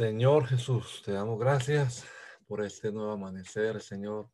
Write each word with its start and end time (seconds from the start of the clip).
Señor 0.00 0.46
Jesús, 0.46 1.02
te 1.04 1.12
damos 1.12 1.38
gracias 1.38 2.06
por 2.46 2.64
este 2.64 2.90
nuevo 2.90 3.12
amanecer, 3.12 3.82
Señor, 3.82 4.30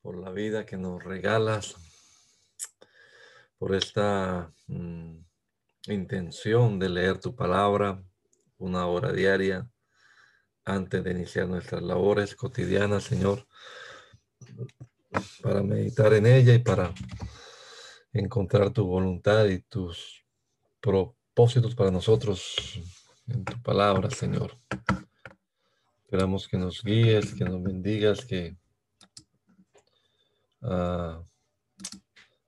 por 0.00 0.16
la 0.16 0.30
vida 0.30 0.64
que 0.64 0.78
nos 0.78 1.04
regalas, 1.04 1.76
por 3.58 3.74
esta 3.74 4.50
mm, 4.66 5.18
intención 5.88 6.78
de 6.78 6.88
leer 6.88 7.20
tu 7.20 7.36
palabra 7.36 8.02
una 8.56 8.86
hora 8.86 9.12
diaria 9.12 9.70
antes 10.64 11.04
de 11.04 11.10
iniciar 11.10 11.46
nuestras 11.46 11.82
labores 11.82 12.34
cotidianas, 12.34 13.04
Señor, 13.04 13.46
para 15.42 15.62
meditar 15.62 16.14
en 16.14 16.24
ella 16.24 16.54
y 16.54 16.60
para 16.60 16.94
encontrar 18.14 18.70
tu 18.70 18.86
voluntad 18.86 19.44
y 19.44 19.58
tus 19.58 20.24
propósitos 20.80 21.74
para 21.74 21.90
nosotros 21.90 22.56
en 23.28 23.44
tu 23.44 23.60
palabra, 23.62 24.10
Señor. 24.10 24.58
Esperamos 26.04 26.48
que 26.48 26.56
nos 26.56 26.82
guíes, 26.82 27.34
que 27.34 27.44
nos 27.44 27.62
bendigas, 27.62 28.24
que 28.24 28.56
uh, 30.62 31.22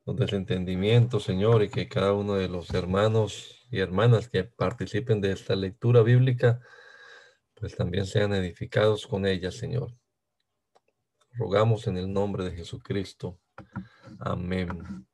nos 0.07 0.17
des 0.17 0.33
entendimiento, 0.33 1.21
Señor, 1.21 1.63
y 1.63 1.69
que 1.69 1.89
cada 1.89 2.15
uno 2.15 2.35
de 2.35 2.49
los 2.49 2.71
hermanos 2.71 3.67
y 3.71 3.81
hermanas 3.81 4.29
que 4.29 4.45
participen 4.45 5.21
de 5.21 5.33
esta 5.33 5.55
lectura 5.55 6.03
bíblica, 6.03 6.61
pues 7.55 7.77
también 7.77 8.07
sean 8.07 8.33
edificados 8.33 9.07
con 9.07 9.27
ella, 9.27 9.51
Señor. 9.51 9.95
Rogamos 11.33 11.87
en 11.87 11.99
el 11.99 12.13
nombre 12.13 12.45
de 12.45 12.57
Jesucristo. 12.57 13.39
Amén. 14.19 15.07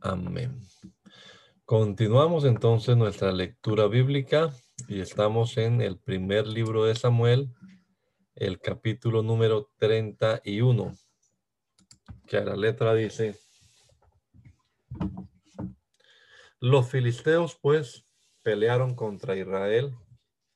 Amén. 0.00 0.60
Continuamos 1.68 2.46
entonces 2.46 2.96
nuestra 2.96 3.30
lectura 3.30 3.88
bíblica 3.88 4.54
y 4.88 5.02
estamos 5.02 5.58
en 5.58 5.82
el 5.82 5.98
primer 5.98 6.46
libro 6.46 6.86
de 6.86 6.94
Samuel, 6.94 7.52
el 8.36 8.58
capítulo 8.58 9.22
número 9.22 9.70
31, 9.76 10.94
que 12.26 12.38
a 12.38 12.44
la 12.46 12.56
letra 12.56 12.94
dice, 12.94 13.38
los 16.58 16.88
filisteos 16.88 17.58
pues 17.60 18.06
pelearon 18.42 18.94
contra 18.94 19.36
Israel 19.36 19.94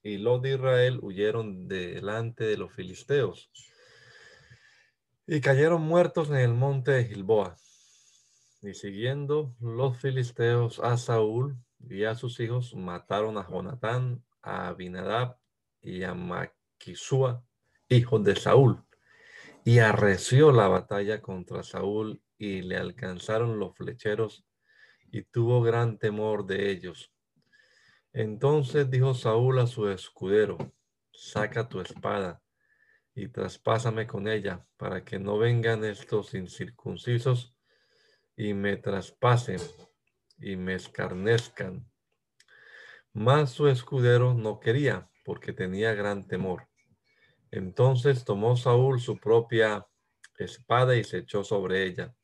y 0.02 0.16
los 0.16 0.40
de 0.40 0.54
Israel 0.54 0.98
huyeron 1.02 1.68
delante 1.68 2.44
de 2.44 2.56
los 2.56 2.72
filisteos 2.72 3.50
y 5.26 5.42
cayeron 5.42 5.82
muertos 5.82 6.30
en 6.30 6.36
el 6.36 6.54
monte 6.54 6.92
de 6.92 7.04
Gilboa. 7.04 7.58
Y 8.62 8.74
siguiendo 8.74 9.56
los 9.60 9.98
filisteos 9.98 10.78
a 10.78 10.96
Saúl, 10.96 11.56
y 11.88 12.04
a 12.04 12.14
sus 12.14 12.38
hijos 12.38 12.76
mataron 12.76 13.36
a 13.36 13.44
Jonatán, 13.48 14.24
a 14.40 14.68
Abinadab 14.68 15.36
y 15.80 16.04
a 16.04 16.14
Maquisúa, 16.14 17.44
hijos 17.88 18.22
de 18.22 18.36
Saúl. 18.36 18.84
Y 19.64 19.80
arreció 19.80 20.52
la 20.52 20.68
batalla 20.68 21.20
contra 21.20 21.64
Saúl 21.64 22.22
y 22.38 22.62
le 22.62 22.76
alcanzaron 22.76 23.58
los 23.58 23.76
flecheros 23.76 24.44
y 25.10 25.22
tuvo 25.22 25.60
gran 25.60 25.98
temor 25.98 26.46
de 26.46 26.70
ellos. 26.70 27.12
Entonces 28.12 28.88
dijo 28.90 29.14
Saúl 29.14 29.58
a 29.58 29.66
su 29.66 29.88
escudero, 29.88 30.58
saca 31.12 31.68
tu 31.68 31.80
espada 31.80 32.40
y 33.14 33.26
traspásame 33.28 34.06
con 34.06 34.28
ella 34.28 34.64
para 34.76 35.04
que 35.04 35.18
no 35.18 35.38
vengan 35.38 35.84
estos 35.84 36.34
incircuncisos 36.34 37.56
y 38.42 38.54
me 38.54 38.76
traspasen 38.76 39.60
y 40.40 40.56
me 40.56 40.74
escarnezcan. 40.74 41.88
Mas 43.12 43.50
su 43.52 43.68
escudero 43.68 44.34
no 44.34 44.58
quería, 44.58 45.08
porque 45.24 45.52
tenía 45.52 45.94
gran 45.94 46.26
temor. 46.26 46.66
Entonces 47.52 48.24
tomó 48.24 48.56
Saúl 48.56 49.00
su 49.00 49.16
propia 49.16 49.86
espada 50.38 50.96
y 50.96 51.04
se 51.04 51.18
echó 51.18 51.44
sobre 51.44 51.84
ella. 51.84 52.16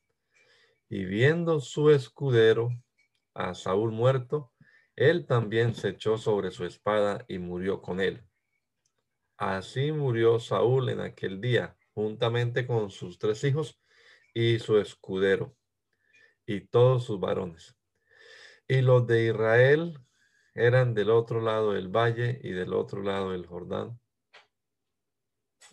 Y 0.89 1.05
viendo 1.05 1.61
su 1.61 1.89
escudero 1.89 2.69
a 3.33 3.53
Saúl 3.53 3.93
muerto, 3.93 4.51
él 4.97 5.25
también 5.25 5.73
se 5.73 5.89
echó 5.89 6.17
sobre 6.17 6.51
su 6.51 6.65
espada 6.65 7.23
y 7.29 7.39
murió 7.39 7.81
con 7.81 8.01
él. 8.01 8.25
Así 9.37 9.93
murió 9.93 10.37
Saúl 10.41 10.89
en 10.89 10.99
aquel 10.99 11.39
día, 11.39 11.77
juntamente 11.93 12.67
con 12.67 12.91
sus 12.91 13.17
tres 13.19 13.41
hijos 13.45 13.81
y 14.33 14.59
su 14.59 14.79
escudero, 14.79 15.55
y 16.49 16.61
todos 16.61 17.05
sus 17.05 17.19
varones. 17.19 17.75
Y 18.67 18.81
los 18.81 19.05
de 19.05 19.27
Israel 19.27 19.99
eran 20.55 20.95
del 20.95 21.11
otro 21.11 21.41
lado 21.41 21.73
del 21.73 21.89
valle 21.89 22.39
y 22.43 22.49
del 22.53 22.73
otro 22.73 23.03
lado 23.03 23.31
del 23.31 23.45
Jordán, 23.45 23.99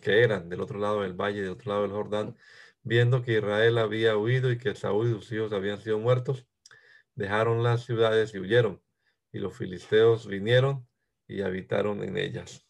que 0.01 0.21
eran 0.21 0.49
del 0.49 0.61
otro 0.61 0.77
lado 0.77 1.01
del 1.01 1.13
valle 1.13 1.39
y 1.39 1.41
del 1.41 1.53
otro 1.53 1.71
lado 1.71 1.81
del 1.81 1.91
Jordán, 1.91 2.37
viendo 2.83 3.23
que 3.23 3.39
Israel 3.39 3.79
había 3.79 4.17
huido 4.17 4.51
y 4.51 4.59
que 4.59 4.75
Saúl 4.75 5.07
y 5.07 5.13
sus 5.13 5.31
hijos 5.31 5.51
habían 5.51 5.81
sido 5.81 5.97
muertos, 5.97 6.45
dejaron 7.15 7.63
las 7.63 7.83
ciudades 7.83 8.35
y 8.35 8.39
huyeron, 8.39 8.79
y 9.31 9.39
los 9.39 9.57
filisteos 9.57 10.27
vinieron 10.27 10.87
y 11.27 11.41
habitaron 11.41 12.03
en 12.03 12.17
ellas. 12.17 12.67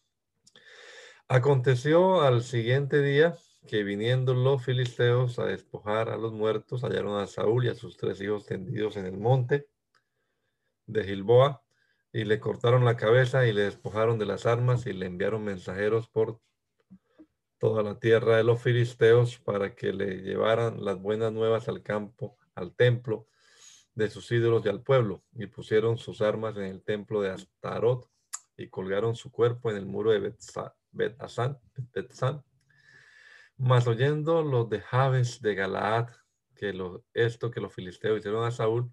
Aconteció 1.28 2.22
al 2.22 2.42
siguiente 2.42 3.02
día 3.02 3.36
que 3.68 3.84
viniendo 3.84 4.34
los 4.34 4.64
filisteos 4.64 5.38
a 5.38 5.44
despojar 5.44 6.08
a 6.08 6.16
los 6.16 6.32
muertos, 6.32 6.82
hallaron 6.82 7.20
a 7.20 7.28
Saúl 7.28 7.66
y 7.66 7.68
a 7.68 7.76
sus 7.76 7.96
tres 7.96 8.20
hijos 8.20 8.46
tendidos 8.46 8.96
en 8.96 9.06
el 9.06 9.16
monte, 9.16 9.68
de 10.88 11.04
Gilboa 11.04 11.62
y 12.12 12.24
le 12.24 12.40
cortaron 12.40 12.84
la 12.84 12.96
cabeza 12.96 13.46
y 13.46 13.52
le 13.52 13.62
despojaron 13.62 14.18
de 14.18 14.26
las 14.26 14.46
armas 14.46 14.86
y 14.86 14.92
le 14.92 15.06
enviaron 15.06 15.44
mensajeros 15.44 16.08
por 16.08 16.40
toda 17.58 17.82
la 17.82 17.98
tierra 17.98 18.36
de 18.36 18.44
los 18.44 18.60
filisteos 18.62 19.38
para 19.38 19.74
que 19.74 19.92
le 19.92 20.22
llevaran 20.22 20.84
las 20.84 21.00
buenas 21.00 21.32
nuevas 21.32 21.68
al 21.68 21.82
campo, 21.82 22.36
al 22.54 22.74
templo 22.74 23.28
de 23.94 24.08
sus 24.10 24.30
ídolos 24.32 24.64
y 24.64 24.68
al 24.68 24.82
pueblo. 24.82 25.22
Y 25.32 25.46
pusieron 25.46 25.98
sus 25.98 26.22
armas 26.22 26.56
en 26.56 26.64
el 26.64 26.82
templo 26.82 27.20
de 27.20 27.30
Astarot 27.30 28.08
y 28.56 28.68
colgaron 28.68 29.14
su 29.14 29.30
cuerpo 29.30 29.70
en 29.70 29.76
el 29.76 29.86
muro 29.86 30.12
de 30.12 30.34
Bet-Asan. 30.92 31.58
Mas 33.58 33.88
oyendo 33.88 34.42
los 34.42 34.70
de 34.70 34.80
Jabes 34.80 35.42
de 35.42 35.56
Galaad 35.56 36.10
que 36.54 36.72
lo, 36.72 37.04
esto 37.12 37.50
que 37.50 37.60
los 37.60 37.74
filisteos 37.74 38.20
hicieron 38.20 38.44
a 38.44 38.52
Saúl, 38.52 38.92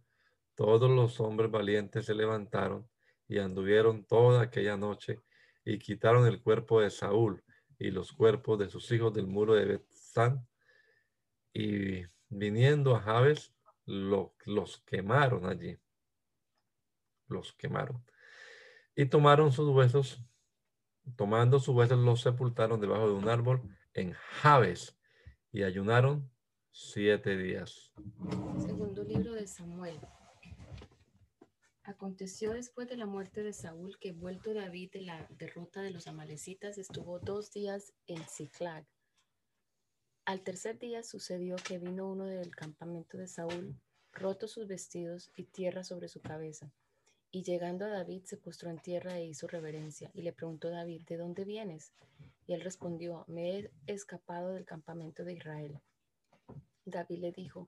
todos 0.56 0.90
los 0.90 1.20
hombres 1.20 1.52
valientes 1.52 2.08
se 2.08 2.16
levantaron 2.16 2.90
y 3.28 3.38
anduvieron 3.38 4.06
toda 4.06 4.42
aquella 4.42 4.76
noche 4.76 5.22
y 5.64 5.78
quitaron 5.78 6.26
el 6.26 6.42
cuerpo 6.42 6.82
de 6.82 6.90
Saúl 6.90 7.44
y 7.78 7.92
los 7.92 8.12
cuerpos 8.12 8.58
de 8.58 8.68
sus 8.68 8.92
hijos 8.92 9.14
del 9.14 9.28
muro 9.28 9.54
de 9.54 9.66
Betzán 9.66 10.48
y 11.54 12.04
viniendo 12.30 12.96
a 12.96 13.02
Jabes 13.02 13.54
los 13.86 14.80
quemaron 14.84 15.46
allí. 15.46 15.78
Los 17.28 17.54
quemaron. 17.54 18.04
Y 18.96 19.06
tomaron 19.06 19.52
sus 19.52 19.70
huesos, 19.70 20.20
tomando 21.16 21.60
sus 21.60 21.76
huesos 21.76 22.00
los 22.00 22.22
sepultaron 22.22 22.82
debajo 22.82 23.08
de 23.08 23.14
un 23.14 23.30
árbol 23.30 23.62
en 23.96 24.12
Jabes 24.14 24.96
y 25.52 25.64
ayunaron 25.64 26.30
siete 26.70 27.38
días. 27.38 27.94
Segundo 28.60 29.04
libro 29.04 29.34
de 29.34 29.48
Samuel. 29.48 30.00
Aconteció 31.84 32.52
después 32.52 32.90
de 32.90 32.98
la 32.98 33.06
muerte 33.06 33.42
de 33.42 33.54
Saúl 33.54 33.98
que 34.00 34.12
vuelto 34.12 34.54
David 34.54 34.92
de 34.92 35.02
la 35.02 35.28
derrota 35.38 35.82
de 35.82 35.92
los 35.92 36.08
amalecitas 36.08 36.78
estuvo 36.78 37.20
dos 37.20 37.52
días 37.52 37.94
en 38.08 38.22
Ziklag. 38.28 38.86
Al 40.26 40.42
tercer 40.42 40.78
día 40.80 41.04
sucedió 41.04 41.56
que 41.56 41.78
vino 41.78 42.10
uno 42.10 42.26
del 42.26 42.56
campamento 42.56 43.18
de 43.18 43.28
Saúl, 43.28 43.80
roto 44.12 44.48
sus 44.48 44.68
vestidos 44.68 45.32
y 45.36 45.46
tierra 45.46 45.84
sobre 45.84 46.08
su 46.10 46.22
cabeza. 46.22 46.74
Y 47.36 47.44
llegando 47.44 47.84
a 47.84 47.90
David 47.90 48.24
se 48.24 48.38
postró 48.38 48.70
en 48.70 48.80
tierra 48.80 49.18
e 49.18 49.26
hizo 49.26 49.46
reverencia. 49.46 50.10
Y 50.14 50.22
le 50.22 50.32
preguntó 50.32 50.70
David, 50.70 51.02
¿de 51.02 51.18
dónde 51.18 51.44
vienes? 51.44 51.92
Y 52.48 52.54
él 52.54 52.62
respondió, 52.62 53.26
me 53.28 53.60
he 53.60 53.72
escapado 53.88 54.54
del 54.54 54.64
campamento 54.64 55.26
de 55.26 55.34
Israel. 55.34 55.82
David 56.86 57.20
le 57.20 57.34
dijo, 57.34 57.68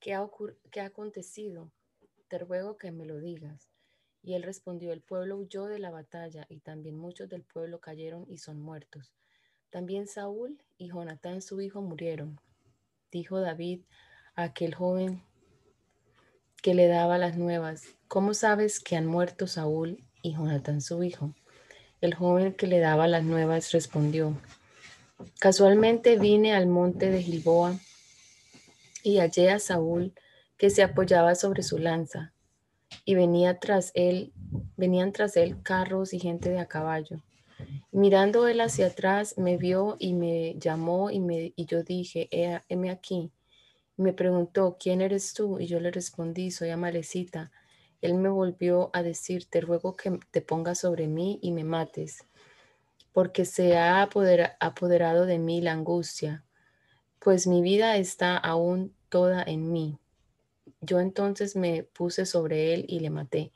¿qué 0.00 0.12
ha, 0.12 0.28
¿qué 0.70 0.82
ha 0.82 0.84
acontecido? 0.84 1.72
Te 2.28 2.40
ruego 2.40 2.76
que 2.76 2.92
me 2.92 3.06
lo 3.06 3.20
digas. 3.20 3.70
Y 4.22 4.34
él 4.34 4.42
respondió, 4.42 4.92
el 4.92 5.00
pueblo 5.00 5.38
huyó 5.38 5.64
de 5.64 5.78
la 5.78 5.90
batalla 5.90 6.44
y 6.50 6.58
también 6.60 6.98
muchos 6.98 7.30
del 7.30 7.42
pueblo 7.42 7.80
cayeron 7.80 8.26
y 8.28 8.36
son 8.36 8.60
muertos. 8.60 9.14
También 9.70 10.08
Saúl 10.08 10.62
y 10.76 10.88
Jonatán 10.88 11.40
su 11.40 11.62
hijo 11.62 11.80
murieron. 11.80 12.38
Dijo 13.10 13.40
David 13.40 13.80
a 14.34 14.42
aquel 14.42 14.74
joven 14.74 15.22
que 16.62 16.74
le 16.74 16.86
daba 16.86 17.16
las 17.16 17.38
nuevas, 17.38 17.96
¿cómo 18.10 18.34
sabes 18.34 18.80
que 18.80 18.96
han 18.96 19.06
muerto 19.06 19.46
Saúl 19.46 20.02
y 20.20 20.32
Jonatán 20.32 20.80
su 20.80 21.04
hijo? 21.04 21.32
El 22.00 22.12
joven 22.12 22.54
que 22.54 22.66
le 22.66 22.80
daba 22.80 23.06
las 23.06 23.22
nuevas 23.22 23.70
respondió, 23.70 24.36
casualmente 25.38 26.18
vine 26.18 26.52
al 26.52 26.66
monte 26.66 27.08
de 27.08 27.22
Gilboa 27.22 27.78
y 29.04 29.18
hallé 29.18 29.52
a 29.52 29.60
Saúl 29.60 30.12
que 30.58 30.70
se 30.70 30.82
apoyaba 30.82 31.36
sobre 31.36 31.62
su 31.62 31.78
lanza 31.78 32.32
y 33.04 33.14
venía 33.14 33.60
tras 33.60 33.92
él, 33.94 34.32
venían 34.76 35.12
tras 35.12 35.36
él 35.36 35.62
carros 35.62 36.12
y 36.12 36.18
gente 36.18 36.50
de 36.50 36.58
a 36.58 36.66
caballo. 36.66 37.22
Mirando 37.92 38.48
él 38.48 38.60
hacia 38.60 38.88
atrás, 38.88 39.38
me 39.38 39.56
vio 39.56 39.94
y 40.00 40.14
me 40.14 40.56
llamó 40.58 41.12
y, 41.12 41.20
me, 41.20 41.52
y 41.54 41.64
yo 41.64 41.84
dije, 41.84 42.28
heme 42.68 42.90
aquí. 42.90 43.30
Me 43.96 44.12
preguntó, 44.12 44.78
¿quién 44.80 45.00
eres 45.00 45.32
tú? 45.32 45.60
Y 45.60 45.66
yo 45.66 45.78
le 45.78 45.92
respondí, 45.92 46.50
soy 46.50 46.70
Amalecita. 46.70 47.52
Él 48.02 48.14
me 48.14 48.28
volvió 48.28 48.90
a 48.92 49.02
decir, 49.02 49.44
te 49.44 49.60
ruego 49.60 49.96
que 49.96 50.18
te 50.30 50.40
pongas 50.40 50.78
sobre 50.78 51.06
mí 51.06 51.38
y 51.42 51.52
me 51.52 51.64
mates, 51.64 52.24
porque 53.12 53.44
se 53.44 53.76
ha 53.76 54.02
apoderado 54.02 55.26
de 55.26 55.38
mí 55.38 55.60
la 55.60 55.72
angustia, 55.72 56.44
pues 57.18 57.46
mi 57.46 57.60
vida 57.60 57.96
está 57.96 58.36
aún 58.36 58.94
toda 59.08 59.42
en 59.42 59.70
mí. 59.70 59.98
Yo 60.80 61.00
entonces 61.00 61.56
me 61.56 61.82
puse 61.82 62.24
sobre 62.24 62.72
él 62.72 62.86
y 62.88 63.00
le 63.00 63.10
maté, 63.10 63.52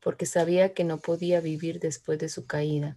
porque 0.00 0.26
sabía 0.26 0.72
que 0.72 0.84
no 0.84 0.98
podía 0.98 1.40
vivir 1.40 1.80
después 1.80 2.18
de 2.18 2.28
su 2.28 2.46
caída. 2.46 2.96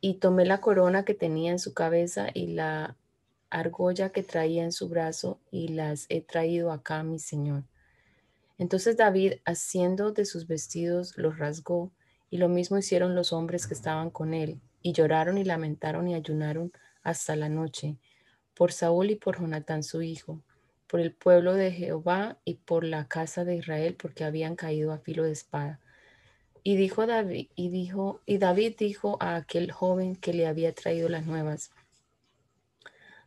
Y 0.00 0.14
tomé 0.14 0.44
la 0.44 0.60
corona 0.60 1.04
que 1.04 1.14
tenía 1.14 1.52
en 1.52 1.58
su 1.58 1.74
cabeza 1.74 2.28
y 2.34 2.48
la 2.48 2.96
argolla 3.50 4.10
que 4.10 4.22
traía 4.22 4.64
en 4.64 4.72
su 4.72 4.88
brazo 4.88 5.38
y 5.50 5.68
las 5.68 6.06
he 6.08 6.20
traído 6.20 6.72
acá, 6.72 7.02
mi 7.02 7.18
señor. 7.18 7.64
Entonces 8.60 8.98
David, 8.98 9.36
haciendo 9.46 10.12
de 10.12 10.26
sus 10.26 10.46
vestidos, 10.46 11.16
los 11.16 11.38
rasgó, 11.38 11.92
y 12.28 12.36
lo 12.36 12.50
mismo 12.50 12.76
hicieron 12.76 13.14
los 13.14 13.32
hombres 13.32 13.66
que 13.66 13.72
estaban 13.72 14.10
con 14.10 14.34
él, 14.34 14.60
y 14.82 14.92
lloraron 14.92 15.38
y 15.38 15.44
lamentaron 15.44 16.06
y 16.08 16.14
ayunaron 16.14 16.70
hasta 17.02 17.36
la 17.36 17.48
noche, 17.48 17.96
por 18.52 18.72
Saúl 18.72 19.12
y 19.12 19.16
por 19.16 19.40
Jonatán 19.40 19.82
su 19.82 20.02
hijo, 20.02 20.42
por 20.86 21.00
el 21.00 21.14
pueblo 21.14 21.54
de 21.54 21.72
Jehová 21.72 22.36
y 22.44 22.56
por 22.56 22.84
la 22.84 23.08
casa 23.08 23.46
de 23.46 23.56
Israel, 23.56 23.96
porque 23.98 24.24
habían 24.24 24.56
caído 24.56 24.92
a 24.92 24.98
filo 24.98 25.24
de 25.24 25.32
espada. 25.32 25.80
Y 26.62 26.76
dijo 26.76 27.06
David, 27.06 27.48
y 27.54 27.70
dijo, 27.70 28.20
y 28.26 28.36
David 28.36 28.74
dijo 28.76 29.16
a 29.20 29.36
aquel 29.36 29.72
joven 29.72 30.16
que 30.16 30.34
le 30.34 30.46
había 30.46 30.74
traído 30.74 31.08
las 31.08 31.24
nuevas, 31.24 31.70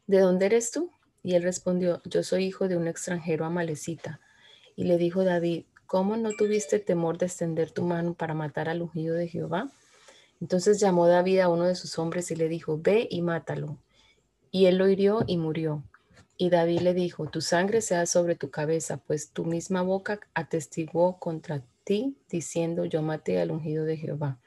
¿de 0.05 0.19
dónde 0.19 0.45
eres 0.45 0.69
tú? 0.69 0.91
Y 1.23 1.33
él 1.33 1.41
respondió, 1.41 2.03
yo 2.05 2.21
soy 2.21 2.45
hijo 2.45 2.67
de 2.67 2.77
un 2.77 2.87
extranjero 2.87 3.45
amalecita. 3.45 4.19
Y 4.75 4.85
le 4.85 4.97
dijo 4.97 5.23
David, 5.23 5.65
¿cómo 5.85 6.17
no 6.17 6.31
tuviste 6.31 6.79
temor 6.79 7.17
de 7.17 7.27
extender 7.27 7.71
tu 7.71 7.83
mano 7.83 8.13
para 8.13 8.33
matar 8.33 8.69
al 8.69 8.81
ungido 8.81 9.15
de 9.15 9.27
Jehová? 9.27 9.69
Entonces 10.41 10.79
llamó 10.79 11.07
David 11.07 11.39
a 11.39 11.49
uno 11.49 11.65
de 11.65 11.75
sus 11.75 11.97
hombres 11.99 12.31
y 12.31 12.35
le 12.35 12.49
dijo, 12.49 12.79
ve 12.81 13.07
y 13.09 13.21
mátalo. 13.21 13.77
Y 14.51 14.65
él 14.65 14.77
lo 14.77 14.89
hirió 14.89 15.23
y 15.25 15.37
murió. 15.37 15.83
Y 16.37 16.49
David 16.49 16.81
le 16.81 16.93
dijo, 16.93 17.27
tu 17.27 17.41
sangre 17.41 17.81
sea 17.81 18.05
sobre 18.05 18.35
tu 18.35 18.49
cabeza, 18.49 18.97
pues 18.97 19.29
tu 19.29 19.45
misma 19.45 19.83
boca 19.83 20.19
atestiguó 20.33 21.19
contra 21.19 21.63
ti, 21.83 22.17
diciendo, 22.29 22.85
yo 22.85 23.01
maté 23.01 23.39
al 23.39 23.51
ungido 23.51 23.85
de 23.85 23.97
Jehová. 23.97 24.39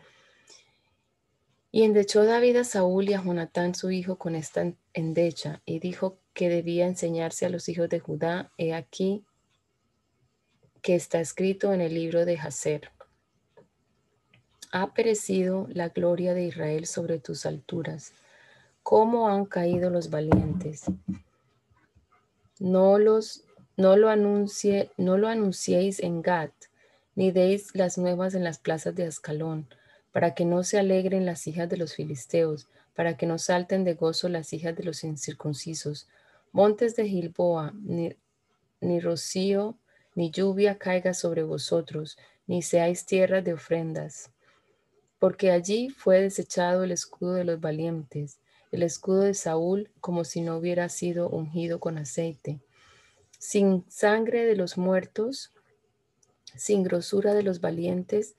Y 1.71 1.85
endechó 1.85 2.25
David 2.25 2.57
a 2.57 2.65
Saúl 2.65 3.09
y 3.09 3.15
a 3.15 3.23
Jonatán 3.23 3.75
su 3.75 3.91
hijo 3.91 4.17
con 4.17 4.35
esta 4.35 4.73
endecha, 4.95 5.63
y 5.65 5.79
dijo 5.79 6.19
que 6.35 6.49
debía 6.49 6.87
enseñarse 6.87 7.47
a 7.47 7.51
los 7.51 7.69
hijos 7.69 7.89
de 7.89 8.01
Judá, 8.01 8.53
he 8.59 8.75
aquí 8.75 9.25
que 10.83 10.95
está 10.95 11.21
escrito 11.21 11.73
en 11.73 11.81
el 11.81 11.95
libro 11.95 12.25
de 12.25 12.37
Jacer. 12.37 12.91
Ha 14.73 14.93
perecido 14.95 15.67
la 15.71 15.89
gloria 15.89 16.35
de 16.35 16.45
Israel 16.45 16.87
sobre 16.87 17.19
tus 17.19 17.47
alturas. 17.47 18.13
¿Cómo 18.83 19.29
han 19.29 19.47
caído 19.47 19.91
los 19.91 20.11
valientes? 20.11 20.85
No 22.59 22.99
los 22.99 23.47
no 23.77 23.97
lo 23.97 24.09
anuncie, 24.09 24.91
no 24.97 25.19
lo 25.19 25.29
anunciéis 25.29 26.01
en 26.01 26.23
Gat, 26.23 26.53
ni 27.15 27.31
deis 27.31 27.75
las 27.75 27.99
nuevas 27.99 28.35
en 28.35 28.43
las 28.43 28.59
plazas 28.59 28.95
de 28.95 29.05
Ascalón, 29.05 29.69
para 30.13 30.35
que 30.35 30.47
no 30.47 30.65
se 30.65 30.79
alegren 30.79 31.27
las 31.27 31.47
hijas 31.47 31.69
de 31.69 31.77
los 31.77 31.95
filisteos, 31.95 32.69
para 32.95 33.19
que 33.19 33.27
no 33.27 33.39
salten 33.39 33.85
de 33.85 33.93
gozo 33.93 34.31
las 34.31 34.55
hijas 34.55 34.75
de 34.77 34.85
los 34.85 35.05
incircuncisos. 35.05 36.09
Montes 36.53 36.97
de 36.97 37.07
Gilboa, 37.07 37.75
ni, 37.83 38.17
ni 38.81 38.99
rocío, 39.01 39.77
ni 40.17 40.31
lluvia 40.33 40.79
caiga 40.79 41.15
sobre 41.15 41.45
vosotros, 41.45 42.19
ni 42.49 42.63
seáis 42.63 43.07
tierra 43.07 43.43
de 43.43 43.53
ofrendas. 43.53 44.31
Porque 45.21 45.53
allí 45.53 45.91
fue 45.91 46.23
desechado 46.23 46.83
el 46.83 46.91
escudo 46.91 47.35
de 47.35 47.45
los 47.45 47.61
valientes, 47.61 48.41
el 48.73 48.83
escudo 48.83 49.21
de 49.21 49.35
Saúl, 49.35 49.91
como 50.01 50.25
si 50.25 50.41
no 50.41 50.57
hubiera 50.57 50.89
sido 50.89 51.29
ungido 51.29 51.79
con 51.81 51.99
aceite. 51.99 52.61
Sin 53.39 53.85
sangre 53.89 54.47
de 54.47 54.57
los 54.57 54.79
muertos, 54.79 55.53
sin 56.57 56.83
grosura 56.83 57.35
de 57.35 57.43
los 57.43 57.61
valientes, 57.61 58.35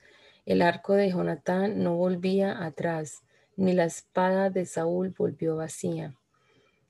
el 0.46 0.62
arco 0.62 0.94
de 0.94 1.10
Jonatán 1.10 1.82
no 1.82 1.94
volvía 1.94 2.64
atrás, 2.64 3.22
ni 3.56 3.72
la 3.72 3.84
espada 3.84 4.50
de 4.50 4.66
Saúl 4.66 5.14
volvió 5.16 5.56
vacía. 5.56 6.16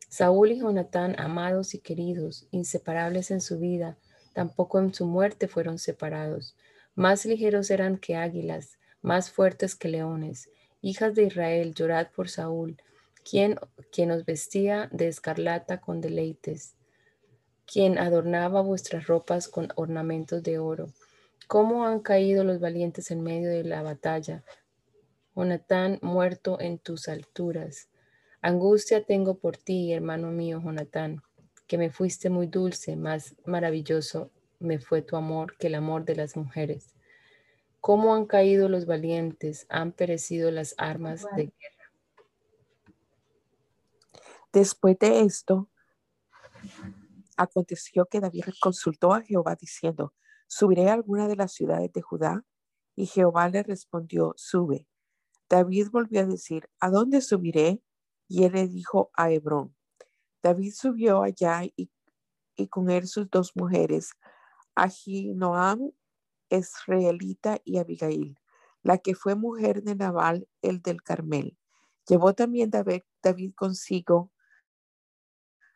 Saúl 0.08 0.52
y 0.52 0.60
Jonatán, 0.60 1.14
amados 1.18 1.74
y 1.74 1.80
queridos, 1.80 2.46
inseparables 2.50 3.30
en 3.30 3.42
su 3.42 3.58
vida, 3.58 3.98
tampoco 4.38 4.78
en 4.78 4.94
su 4.94 5.04
muerte 5.04 5.48
fueron 5.48 5.80
separados. 5.80 6.54
Más 6.94 7.26
ligeros 7.26 7.72
eran 7.72 7.98
que 7.98 8.14
águilas, 8.14 8.78
más 9.02 9.32
fuertes 9.32 9.74
que 9.74 9.88
leones. 9.88 10.48
Hijas 10.80 11.16
de 11.16 11.24
Israel, 11.24 11.74
llorad 11.74 12.06
por 12.14 12.28
Saúl, 12.28 12.80
quien, 13.28 13.58
quien 13.90 14.12
os 14.12 14.24
vestía 14.24 14.88
de 14.92 15.08
escarlata 15.08 15.80
con 15.80 16.00
deleites, 16.00 16.76
quien 17.66 17.98
adornaba 17.98 18.60
vuestras 18.60 19.08
ropas 19.08 19.48
con 19.48 19.72
ornamentos 19.74 20.44
de 20.44 20.60
oro 20.60 20.86
¿Cómo 21.48 21.84
han 21.84 21.98
caído 21.98 22.44
los 22.44 22.60
valientes 22.60 23.10
en 23.10 23.24
medio 23.24 23.50
de 23.50 23.64
la 23.64 23.82
batalla? 23.82 24.44
Jonatán, 25.34 25.98
muerto 26.00 26.60
en 26.60 26.78
tus 26.78 27.08
alturas. 27.08 27.88
Angustia 28.40 29.02
tengo 29.02 29.38
por 29.38 29.56
ti, 29.56 29.92
hermano 29.92 30.30
mío, 30.30 30.60
Jonatán, 30.62 31.22
que 31.68 31.78
me 31.78 31.90
fuiste 31.90 32.30
muy 32.30 32.48
dulce, 32.48 32.96
más 32.96 33.36
maravilloso 33.44 34.32
me 34.58 34.80
fue 34.80 35.02
tu 35.02 35.16
amor 35.16 35.56
que 35.58 35.68
el 35.68 35.76
amor 35.76 36.04
de 36.04 36.16
las 36.16 36.36
mujeres. 36.36 36.94
¿Cómo 37.80 38.14
han 38.14 38.26
caído 38.26 38.68
los 38.68 38.86
valientes? 38.86 39.66
Han 39.68 39.92
perecido 39.92 40.50
las 40.50 40.74
armas 40.78 41.24
de 41.36 41.44
guerra. 41.44 41.92
Después 44.52 44.98
de 44.98 45.20
esto, 45.20 45.68
aconteció 47.36 48.06
que 48.06 48.18
David 48.18 48.44
consultó 48.60 49.12
a 49.14 49.22
Jehová 49.22 49.54
diciendo, 49.54 50.12
¿Subiré 50.48 50.88
a 50.88 50.94
alguna 50.94 51.28
de 51.28 51.36
las 51.36 51.52
ciudades 51.52 51.92
de 51.92 52.00
Judá? 52.00 52.42
Y 52.96 53.06
Jehová 53.06 53.48
le 53.50 53.62
respondió, 53.62 54.32
sube. 54.36 54.88
David 55.48 55.88
volvió 55.92 56.22
a 56.22 56.26
decir, 56.26 56.68
¿a 56.80 56.88
dónde 56.88 57.20
subiré? 57.20 57.82
Y 58.28 58.44
él 58.44 58.52
le 58.52 58.66
dijo 58.66 59.10
a 59.14 59.30
Hebrón. 59.30 59.77
David 60.48 60.72
subió 60.72 61.22
allá 61.22 61.60
y, 61.76 61.90
con 62.68 62.88
él 62.88 63.06
sus 63.06 63.28
dos 63.28 63.54
mujeres, 63.54 64.12
Ahinoam, 64.74 65.92
israelita, 66.48 67.60
y 67.66 67.76
Abigail, 67.76 68.38
la 68.82 68.96
que 68.96 69.14
fue 69.14 69.34
mujer 69.34 69.82
de 69.82 69.94
Nabal, 69.94 70.48
el 70.62 70.80
del 70.80 71.02
Carmel. 71.02 71.58
Llevó 72.08 72.34
también 72.34 72.70
David, 72.70 73.02
David 73.22 73.52
consigo 73.54 74.32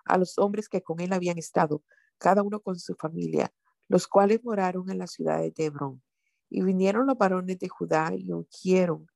a 0.06 0.16
los 0.16 0.38
hombres 0.38 0.70
que 0.70 0.82
con 0.82 1.00
él 1.00 1.12
habían 1.12 1.36
estado, 1.36 1.84
cada 2.16 2.42
uno 2.42 2.60
con 2.60 2.78
su 2.78 2.94
familia, 2.94 3.52
los 3.88 4.08
cuales 4.08 4.42
moraron 4.42 4.88
en 4.88 4.96
la 4.96 5.06
ciudad 5.06 5.40
de 5.40 5.52
Hebrón. 5.54 6.02
Y 6.48 6.62
vinieron 6.62 7.06
los 7.06 7.18
varones 7.18 7.58
de 7.58 7.68
Judá 7.68 8.14
y 8.16 8.32
ungieron 8.32 9.06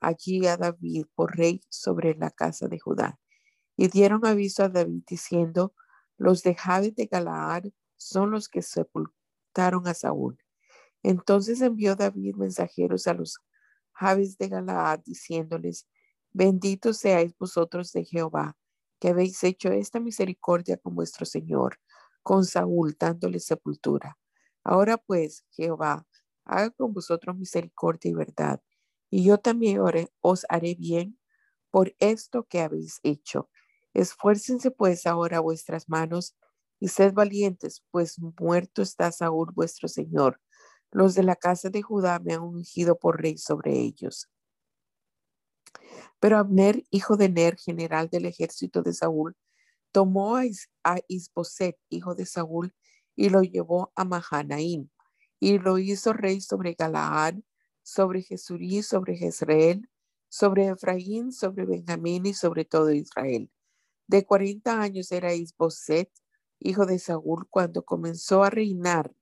allí 0.00 0.46
a 0.46 0.56
David 0.56 1.04
por 1.14 1.36
rey 1.36 1.60
sobre 1.68 2.14
la 2.14 2.30
casa 2.30 2.68
de 2.68 2.78
Judá. 2.78 3.18
Y 3.76 3.88
dieron 3.88 4.24
aviso 4.26 4.64
a 4.64 4.68
David 4.68 5.02
diciendo, 5.08 5.74
los 6.16 6.42
de 6.42 6.54
Jabes 6.54 6.94
de 6.94 7.06
Galaad 7.06 7.64
son 7.96 8.30
los 8.30 8.48
que 8.48 8.62
sepultaron 8.62 9.86
a 9.88 9.94
Saúl. 9.94 10.38
Entonces 11.02 11.60
envió 11.60 11.96
David 11.96 12.36
mensajeros 12.36 13.06
a 13.06 13.14
los 13.14 13.38
Jabes 13.92 14.38
de 14.38 14.48
Galaad 14.48 15.00
diciéndoles, 15.04 15.88
benditos 16.32 16.98
seáis 16.98 17.34
vosotros 17.38 17.92
de 17.92 18.04
Jehová, 18.04 18.56
que 19.00 19.08
habéis 19.08 19.42
hecho 19.44 19.70
esta 19.70 20.00
misericordia 20.00 20.76
con 20.78 20.94
vuestro 20.94 21.26
Señor, 21.26 21.78
con 22.22 22.44
Saúl, 22.44 22.96
dándole 22.98 23.40
sepultura. 23.40 24.18
Ahora 24.64 24.96
pues, 24.98 25.44
Jehová, 25.50 26.06
haga 26.44 26.70
con 26.70 26.92
vosotros 26.92 27.36
misericordia 27.36 28.10
y 28.10 28.14
verdad, 28.14 28.62
y 29.10 29.24
yo 29.24 29.38
también 29.38 29.80
os 30.20 30.46
haré 30.48 30.74
bien 30.74 31.18
por 31.70 31.94
esto 32.00 32.44
que 32.44 32.60
habéis 32.60 33.00
hecho. 33.02 33.50
Esfuércense 33.94 34.70
pues 34.70 35.06
ahora 35.06 35.40
vuestras 35.40 35.88
manos 35.88 36.36
y 36.80 36.88
sed 36.88 37.14
valientes, 37.14 37.84
pues 37.90 38.18
muerto 38.18 38.82
está 38.82 39.10
Saúl 39.12 39.52
vuestro 39.54 39.88
Señor. 39.88 40.40
Los 40.90 41.14
de 41.14 41.22
la 41.22 41.36
casa 41.36 41.70
de 41.70 41.82
Judá 41.82 42.18
me 42.18 42.34
han 42.34 42.42
ungido 42.42 42.98
por 42.98 43.20
rey 43.22 43.38
sobre 43.38 43.72
ellos. 43.72 44.28
Pero 46.20 46.38
Abner, 46.38 46.84
hijo 46.90 47.16
de 47.16 47.28
Ner, 47.28 47.56
general 47.56 48.08
del 48.08 48.26
ejército 48.26 48.82
de 48.82 48.92
Saúl, 48.92 49.36
tomó 49.92 50.36
a, 50.36 50.44
Isboset, 51.08 51.78
hijo 51.88 52.14
de 52.14 52.26
Saúl, 52.26 52.74
y 53.16 53.28
lo 53.28 53.42
llevó 53.42 53.92
a 53.94 54.04
Mahanaim, 54.04 54.88
y 55.38 55.58
lo 55.58 55.78
hizo 55.78 56.12
rey 56.12 56.40
sobre 56.40 56.74
Galaad, 56.74 57.36
sobre 57.82 58.22
Jesurí, 58.22 58.82
sobre 58.82 59.16
Jezreel, 59.16 59.88
sobre 60.28 60.66
Efraín, 60.66 61.32
sobre 61.32 61.64
Benjamín 61.64 62.26
y 62.26 62.34
sobre 62.34 62.64
todo 62.64 62.90
Israel. 62.90 63.50
De 64.06 64.24
cuarenta 64.24 64.80
años 64.80 65.10
era 65.12 65.34
Isboset, 65.34 66.10
hijo 66.58 66.86
de 66.86 66.98
Saúl, 66.98 67.46
cuando 67.48 67.84
comenzó 67.84 68.42
a 68.42 68.50
reinar 68.50 69.14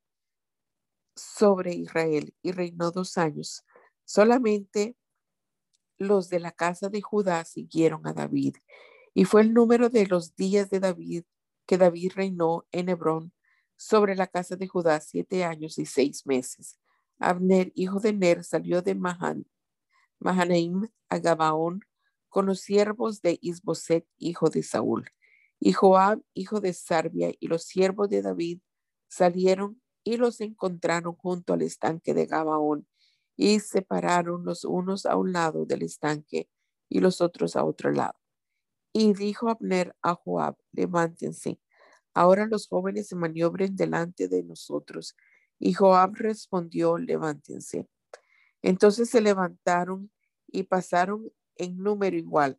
sobre 1.14 1.74
Israel 1.74 2.34
y 2.42 2.52
reinó 2.52 2.90
dos 2.90 3.18
años. 3.18 3.64
Solamente 4.04 4.96
los 5.98 6.28
de 6.28 6.40
la 6.40 6.52
casa 6.52 6.88
de 6.88 7.00
Judá 7.00 7.44
siguieron 7.44 8.06
a 8.06 8.12
David. 8.12 8.56
Y 9.14 9.24
fue 9.24 9.42
el 9.42 9.52
número 9.54 9.88
de 9.88 10.06
los 10.06 10.34
días 10.36 10.70
de 10.70 10.80
David 10.80 11.24
que 11.66 11.78
David 11.78 12.12
reinó 12.14 12.66
en 12.72 12.88
Hebrón 12.88 13.32
sobre 13.76 14.16
la 14.16 14.26
casa 14.26 14.56
de 14.56 14.68
Judá 14.68 15.00
siete 15.00 15.44
años 15.44 15.78
y 15.78 15.86
seis 15.86 16.26
meses. 16.26 16.78
Abner, 17.18 17.72
hijo 17.74 18.00
de 18.00 18.12
Ner, 18.12 18.42
salió 18.42 18.82
de 18.82 18.94
Mahan, 18.94 19.46
Mahanaim 20.18 20.88
a 21.08 21.18
Gabaón 21.18 21.84
con 22.32 22.46
los 22.46 22.60
siervos 22.60 23.20
de 23.20 23.38
Isboset, 23.42 24.06
hijo 24.16 24.48
de 24.48 24.62
Saúl. 24.62 25.10
Y 25.60 25.72
Joab, 25.72 26.22
hijo 26.32 26.62
de 26.62 26.72
Sarbia, 26.72 27.30
y 27.38 27.46
los 27.46 27.64
siervos 27.64 28.08
de 28.08 28.22
David 28.22 28.60
salieron 29.06 29.82
y 30.02 30.16
los 30.16 30.40
encontraron 30.40 31.14
junto 31.14 31.52
al 31.52 31.60
estanque 31.60 32.14
de 32.14 32.24
Gabaón 32.24 32.88
y 33.36 33.60
separaron 33.60 34.46
los 34.46 34.64
unos 34.64 35.04
a 35.04 35.16
un 35.16 35.34
lado 35.34 35.66
del 35.66 35.82
estanque 35.82 36.48
y 36.88 37.00
los 37.00 37.20
otros 37.20 37.54
a 37.54 37.64
otro 37.64 37.92
lado. 37.92 38.18
Y 38.94 39.12
dijo 39.12 39.50
Abner 39.50 39.94
a 40.00 40.14
Joab, 40.14 40.56
levántense, 40.72 41.60
ahora 42.14 42.46
los 42.46 42.66
jóvenes 42.66 43.08
se 43.08 43.14
maniobren 43.14 43.76
delante 43.76 44.26
de 44.28 44.42
nosotros. 44.42 45.16
Y 45.58 45.74
Joab 45.74 46.14
respondió, 46.14 46.96
levántense. 46.96 47.86
Entonces 48.62 49.10
se 49.10 49.20
levantaron 49.20 50.10
y 50.46 50.62
pasaron 50.62 51.30
en 51.56 51.78
número 51.78 52.16
igual, 52.16 52.58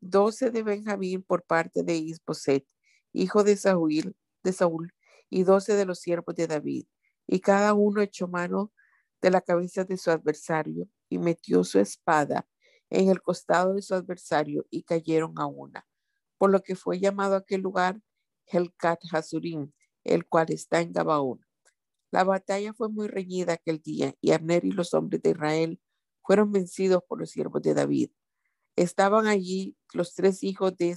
doce 0.00 0.50
de 0.50 0.62
Benjamín 0.62 1.22
por 1.22 1.44
parte 1.44 1.82
de 1.82 1.96
Isboset, 1.96 2.66
hijo 3.12 3.44
de 3.44 3.56
Saúl, 3.56 4.16
de 4.42 4.52
Saúl, 4.52 4.92
y 5.28 5.44
doce 5.44 5.74
de 5.74 5.84
los 5.84 6.00
siervos 6.00 6.34
de 6.34 6.46
David. 6.46 6.86
Y 7.26 7.40
cada 7.40 7.74
uno 7.74 8.02
echó 8.02 8.26
mano 8.28 8.72
de 9.20 9.30
la 9.30 9.40
cabeza 9.40 9.84
de 9.84 9.96
su 9.96 10.10
adversario 10.10 10.88
y 11.08 11.18
metió 11.18 11.62
su 11.64 11.78
espada 11.78 12.46
en 12.88 13.08
el 13.08 13.22
costado 13.22 13.74
de 13.74 13.82
su 13.82 13.94
adversario 13.94 14.66
y 14.70 14.82
cayeron 14.82 15.34
a 15.38 15.46
una, 15.46 15.86
por 16.38 16.50
lo 16.50 16.62
que 16.62 16.74
fue 16.74 16.98
llamado 16.98 17.36
aquel 17.36 17.60
lugar 17.60 18.00
Helkat 18.46 19.00
Hasurim, 19.12 19.72
el 20.04 20.26
cual 20.26 20.50
está 20.50 20.80
en 20.80 20.92
Gabaón. 20.92 21.44
La 22.10 22.24
batalla 22.24 22.72
fue 22.74 22.88
muy 22.88 23.06
reñida 23.06 23.52
aquel 23.52 23.80
día 23.80 24.14
y 24.20 24.32
Abner 24.32 24.64
y 24.64 24.72
los 24.72 24.94
hombres 24.94 25.22
de 25.22 25.30
Israel 25.30 25.80
fueron 26.24 26.50
vencidos 26.50 27.02
por 27.06 27.20
los 27.20 27.30
siervos 27.30 27.62
de 27.62 27.74
David. 27.74 28.10
Estaban 28.80 29.26
allí 29.26 29.76
los 29.92 30.14
tres 30.14 30.42
hijos 30.42 30.74
de 30.78 30.96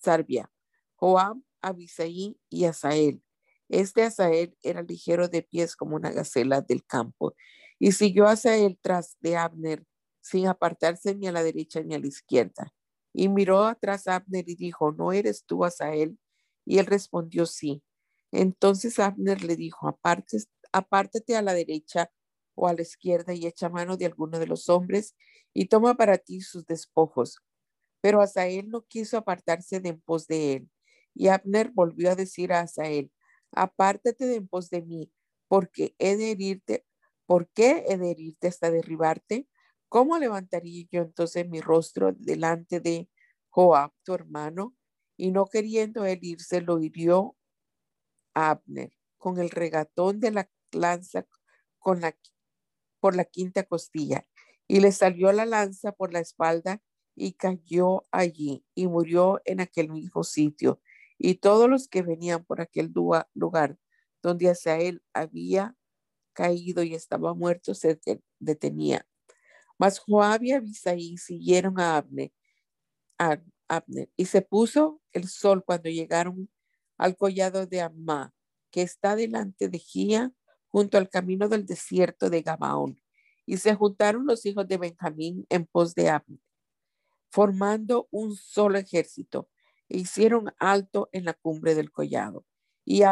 Sarbia, 0.00 0.52
Joab, 0.94 1.36
Abisaí 1.60 2.38
y 2.48 2.64
Asael. 2.66 3.24
Este 3.68 4.04
Asael 4.04 4.56
era 4.62 4.82
ligero 4.82 5.26
de 5.26 5.42
pies 5.42 5.74
como 5.74 5.96
una 5.96 6.12
gacela 6.12 6.60
del 6.60 6.86
campo 6.86 7.34
y 7.80 7.90
siguió 7.90 8.28
Asael 8.28 8.78
tras 8.80 9.16
de 9.18 9.36
Abner 9.36 9.84
sin 10.20 10.46
apartarse 10.46 11.16
ni 11.16 11.26
a 11.26 11.32
la 11.32 11.42
derecha 11.42 11.82
ni 11.82 11.96
a 11.96 11.98
la 11.98 12.06
izquierda. 12.06 12.72
Y 13.12 13.28
miró 13.28 13.64
atrás 13.64 14.06
a 14.06 14.14
Abner 14.14 14.48
y 14.48 14.54
dijo, 14.54 14.92
¿no 14.92 15.10
eres 15.10 15.44
tú 15.44 15.64
Asael? 15.64 16.20
Y 16.64 16.78
él 16.78 16.86
respondió, 16.86 17.46
sí. 17.46 17.82
Entonces 18.30 19.00
Abner 19.00 19.42
le 19.42 19.56
dijo, 19.56 19.88
apártate 20.72 21.36
a 21.36 21.42
la 21.42 21.52
derecha 21.52 22.12
o 22.54 22.68
a 22.68 22.74
la 22.74 22.82
izquierda 22.82 23.32
y 23.34 23.46
echa 23.46 23.68
mano 23.68 23.96
de 23.96 24.06
alguno 24.06 24.38
de 24.38 24.46
los 24.46 24.68
hombres 24.68 25.14
y 25.54 25.66
toma 25.66 25.94
para 25.94 26.18
ti 26.18 26.40
sus 26.40 26.66
despojos. 26.66 27.38
Pero 28.00 28.20
Asael 28.20 28.68
no 28.68 28.82
quiso 28.82 29.16
apartarse 29.16 29.80
de 29.80 29.90
en 29.90 30.00
pos 30.00 30.26
de 30.26 30.54
él. 30.54 30.70
Y 31.14 31.28
Abner 31.28 31.70
volvió 31.72 32.10
a 32.10 32.16
decir 32.16 32.52
a 32.52 32.60
Asael, 32.60 33.12
apártate 33.52 34.26
de 34.26 34.36
en 34.36 34.48
pos 34.48 34.70
de 34.70 34.82
mí, 34.82 35.12
porque 35.48 35.94
he 35.98 36.16
de 36.16 36.32
herirte, 36.32 36.86
¿por 37.26 37.48
qué 37.50 37.84
he 37.88 37.98
de 37.98 38.10
herirte 38.12 38.48
hasta 38.48 38.70
derribarte? 38.70 39.46
¿Cómo 39.88 40.18
levantaría 40.18 40.86
yo 40.90 41.02
entonces 41.02 41.48
mi 41.48 41.60
rostro 41.60 42.12
delante 42.12 42.80
de 42.80 43.08
Joab, 43.50 43.92
tu 44.04 44.14
hermano? 44.14 44.74
Y 45.18 45.30
no 45.30 45.46
queriendo 45.46 46.06
él 46.06 46.18
irse, 46.22 46.62
lo 46.62 46.80
hirió 46.80 47.36
Abner 48.34 48.90
con 49.18 49.38
el 49.38 49.50
regatón 49.50 50.18
de 50.18 50.30
la 50.30 50.50
lanza 50.72 51.26
con 51.78 52.00
la, 52.00 52.16
por 53.02 53.16
la 53.16 53.24
quinta 53.24 53.64
costilla 53.64 54.28
y 54.68 54.78
le 54.78 54.92
salió 54.92 55.32
la 55.32 55.44
lanza 55.44 55.90
por 55.90 56.12
la 56.12 56.20
espalda 56.20 56.80
y 57.16 57.32
cayó 57.32 58.04
allí 58.12 58.64
y 58.76 58.86
murió 58.86 59.42
en 59.44 59.60
aquel 59.60 59.90
mismo 59.90 60.22
sitio. 60.22 60.80
Y 61.18 61.34
todos 61.34 61.68
los 61.68 61.88
que 61.88 62.02
venían 62.02 62.44
por 62.44 62.60
aquel 62.60 62.92
lugar 63.34 63.76
donde 64.22 64.50
hacia 64.50 64.78
él 64.78 65.02
había 65.12 65.76
caído 66.32 66.84
y 66.84 66.94
estaba 66.94 67.34
muerto 67.34 67.74
se 67.74 68.00
detenía. 68.38 69.04
Mas 69.78 69.98
Joab 69.98 70.44
y 70.44 70.52
Abisaí 70.52 71.18
siguieron 71.18 71.80
a 71.80 71.96
Abner, 71.96 72.32
a 73.18 73.42
Abner 73.66 74.10
y 74.16 74.26
se 74.26 74.42
puso 74.42 75.02
el 75.12 75.26
sol 75.26 75.64
cuando 75.64 75.90
llegaron 75.90 76.48
al 76.98 77.16
collado 77.16 77.66
de 77.66 77.80
Amá, 77.80 78.32
que 78.70 78.82
está 78.82 79.16
delante 79.16 79.68
de 79.68 79.80
Gía, 79.80 80.32
junto 80.72 80.96
al 80.96 81.10
camino 81.10 81.48
del 81.48 81.66
desierto 81.66 82.30
de 82.30 82.40
Gabaón. 82.40 83.00
Y 83.44 83.58
se 83.58 83.74
juntaron 83.74 84.26
los 84.26 84.46
hijos 84.46 84.66
de 84.66 84.78
Benjamín 84.78 85.46
en 85.50 85.66
pos 85.66 85.94
de 85.94 86.08
Abner, 86.08 86.40
formando 87.30 88.08
un 88.10 88.34
solo 88.34 88.78
ejército, 88.78 89.50
e 89.88 89.98
hicieron 89.98 90.54
alto 90.58 91.10
en 91.12 91.26
la 91.26 91.34
cumbre 91.34 91.74
del 91.74 91.92
collado. 91.92 92.46
Y 92.86 93.02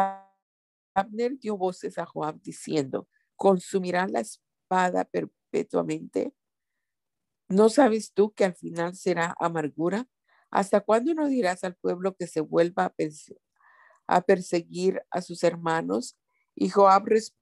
Abner 0.95 1.37
dio 1.37 1.55
voces 1.55 1.99
a 1.99 2.05
Joab 2.05 2.41
diciendo, 2.41 3.07
¿consumirá 3.35 4.07
la 4.07 4.21
espada 4.21 5.05
perpetuamente? 5.05 6.33
¿No 7.47 7.69
sabes 7.69 8.11
tú 8.13 8.33
que 8.33 8.45
al 8.45 8.55
final 8.55 8.95
será 8.95 9.35
amargura? 9.39 10.07
¿Hasta 10.49 10.81
cuándo 10.81 11.13
no 11.13 11.27
dirás 11.27 11.63
al 11.63 11.75
pueblo 11.75 12.15
que 12.15 12.25
se 12.25 12.41
vuelva 12.41 12.85
a, 12.85 12.93
a 14.07 14.21
perseguir 14.21 15.03
a 15.11 15.21
sus 15.21 15.43
hermanos? 15.43 16.17
Y 16.55 16.69
Joab 16.69 17.05
respondió, 17.05 17.40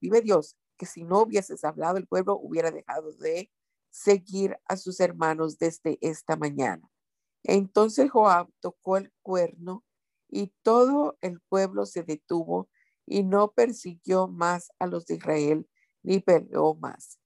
vive 0.00 0.20
Dios, 0.20 0.56
que 0.76 0.86
si 0.86 1.04
no 1.04 1.22
hubieses 1.22 1.64
hablado, 1.64 1.96
el 1.96 2.06
pueblo 2.06 2.36
hubiera 2.36 2.70
dejado 2.70 3.12
de 3.12 3.50
seguir 3.90 4.58
a 4.66 4.76
sus 4.76 4.98
hermanos 5.00 5.58
desde 5.58 5.98
esta 6.00 6.36
mañana. 6.36 6.90
Entonces 7.44 8.10
Joab 8.10 8.48
tocó 8.60 8.96
el 8.96 9.12
cuerno 9.22 9.84
y 10.28 10.52
todo 10.62 11.16
el 11.20 11.40
pueblo 11.40 11.86
se 11.86 12.02
detuvo 12.02 12.68
y 13.06 13.22
no 13.22 13.52
persiguió 13.52 14.26
más 14.26 14.72
a 14.78 14.86
los 14.86 15.06
de 15.06 15.14
Israel 15.16 15.68
ni 16.02 16.20
peleó 16.20 16.74
más. 16.74 17.20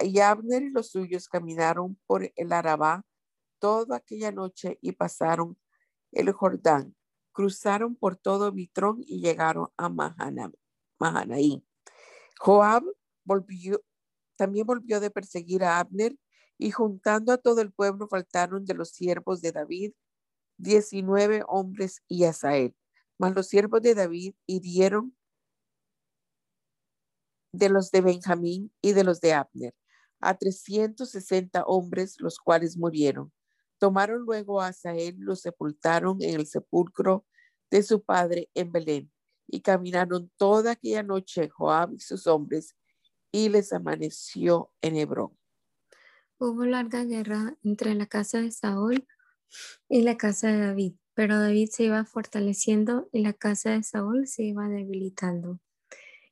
Y 0.00 0.20
Abner 0.20 0.62
y 0.62 0.70
los 0.70 0.90
suyos 0.90 1.28
caminaron 1.28 1.98
por 2.06 2.30
el 2.34 2.52
Arabá 2.52 3.04
toda 3.58 3.96
aquella 3.96 4.32
noche 4.32 4.78
y 4.80 4.92
pasaron 4.92 5.58
el 6.12 6.32
Jordán. 6.32 6.94
Cruzaron 7.32 7.94
por 7.94 8.16
todo 8.16 8.50
Bitrón 8.52 8.98
y 9.00 9.20
llegaron 9.20 9.68
a 9.76 9.88
Mahanaí. 9.88 11.67
Joab 12.38 12.84
volvió, 13.24 13.82
también 14.36 14.66
volvió 14.66 15.00
de 15.00 15.10
perseguir 15.10 15.64
a 15.64 15.80
Abner 15.80 16.16
y 16.58 16.70
juntando 16.70 17.32
a 17.32 17.38
todo 17.38 17.60
el 17.60 17.72
pueblo 17.72 18.08
faltaron 18.08 18.64
de 18.64 18.74
los 18.74 18.90
siervos 18.90 19.40
de 19.42 19.52
David 19.52 19.92
diecinueve 20.58 21.42
hombres 21.48 22.02
y 22.08 22.24
Asael. 22.24 22.74
Mas 23.18 23.34
los 23.34 23.48
siervos 23.48 23.82
de 23.82 23.94
David 23.94 24.34
hirieron 24.46 25.16
de 27.52 27.68
los 27.68 27.90
de 27.90 28.00
Benjamín 28.00 28.72
y 28.82 28.92
de 28.92 29.04
los 29.04 29.20
de 29.20 29.32
Abner 29.34 29.74
a 30.20 30.36
360 30.36 31.62
hombres, 31.64 32.16
los 32.18 32.38
cuales 32.38 32.76
murieron. 32.76 33.32
Tomaron 33.78 34.22
luego 34.22 34.60
a 34.60 34.68
Asael, 34.68 35.16
lo 35.18 35.36
sepultaron 35.36 36.20
en 36.22 36.34
el 36.40 36.46
sepulcro 36.46 37.24
de 37.70 37.82
su 37.84 38.02
padre 38.02 38.50
en 38.54 38.72
Belén. 38.72 39.12
Y 39.48 39.62
caminaron 39.62 40.30
toda 40.36 40.72
aquella 40.72 41.02
noche 41.02 41.48
Joab 41.48 41.94
y 41.94 42.00
sus 42.00 42.26
hombres, 42.26 42.76
y 43.32 43.48
les 43.48 43.72
amaneció 43.72 44.70
en 44.80 44.96
Hebrón. 44.96 45.36
Hubo 46.38 46.64
larga 46.64 47.04
guerra 47.04 47.56
entre 47.64 47.94
la 47.94 48.06
casa 48.06 48.40
de 48.40 48.52
Saúl 48.52 49.06
y 49.88 50.02
la 50.02 50.16
casa 50.16 50.48
de 50.48 50.58
David, 50.58 50.94
pero 51.14 51.40
David 51.40 51.70
se 51.72 51.84
iba 51.84 52.04
fortaleciendo 52.04 53.08
y 53.12 53.22
la 53.22 53.32
casa 53.32 53.70
de 53.70 53.82
Saúl 53.82 54.28
se 54.28 54.44
iba 54.44 54.68
debilitando. 54.68 55.60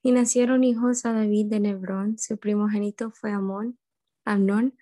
Y 0.02 0.12
nacieron 0.12 0.62
hijos 0.62 1.04
a 1.04 1.12
David 1.12 1.46
de 1.46 1.56
Hebrón, 1.56 2.18
su 2.18 2.38
primogénito 2.38 3.10
fue 3.10 3.32
Amón, 3.32 3.78
Amnón 4.24 4.76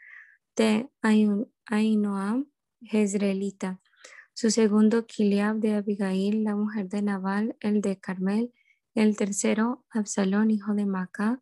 de 0.56 0.90
Ainoam, 1.00 2.50
Jezreelita. 2.82 3.80
Su 4.36 4.50
segundo, 4.50 5.06
Kiliab 5.06 5.58
de 5.58 5.74
Abigail, 5.74 6.42
la 6.42 6.56
mujer 6.56 6.88
de 6.88 7.02
Nabal, 7.02 7.56
el 7.60 7.80
de 7.80 8.00
Carmel. 8.00 8.52
El 8.92 9.16
tercero, 9.16 9.84
Absalón, 9.90 10.50
hijo 10.50 10.74
de 10.74 10.86
Maca, 10.86 11.40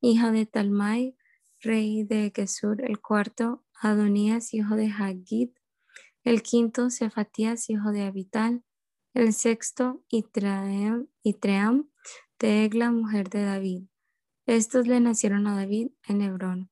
hija 0.00 0.32
de 0.32 0.44
Talmai, 0.46 1.16
rey 1.60 2.02
de 2.02 2.32
Gesur. 2.34 2.84
El 2.84 3.00
cuarto, 3.00 3.64
Adonías, 3.80 4.54
hijo 4.54 4.74
de 4.74 4.88
Hagid. 4.88 5.50
El 6.24 6.42
quinto, 6.42 6.90
Cefatías, 6.90 7.70
hijo 7.70 7.92
de 7.92 8.02
Abital. 8.02 8.64
El 9.14 9.34
sexto, 9.34 10.02
Itream, 10.08 11.06
Itream 11.22 11.90
de 12.40 12.64
Egla, 12.64 12.90
mujer 12.90 13.30
de 13.30 13.44
David. 13.44 13.84
Estos 14.46 14.88
le 14.88 14.98
nacieron 14.98 15.46
a 15.46 15.54
David 15.54 15.92
en 16.08 16.22
Hebrón. 16.22 16.70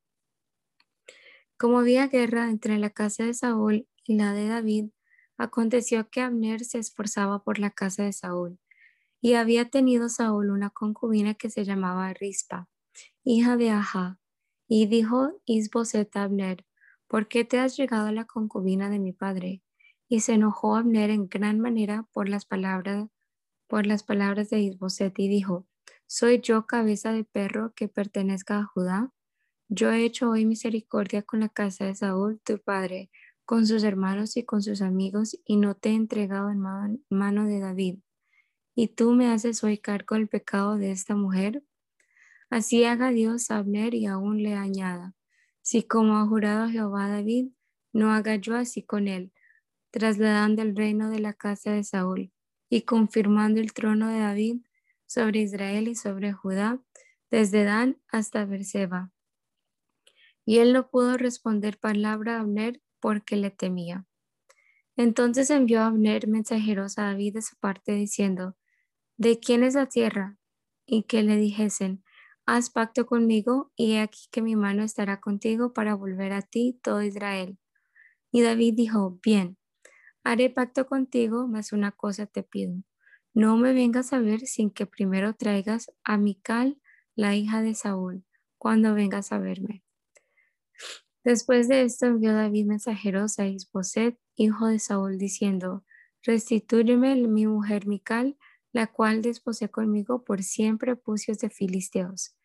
Como 1.57 1.79
había 1.79 2.09
guerra 2.09 2.51
entre 2.51 2.77
la 2.79 2.91
casa 2.91 3.25
de 3.25 3.35
Saúl 3.35 3.87
y 4.05 4.17
la 4.17 4.33
de 4.33 4.49
David, 4.49 4.91
aconteció 5.41 6.11
que 6.11 6.21
Abner 6.21 6.65
se 6.65 6.79
esforzaba 6.79 7.43
por 7.43 7.59
la 7.59 7.71
casa 7.71 8.05
de 8.05 8.13
Saúl. 8.13 8.59
Y 9.23 9.35
había 9.35 9.71
tenido 9.71 10.09
Saúl 10.09 10.51
una 10.51 10.71
concubina 10.71 11.35
que 11.35 11.51
se 11.51 11.65
llamaba 11.65 12.13
Rispa, 12.13 12.69
hija 13.25 13.57
de 13.57 13.71
Aja. 13.71 14.19
Y 14.69 14.87
dijo 14.87 15.41
Isboset 15.47 16.15
a 16.17 16.25
Abner, 16.25 16.67
¿por 17.09 17.27
qué 17.27 17.45
te 17.45 17.59
has 17.59 17.77
llegado 17.77 18.09
a 18.09 18.13
la 18.13 18.27
concubina 18.27 18.91
de 18.91 18.99
mi 18.99 19.13
padre? 19.13 19.63
Y 20.09 20.21
se 20.21 20.35
enojó 20.35 20.77
Abner 20.77 21.11
en 21.11 21.29
gran 21.29 21.59
manera 21.59 22.07
por 22.13 22.29
las 22.29 22.45
palabras, 22.45 23.09
por 23.67 23.87
las 23.87 24.03
palabras 24.03 24.51
de 24.51 24.61
Isboset 24.61 25.19
y 25.19 25.29
dijo, 25.29 25.67
¿soy 26.07 26.41
yo 26.41 26.67
cabeza 26.67 27.13
de 27.13 27.25
perro 27.25 27.73
que 27.75 27.89
pertenezca 27.89 28.59
a 28.59 28.65
Judá? 28.65 29.13
Yo 29.69 29.91
he 29.91 30.05
hecho 30.05 30.31
hoy 30.31 30.45
misericordia 30.45 31.23
con 31.23 31.41
la 31.41 31.49
casa 31.49 31.85
de 31.87 31.95
Saúl, 31.95 32.41
tu 32.45 32.59
padre, 32.59 33.11
con 33.51 33.67
sus 33.67 33.83
hermanos 33.83 34.37
y 34.37 34.45
con 34.45 34.63
sus 34.63 34.81
amigos, 34.81 35.37
y 35.45 35.57
no 35.57 35.75
te 35.75 35.89
he 35.89 35.95
entregado 35.95 36.51
en 36.51 36.61
mano 37.11 37.47
de 37.47 37.59
David. 37.59 37.99
¿Y 38.77 38.87
tú 38.87 39.11
me 39.11 39.27
haces 39.27 39.65
hoy 39.65 39.77
cargo 39.77 40.15
del 40.15 40.29
pecado 40.29 40.77
de 40.77 40.93
esta 40.93 41.17
mujer? 41.17 41.65
Así 42.49 42.85
haga 42.85 43.11
Dios 43.11 43.51
a 43.51 43.57
Abner 43.57 43.93
y 43.95 44.07
aún 44.07 44.41
le 44.45 44.55
añada. 44.55 45.17
Si 45.63 45.83
como 45.83 46.19
ha 46.19 46.29
jurado 46.29 46.69
Jehová 46.69 47.09
David, 47.09 47.49
no 47.93 48.13
haga 48.13 48.37
yo 48.37 48.55
así 48.55 48.85
con 48.85 49.09
él, 49.09 49.33
trasladando 49.91 50.63
el 50.63 50.77
reino 50.77 51.11
de 51.11 51.19
la 51.19 51.33
casa 51.33 51.73
de 51.73 51.83
Saúl 51.83 52.31
y 52.69 52.83
confirmando 52.83 53.61
el 53.61 53.73
trono 53.73 54.11
de 54.11 54.21
David 54.21 54.61
sobre 55.07 55.41
Israel 55.41 55.89
y 55.89 55.97
sobre 55.97 56.33
Judá, 56.33 56.81
desde 57.33 57.65
Dan 57.65 58.01
hasta 58.07 58.45
Berseba. 58.45 59.11
Y 60.45 60.59
él 60.59 60.73
no 60.73 60.89
pudo 60.89 61.17
responder 61.17 61.81
palabra 61.81 62.37
a 62.37 62.43
Abner 62.43 62.81
porque 63.01 63.37
le 63.37 63.51
temía. 63.51 64.07
Entonces 64.97 65.51
envió 65.51 65.81
a 65.81 65.87
Abner 65.87 66.29
mensajeros 66.29 66.99
a 66.99 67.05
David 67.05 67.35
de 67.35 67.43
su 67.43 67.57
parte 67.57 67.93
diciendo, 67.93 68.57
¿de 69.17 69.39
quién 69.39 69.63
es 69.63 69.75
la 69.75 69.87
tierra? 69.87 70.37
Y 70.87 71.05
que 71.05 71.23
le 71.23 71.37
dijesen, 71.37 72.05
haz 72.47 72.71
pacto 72.71 73.07
conmigo 73.07 73.73
y 73.77 73.93
he 73.93 74.01
aquí 74.01 74.27
que 74.31 74.43
mi 74.43 74.57
mano 74.57 74.83
estará 74.83 75.21
contigo 75.21 75.73
para 75.73 75.95
volver 75.95 76.33
a 76.33 76.43
ti 76.43 76.79
todo 76.83 77.03
Israel. 77.03 77.59
Y 78.33 78.43
David 78.43 78.75
dijo, 78.77 79.19
bien, 79.23 79.57
haré 80.25 80.51
pacto 80.51 80.87
contigo, 80.87 81.47
mas 81.47 81.73
una 81.73 81.93
cosa 81.93 82.27
te 82.27 82.43
pido. 82.43 82.75
No 83.33 83.57
me 83.57 83.73
vengas 83.73 84.13
a 84.13 84.19
ver 84.19 84.41
sin 84.41 84.71
que 84.71 84.87
primero 84.87 85.35
traigas 85.35 85.93
a 86.05 86.17
Mical, 86.17 86.81
la 87.15 87.37
hija 87.37 87.63
de 87.63 87.75
Saúl, 87.75 88.25
cuando 88.59 88.95
vengas 88.95 89.33
a 89.33 89.39
verme. 89.39 89.85
Después 91.23 91.69
de 91.69 91.83
esto 91.83 92.07
envió 92.07 92.33
David 92.33 92.67
mensajeros 92.67 93.39
a 93.39 93.47
Isboset, 93.47 94.19
hijo 94.37 94.67
de 94.67 94.79
Saúl, 94.79 95.19
diciendo, 95.19 95.85
Restitúyeme 96.23 97.15
mi 97.17 97.47
mujer 97.47 97.87
Mical, 97.87 98.39
la 98.73 98.87
cual 98.87 99.21
desposé 99.23 99.69
conmigo 99.69 100.25
por 100.25 100.43
siempre 100.43 100.97
pucios 100.97 101.39
de 101.39 101.51
filisteos. 101.51 102.37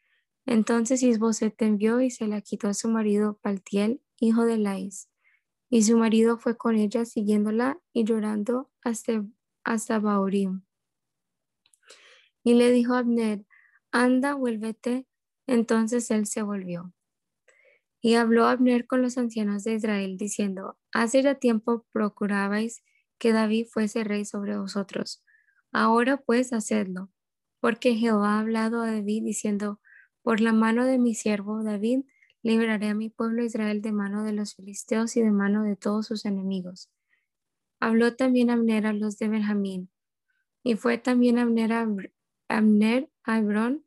Entonces 0.46 1.04
Isboset 1.04 1.60
envió 1.62 2.02
y 2.02 2.12
se 2.12 2.28
la 2.28 2.42
quitó 2.42 2.68
a 2.68 2.74
su 2.74 2.90
marido 2.90 3.38
Paltiel, 3.42 4.02
hijo 4.20 4.46
de 4.46 4.58
Lais. 4.58 5.10
Y 5.70 5.84
su 5.84 5.98
marido 5.98 6.38
fue 6.38 6.58
con 6.58 6.76
ella 6.76 7.06
siguiéndola 7.06 7.80
y 7.92 8.04
llorando 8.04 8.72
hasta, 8.84 9.26
hasta 9.64 10.00
Baurim. 10.00 10.62
Y 12.44 12.54
le 12.54 12.72
dijo 12.72 12.94
a 12.94 13.00
Abner, 13.00 13.46
anda, 13.92 14.36
vuélvete. 14.36 15.08
Entonces 15.48 16.12
él 16.12 16.28
se 16.28 16.44
volvió. 16.44 16.94
Y 18.06 18.14
habló 18.14 18.46
Abner 18.46 18.86
con 18.86 19.02
los 19.02 19.18
ancianos 19.18 19.64
de 19.64 19.74
Israel, 19.74 20.16
diciendo, 20.16 20.78
Hace 20.94 21.24
ya 21.24 21.40
tiempo 21.40 21.88
procurabais 21.92 22.84
que 23.18 23.34
David 23.34 23.66
fuese 23.66 24.04
rey 24.04 24.26
sobre 24.26 24.56
vosotros. 24.60 25.24
Ahora 25.72 26.18
pues 26.18 26.54
hacedlo, 26.54 27.10
porque 27.60 27.96
Jehová 27.96 28.36
ha 28.36 28.42
hablado 28.42 28.84
a 28.84 28.92
David 28.92 29.24
diciendo, 29.24 29.82
Por 30.22 30.40
la 30.40 30.54
mano 30.54 30.86
de 30.86 31.00
mi 31.00 31.16
siervo 31.16 31.64
David, 31.64 32.02
libraré 32.44 32.90
a 32.90 32.94
mi 32.94 33.10
pueblo 33.10 33.44
Israel 33.44 33.82
de 33.82 33.92
mano 33.92 34.24
de 34.24 34.34
los 34.34 34.54
filisteos 34.54 35.18
y 35.18 35.24
de 35.24 35.32
mano 35.32 35.64
de 35.64 35.76
todos 35.76 36.06
sus 36.06 36.26
enemigos. 36.26 36.92
Habló 37.80 38.16
también 38.16 38.52
Abner 38.52 38.86
a 38.86 38.94
los 38.94 39.18
de 39.18 39.30
Benjamín, 39.30 39.90
y 40.62 40.76
fue 40.76 41.00
también 41.00 41.40
Abner 41.40 41.74
a, 41.74 41.88
Abner 42.50 43.10
a 43.24 43.40
Hebrón 43.40 43.84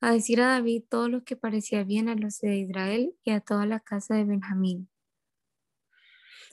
a 0.00 0.12
decir 0.12 0.40
a 0.40 0.48
David 0.48 0.84
todo 0.88 1.08
lo 1.08 1.24
que 1.24 1.36
parecía 1.36 1.84
bien 1.84 2.08
a 2.08 2.14
los 2.14 2.38
de 2.38 2.56
Israel 2.56 3.14
y 3.24 3.32
a 3.32 3.40
toda 3.40 3.66
la 3.66 3.80
casa 3.80 4.14
de 4.14 4.24
Benjamín. 4.24 4.88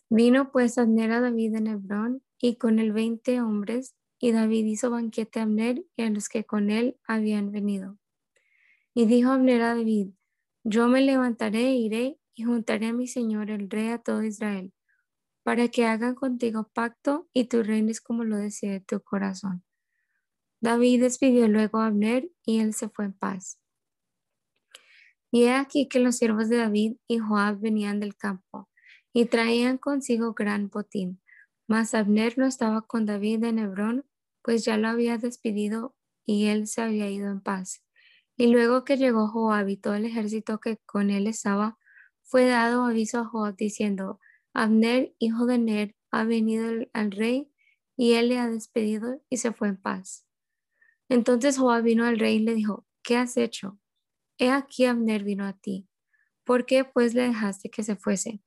Vino 0.09 0.51
pues 0.51 0.77
Abner 0.77 1.11
a 1.11 1.21
David 1.21 1.55
en 1.55 1.67
Hebrón 1.67 2.23
y 2.39 2.55
con 2.55 2.79
él 2.79 2.91
veinte 2.91 3.41
hombres, 3.41 3.95
y 4.19 4.31
David 4.31 4.65
hizo 4.65 4.89
banquete 4.89 5.39
a 5.39 5.43
Abner 5.43 5.83
y 5.95 6.03
a 6.03 6.09
los 6.09 6.27
que 6.29 6.43
con 6.43 6.69
él 6.69 6.97
habían 7.07 7.51
venido. 7.51 7.97
Y 8.93 9.05
dijo 9.05 9.31
Abner 9.31 9.61
a 9.61 9.75
David, 9.75 10.09
yo 10.63 10.87
me 10.87 11.01
levantaré 11.01 11.67
e 11.67 11.75
iré 11.75 12.19
y 12.33 12.43
juntaré 12.43 12.87
a 12.87 12.93
mi 12.93 13.07
señor 13.07 13.49
el 13.49 13.69
rey 13.69 13.89
a 13.89 13.99
todo 13.99 14.23
Israel, 14.23 14.73
para 15.43 15.67
que 15.67 15.85
hagan 15.85 16.15
contigo 16.15 16.69
pacto 16.73 17.27
y 17.33 17.45
tú 17.45 17.63
reines 17.63 18.01
como 18.01 18.23
lo 18.23 18.37
desee 18.37 18.79
tu 18.81 19.01
corazón. 19.01 19.63
David 20.59 21.01
despidió 21.01 21.47
luego 21.47 21.79
a 21.79 21.87
Abner 21.87 22.29
y 22.45 22.59
él 22.59 22.73
se 22.73 22.89
fue 22.89 23.05
en 23.05 23.13
paz. 23.13 23.59
Y 25.31 25.43
he 25.43 25.53
aquí 25.53 25.87
que 25.87 25.99
los 25.99 26.17
siervos 26.17 26.49
de 26.49 26.57
David 26.57 26.97
y 27.07 27.19
Joab 27.19 27.59
venían 27.59 27.99
del 27.99 28.15
campo 28.15 28.69
y 29.13 29.25
traían 29.25 29.77
consigo 29.77 30.33
gran 30.33 30.69
botín. 30.69 31.21
Mas 31.67 31.93
Abner 31.93 32.37
no 32.37 32.45
estaba 32.45 32.81
con 32.81 33.05
David 33.05 33.43
en 33.43 33.59
Hebrón, 33.59 34.05
pues 34.41 34.63
ya 34.63 34.77
lo 34.77 34.87
había 34.87 35.17
despedido 35.17 35.95
y 36.25 36.45
él 36.45 36.67
se 36.67 36.81
había 36.81 37.09
ido 37.09 37.29
en 37.29 37.41
paz. 37.41 37.83
Y 38.37 38.47
luego 38.47 38.83
que 38.83 38.97
llegó 38.97 39.27
Joab 39.27 39.67
y 39.67 39.77
todo 39.77 39.95
el 39.95 40.05
ejército 40.05 40.59
que 40.59 40.77
con 40.85 41.09
él 41.09 41.27
estaba, 41.27 41.77
fue 42.23 42.45
dado 42.45 42.85
aviso 42.85 43.19
a 43.19 43.25
Joab 43.25 43.55
diciendo, 43.55 44.19
Abner, 44.53 45.13
hijo 45.19 45.45
de 45.45 45.57
Ner, 45.57 45.95
ha 46.11 46.23
venido 46.23 46.85
al 46.93 47.11
rey 47.11 47.51
y 47.95 48.13
él 48.13 48.29
le 48.29 48.39
ha 48.39 48.49
despedido 48.49 49.21
y 49.29 49.37
se 49.37 49.51
fue 49.51 49.69
en 49.69 49.77
paz. 49.77 50.26
Entonces 51.09 51.57
Joab 51.57 51.83
vino 51.83 52.05
al 52.05 52.19
rey 52.19 52.35
y 52.35 52.39
le 52.39 52.55
dijo, 52.55 52.85
¿qué 53.03 53.17
has 53.17 53.37
hecho? 53.37 53.79
He 54.37 54.51
aquí 54.51 54.85
Abner 54.85 55.23
vino 55.23 55.45
a 55.45 55.53
ti. 55.53 55.87
¿Por 56.43 56.65
qué 56.65 56.85
pues 56.85 57.13
le 57.13 57.23
dejaste 57.23 57.69
que 57.69 57.83
se 57.83 57.95
fuese? 57.95 58.41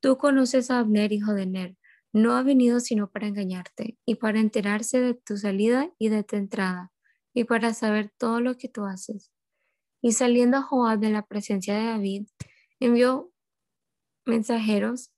Tú 0.00 0.18
conoces 0.18 0.70
a 0.70 0.80
Abner, 0.80 1.12
hijo 1.12 1.32
de 1.32 1.46
Ner. 1.46 1.76
No 2.12 2.34
ha 2.36 2.42
venido 2.42 2.80
sino 2.80 3.10
para 3.10 3.26
engañarte 3.26 3.98
y 4.04 4.16
para 4.16 4.40
enterarse 4.40 5.00
de 5.00 5.14
tu 5.14 5.36
salida 5.36 5.90
y 5.98 6.08
de 6.08 6.24
tu 6.24 6.36
entrada 6.36 6.92
y 7.32 7.44
para 7.44 7.72
saber 7.72 8.12
todo 8.18 8.40
lo 8.40 8.56
que 8.56 8.68
tú 8.68 8.84
haces. 8.84 9.32
Y 10.02 10.12
saliendo 10.12 10.62
Joab 10.62 10.98
de 10.98 11.10
la 11.10 11.26
presencia 11.26 11.74
de 11.74 11.84
David, 11.84 12.26
envió 12.80 13.32
mensajeros 14.26 15.12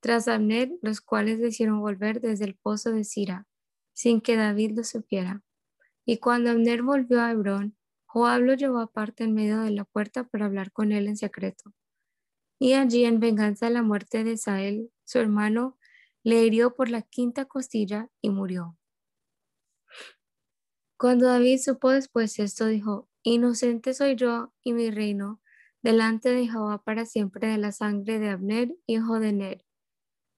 tras 0.00 0.28
Abner, 0.28 0.70
los 0.80 1.00
cuales 1.00 1.40
le 1.40 1.48
hicieron 1.48 1.80
volver 1.80 2.20
desde 2.20 2.44
el 2.44 2.54
pozo 2.54 2.92
de 2.92 3.04
Sira, 3.04 3.46
sin 3.92 4.20
que 4.20 4.36
David 4.36 4.72
lo 4.76 4.84
supiera. 4.84 5.42
Y 6.10 6.16
cuando 6.16 6.48
Abner 6.48 6.82
volvió 6.82 7.20
a 7.20 7.32
Hebrón, 7.32 7.76
Joab 8.06 8.40
lo 8.40 8.54
llevó 8.54 8.78
aparte 8.78 9.24
en 9.24 9.34
medio 9.34 9.60
de 9.60 9.72
la 9.72 9.84
puerta 9.84 10.24
para 10.24 10.46
hablar 10.46 10.72
con 10.72 10.90
él 10.90 11.06
en 11.06 11.18
secreto. 11.18 11.74
Y 12.58 12.72
allí, 12.72 13.04
en 13.04 13.20
venganza 13.20 13.66
de 13.66 13.72
la 13.72 13.82
muerte 13.82 14.24
de 14.24 14.38
Sael, 14.38 14.90
su 15.04 15.18
hermano, 15.18 15.76
le 16.22 16.42
hirió 16.42 16.74
por 16.74 16.88
la 16.88 17.02
quinta 17.02 17.44
costilla 17.44 18.08
y 18.22 18.30
murió. 18.30 18.78
Cuando 20.96 21.26
David 21.26 21.58
supo 21.58 21.90
después 21.90 22.38
esto, 22.38 22.64
dijo, 22.64 23.10
Inocente 23.22 23.92
soy 23.92 24.16
yo 24.16 24.54
y 24.62 24.72
mi 24.72 24.90
reino 24.90 25.42
delante 25.82 26.30
de 26.30 26.46
Jehová 26.46 26.82
para 26.82 27.04
siempre 27.04 27.48
de 27.48 27.58
la 27.58 27.70
sangre 27.70 28.18
de 28.18 28.30
Abner, 28.30 28.74
hijo 28.86 29.20
de 29.20 29.34
Ner. 29.34 29.66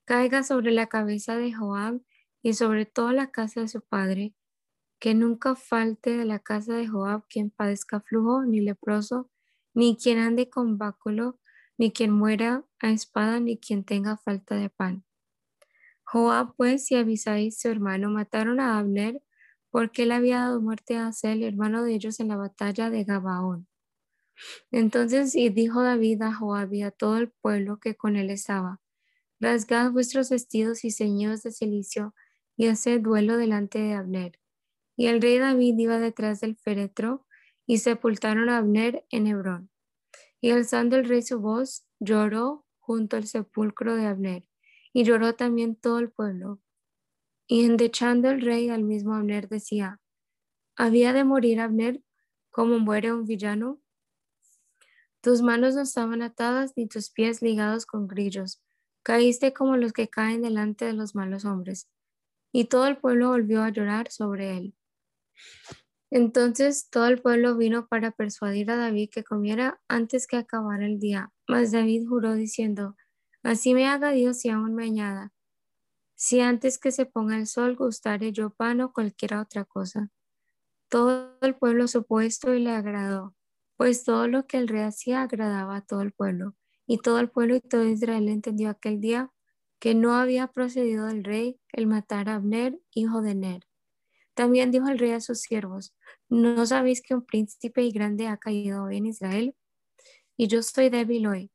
Caiga 0.05 0.43
sobre 0.43 0.73
la 0.73 0.89
cabeza 0.89 1.37
de 1.37 1.53
Joab 1.53 2.01
y 2.43 2.55
sobre 2.55 2.87
toda 2.87 3.13
la 3.13 3.31
casa 3.31 3.61
de 3.61 3.69
su 3.69 3.83
padre, 3.83 4.35
que 5.01 5.15
nunca 5.15 5.57
falte 5.57 6.17
de 6.17 6.25
la 6.27 6.39
casa 6.39 6.75
de 6.75 6.87
Joab 6.87 7.27
quien 7.29 7.51
padezca 7.51 8.01
flujo, 8.01 8.45
ni 8.45 8.61
leproso, 8.61 9.31
ni 9.75 9.97
quien 9.97 10.19
ande 10.19 10.51
con 10.51 10.79
báculo, 10.79 11.41
ni 11.79 11.91
quien 11.91 12.13
muera 12.13 12.65
a 12.81 12.91
espada, 12.91 13.41
ni 13.41 13.59
quien 13.59 13.85
tenga 13.85 14.19
falta 14.19 14.57
de 14.57 14.69
pan. 14.69 15.05
Joab 16.05 16.55
pues 16.57 16.91
y 16.91 16.97
Abisai 16.97 17.51
su 17.51 17.69
hermano 17.69 18.11
mataron 18.11 18.61
a 18.61 18.79
Abner 18.79 19.23
porque 19.71 20.03
él 20.03 20.13
había 20.13 20.41
dado 20.41 20.61
muerte 20.61 20.97
a 20.97 21.07
Asel, 21.09 21.45
hermano 21.45 21.85
de 21.85 21.95
ellos, 21.95 22.21
en 22.21 22.29
la 22.29 22.37
batalla 22.37 22.91
de 22.91 23.05
Gabaón. 23.05 23.69
Entonces 24.73 25.35
y 25.37 25.51
dijo 25.51 25.83
David 25.83 26.23
a 26.23 26.35
Joab 26.35 26.73
y 26.75 26.83
a 26.83 26.91
todo 26.91 27.19
el 27.19 27.31
pueblo 27.31 27.79
que 27.79 27.95
con 27.97 28.17
él 28.17 28.31
estaba, 28.31 28.81
rasgad 29.39 29.93
vuestros 29.93 30.31
vestidos 30.31 30.85
y 30.85 30.91
ceñidos 30.91 31.43
de 31.43 31.53
silicio 31.53 32.15
y 32.57 32.67
haced 32.67 33.01
duelo 33.01 33.37
delante 33.37 33.79
de 33.79 33.95
Abner. 33.95 34.40
Y 34.97 35.07
el 35.07 35.21
rey 35.21 35.39
David 35.39 35.79
iba 35.79 35.99
detrás 35.99 36.41
del 36.41 36.57
féretro 36.57 37.27
y 37.67 37.79
sepultaron 37.79 38.49
a 38.49 38.59
Abner 38.59 39.05
en 39.11 39.27
Hebrón. 39.27 39.71
Y 40.41 40.51
alzando 40.51 40.97
el 40.97 41.09
rey 41.09 41.23
su 41.23 41.41
voz, 41.41 41.87
lloró 41.99 42.67
junto 42.79 43.17
al 43.17 43.27
sepulcro 43.27 43.95
de 43.95 44.07
Abner, 44.07 44.49
y 44.93 45.05
lloró 45.05 45.35
también 45.37 45.77
todo 45.77 45.99
el 46.01 46.11
pueblo. 46.11 46.61
Y 47.47 47.65
endechando 47.65 48.31
el 48.31 48.41
rey 48.41 48.69
al 48.69 48.83
mismo 48.83 49.15
Abner 49.15 49.49
decía, 49.49 50.01
¿había 50.77 51.13
de 51.13 51.25
morir 51.25 51.61
Abner 51.61 52.03
como 52.51 52.79
muere 52.79 53.13
un 53.13 53.25
villano? 53.25 53.81
Tus 55.21 55.43
manos 55.43 55.75
no 55.75 55.83
estaban 55.83 56.23
atadas 56.23 56.73
ni 56.77 56.89
tus 56.89 57.11
pies 57.11 57.43
ligados 57.43 57.87
con 57.87 58.09
grillos. 58.09 58.63
Caíste 59.03 59.53
como 59.53 59.77
los 59.77 59.93
que 59.93 60.09
caen 60.09 60.43
delante 60.43 60.87
de 60.87 60.95
los 60.95 61.15
malos 61.15 61.45
hombres. 61.45 61.89
Y 62.53 62.65
todo 62.65 62.87
el 62.87 62.97
pueblo 62.97 63.29
volvió 63.29 63.63
a 63.63 63.71
llorar 63.71 64.11
sobre 64.11 64.57
él. 64.57 64.75
Entonces 66.11 66.89
todo 66.91 67.07
el 67.07 67.23
pueblo 67.23 67.57
vino 67.57 67.87
para 67.87 68.11
persuadir 68.11 68.71
a 68.71 68.77
David 68.77 69.11
que 69.11 69.23
comiera 69.23 69.81
antes 69.89 70.27
que 70.27 70.37
acabara 70.37 70.87
el 70.87 70.99
día. 70.99 71.33
Mas 71.47 71.71
David 71.71 72.07
juró 72.09 72.35
diciendo, 72.35 72.97
Así 73.43 73.75
me 73.75 73.87
haga 73.87 74.11
Dios 74.11 74.45
y 74.45 74.51
aún 74.51 74.75
me 74.75 74.85
añada. 74.85 75.33
Si 76.15 76.41
antes 76.41 76.79
que 76.79 76.93
se 76.93 77.07
ponga 77.07 77.39
el 77.39 77.47
sol 77.47 77.77
gustare 77.77 78.33
yo 78.33 78.51
pan 78.51 78.81
o 78.83 78.93
cualquier 78.93 79.35
otra 79.35 79.65
cosa. 79.65 80.11
Todo 80.91 81.39
el 81.41 81.55
pueblo 81.55 81.89
supo 81.89 82.21
esto 82.21 82.53
y 82.53 82.61
le 82.61 82.73
agradó, 82.73 83.35
pues 83.77 84.05
todo 84.05 84.27
lo 84.29 84.47
que 84.47 84.59
el 84.59 84.69
rey 84.69 84.83
hacía 84.83 85.23
agradaba 85.23 85.77
a 85.77 85.81
todo 85.81 86.03
el 86.03 86.13
pueblo. 86.13 86.57
Y 86.87 86.99
todo 86.99 87.21
el 87.21 87.31
pueblo 87.31 87.55
y 87.55 87.61
todo 87.61 87.85
Israel 87.85 88.29
entendió 88.29 88.69
aquel 88.69 89.01
día 89.01 89.31
que 89.79 89.95
no 89.95 90.15
había 90.15 90.49
procedido 90.49 91.09
el 91.09 91.25
rey 91.25 91.59
el 91.73 91.87
matar 91.87 92.29
a 92.29 92.35
Abner, 92.35 92.79
hijo 92.93 93.23
de 93.23 93.35
Ner. 93.35 93.70
También 94.41 94.71
dijo 94.71 94.89
el 94.89 94.99
rey 94.99 95.11
a 95.11 95.21
sus 95.21 95.41
siervos, 95.41 95.95
¿no 96.31 96.65
sabéis 96.65 97.03
que 97.03 97.13
un 97.13 97.27
príncipe 97.27 97.83
y 97.83 97.91
grande 97.93 98.27
ha 98.27 98.39
caído 98.39 98.85
hoy 98.85 98.97
en 98.97 99.05
Israel? 99.05 99.55
Y 100.35 100.47
yo 100.47 100.63
soy 100.63 100.89
débil 100.89 101.27
hoy, 101.27 101.51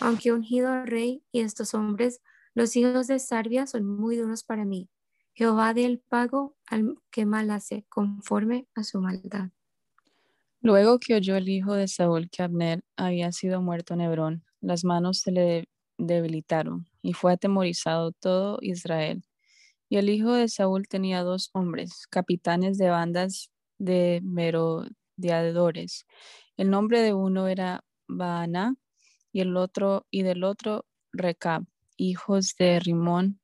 aunque 0.00 0.32
ungido 0.32 0.86
rey 0.86 1.22
y 1.32 1.40
estos 1.40 1.74
hombres, 1.74 2.22
los 2.54 2.74
hijos 2.76 3.08
de 3.08 3.18
Sarbia 3.18 3.66
son 3.66 3.84
muy 3.84 4.16
duros 4.16 4.42
para 4.42 4.64
mí. 4.64 4.88
Jehová 5.34 5.74
dé 5.74 5.84
el 5.84 5.98
pago 5.98 6.56
al 6.66 6.96
que 7.10 7.26
mal 7.26 7.50
hace, 7.50 7.84
conforme 7.90 8.66
a 8.74 8.84
su 8.84 9.02
maldad. 9.02 9.50
Luego 10.62 10.98
que 10.98 11.16
oyó 11.16 11.36
el 11.36 11.50
hijo 11.50 11.74
de 11.74 11.88
Saúl 11.88 12.30
que 12.30 12.42
Abner 12.42 12.80
había 12.96 13.32
sido 13.32 13.60
muerto 13.60 13.92
en 13.92 14.00
Hebrón, 14.00 14.44
las 14.62 14.82
manos 14.82 15.18
se 15.18 15.30
le 15.30 15.68
debilitaron 15.98 16.86
y 17.02 17.12
fue 17.12 17.34
atemorizado 17.34 18.12
todo 18.12 18.56
Israel. 18.62 19.22
Y 19.92 19.96
el 19.96 20.08
hijo 20.08 20.32
de 20.34 20.48
Saúl 20.48 20.86
tenía 20.86 21.24
dos 21.24 21.50
hombres, 21.52 22.06
capitanes 22.06 22.78
de 22.78 22.90
bandas 22.90 23.50
de 23.76 24.20
merodeadores. 24.22 26.06
El 26.56 26.70
nombre 26.70 27.02
de 27.02 27.12
uno 27.12 27.48
era 27.48 27.82
Baana 28.06 28.76
y 29.32 29.40
el 29.40 29.56
otro 29.56 30.06
y 30.08 30.22
del 30.22 30.44
otro 30.44 30.86
Recab, 31.12 31.64
hijos 31.96 32.54
de 32.56 32.78
Rimón 32.78 33.40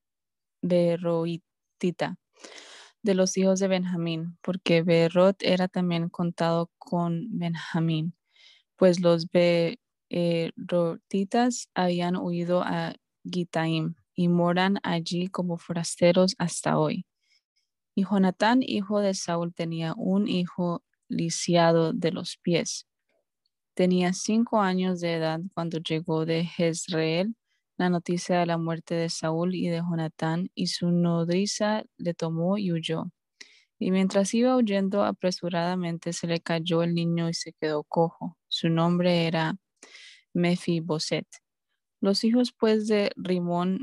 Beroitita, 0.62 2.16
de 3.02 3.14
los 3.14 3.36
hijos 3.36 3.58
de 3.58 3.66
Benjamín, 3.66 4.38
porque 4.40 4.82
Berot 4.82 5.42
era 5.42 5.66
también 5.66 6.08
contado 6.10 6.70
con 6.78 7.26
Benjamín, 7.36 8.14
pues 8.76 9.00
los 9.00 9.26
Berotitas 10.08 11.70
habían 11.74 12.16
huido 12.16 12.62
a 12.62 12.94
Gitaim 13.24 13.96
y 14.16 14.28
moran 14.28 14.78
allí 14.82 15.28
como 15.28 15.58
forasteros 15.58 16.34
hasta 16.38 16.78
hoy. 16.78 17.06
Y 17.94 18.04
Jonatán, 18.04 18.60
hijo 18.62 19.00
de 19.00 19.14
Saúl, 19.14 19.54
tenía 19.54 19.94
un 19.96 20.28
hijo 20.28 20.82
lisiado 21.08 21.92
de 21.92 22.10
los 22.10 22.38
pies. 22.38 22.86
Tenía 23.74 24.12
cinco 24.12 24.60
años 24.60 25.00
de 25.00 25.14
edad 25.14 25.40
cuando 25.54 25.78
llegó 25.78 26.26
de 26.26 26.44
Jezreel 26.44 27.36
la 27.76 27.90
noticia 27.90 28.38
de 28.38 28.46
la 28.46 28.58
muerte 28.58 28.94
de 28.94 29.10
Saúl 29.10 29.54
y 29.54 29.68
de 29.68 29.78
Jonatán, 29.78 30.50
y 30.54 30.68
su 30.68 30.90
nodriza 30.90 31.84
le 31.98 32.14
tomó 32.14 32.58
y 32.58 32.72
huyó. 32.72 33.10
Y 33.78 33.90
mientras 33.90 34.32
iba 34.34 34.56
huyendo 34.56 35.04
apresuradamente, 35.04 36.12
se 36.14 36.26
le 36.26 36.40
cayó 36.40 36.82
el 36.82 36.94
niño 36.94 37.28
y 37.28 37.34
se 37.34 37.52
quedó 37.52 37.84
cojo. 37.84 38.38
Su 38.48 38.70
nombre 38.70 39.26
era 39.26 39.56
Mefiboset. 40.32 41.26
Los 42.00 42.24
hijos 42.24 42.52
pues 42.52 42.86
de 42.86 43.12
Rimón, 43.16 43.78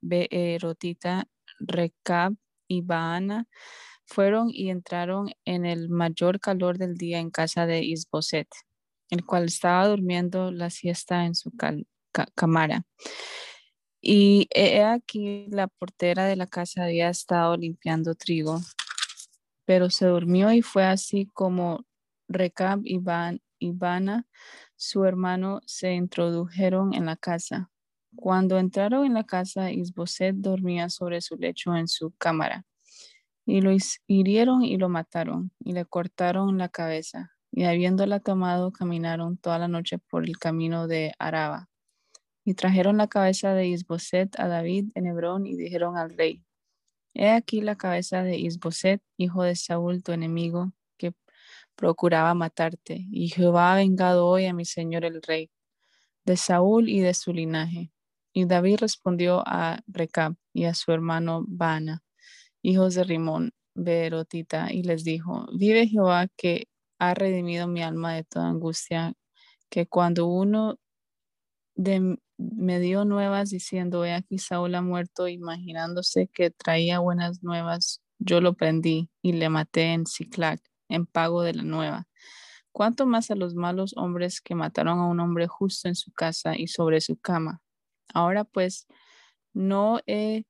Beerotita, 0.00 1.26
Recab 1.58 2.34
y 2.68 2.82
Baana 2.82 3.46
fueron 4.04 4.50
y 4.50 4.70
entraron 4.70 5.30
en 5.44 5.66
el 5.66 5.88
mayor 5.88 6.40
calor 6.40 6.78
del 6.78 6.96
día 6.96 7.18
en 7.18 7.30
casa 7.30 7.66
de 7.66 7.82
Isboset, 7.84 8.48
el 9.10 9.24
cual 9.24 9.44
estaba 9.44 9.86
durmiendo 9.88 10.50
la 10.50 10.70
siesta 10.70 11.26
en 11.26 11.34
su 11.34 11.52
cámara. 12.34 12.84
Y 14.00 14.48
he 14.54 14.82
aquí 14.82 15.46
la 15.50 15.66
portera 15.66 16.26
de 16.26 16.36
la 16.36 16.46
casa 16.46 16.84
había 16.84 17.10
estado 17.10 17.56
limpiando 17.56 18.14
trigo, 18.14 18.60
pero 19.64 19.90
se 19.90 20.06
durmió 20.06 20.52
y 20.52 20.62
fue 20.62 20.84
así 20.84 21.26
como 21.34 21.84
Recab 22.28 22.80
y, 22.84 22.98
Ban 22.98 23.40
y 23.58 23.72
Bana 23.72 24.26
su 24.76 25.04
hermano 25.04 25.60
se 25.66 25.92
introdujeron 25.94 26.94
en 26.94 27.06
la 27.06 27.16
casa. 27.16 27.70
Cuando 28.14 28.58
entraron 28.58 29.04
en 29.06 29.14
la 29.14 29.24
casa, 29.24 29.72
Isboset 29.72 30.36
dormía 30.36 30.88
sobre 30.88 31.20
su 31.20 31.36
lecho 31.36 31.74
en 31.74 31.88
su 31.88 32.12
cámara. 32.12 32.64
Y 33.44 33.60
lo 33.60 33.70
hirieron 34.06 34.62
y 34.62 34.76
lo 34.76 34.88
mataron, 34.88 35.50
y 35.58 35.72
le 35.72 35.84
cortaron 35.84 36.58
la 36.58 36.68
cabeza. 36.68 37.32
Y 37.50 37.64
habiéndola 37.64 38.20
tomado, 38.20 38.72
caminaron 38.72 39.36
toda 39.36 39.58
la 39.58 39.68
noche 39.68 39.98
por 39.98 40.24
el 40.24 40.38
camino 40.38 40.86
de 40.86 41.12
Araba. 41.18 41.68
Y 42.44 42.54
trajeron 42.54 42.96
la 42.98 43.08
cabeza 43.08 43.54
de 43.54 43.66
Isboset 43.66 44.38
a 44.38 44.48
David 44.48 44.90
en 44.94 45.06
Hebrón 45.06 45.46
y 45.46 45.56
dijeron 45.56 45.96
al 45.96 46.16
rey, 46.16 46.44
He 47.14 47.30
aquí 47.30 47.62
la 47.62 47.76
cabeza 47.76 48.22
de 48.22 48.38
Isboset, 48.38 49.02
hijo 49.16 49.42
de 49.42 49.56
Saúl, 49.56 50.02
tu 50.04 50.12
enemigo, 50.12 50.72
procuraba 51.78 52.34
matarte, 52.34 53.06
y 53.08 53.28
Jehová 53.28 53.72
ha 53.72 53.76
vengado 53.76 54.26
hoy 54.26 54.46
a 54.46 54.52
mi 54.52 54.64
señor 54.64 55.04
el 55.04 55.22
rey, 55.22 55.48
de 56.24 56.36
Saúl 56.36 56.88
y 56.88 57.00
de 57.00 57.14
su 57.14 57.32
linaje. 57.32 57.92
Y 58.32 58.46
David 58.46 58.78
respondió 58.80 59.44
a 59.46 59.80
Recab 59.86 60.34
y 60.52 60.64
a 60.64 60.74
su 60.74 60.90
hermano 60.90 61.44
Bana, 61.46 62.02
hijos 62.62 62.96
de 62.96 63.04
Rimón, 63.04 63.52
Berotita, 63.76 64.72
y 64.72 64.82
les 64.82 65.04
dijo, 65.04 65.46
vive 65.56 65.86
Jehová 65.86 66.26
que 66.36 66.66
ha 66.98 67.14
redimido 67.14 67.68
mi 67.68 67.82
alma 67.84 68.12
de 68.14 68.24
toda 68.24 68.48
angustia, 68.48 69.14
que 69.70 69.86
cuando 69.86 70.26
uno 70.26 70.80
de, 71.76 72.18
me 72.38 72.80
dio 72.80 73.04
nuevas 73.04 73.50
diciendo, 73.50 74.04
he 74.04 74.14
aquí 74.14 74.38
Saúl 74.38 74.74
ha 74.74 74.82
muerto, 74.82 75.28
imaginándose 75.28 76.26
que 76.26 76.50
traía 76.50 76.98
buenas 76.98 77.44
nuevas, 77.44 78.02
yo 78.18 78.40
lo 78.40 78.54
prendí 78.54 79.10
y 79.22 79.34
le 79.34 79.48
maté 79.48 79.92
en 79.92 80.06
Ciclac 80.06 80.60
en 80.88 81.06
pago 81.06 81.42
de 81.42 81.54
la 81.54 81.62
nueva. 81.62 82.06
Cuanto 82.72 83.06
más 83.06 83.30
a 83.30 83.34
los 83.34 83.54
malos 83.54 83.94
hombres 83.96 84.40
que 84.40 84.54
mataron 84.54 84.98
a 84.98 85.06
un 85.06 85.20
hombre 85.20 85.46
justo 85.46 85.88
en 85.88 85.94
su 85.94 86.12
casa 86.12 86.56
y 86.56 86.68
sobre 86.68 87.00
su 87.00 87.16
cama. 87.16 87.60
Ahora 88.14 88.44
pues, 88.44 88.86
no 89.52 90.00
he 90.06 90.44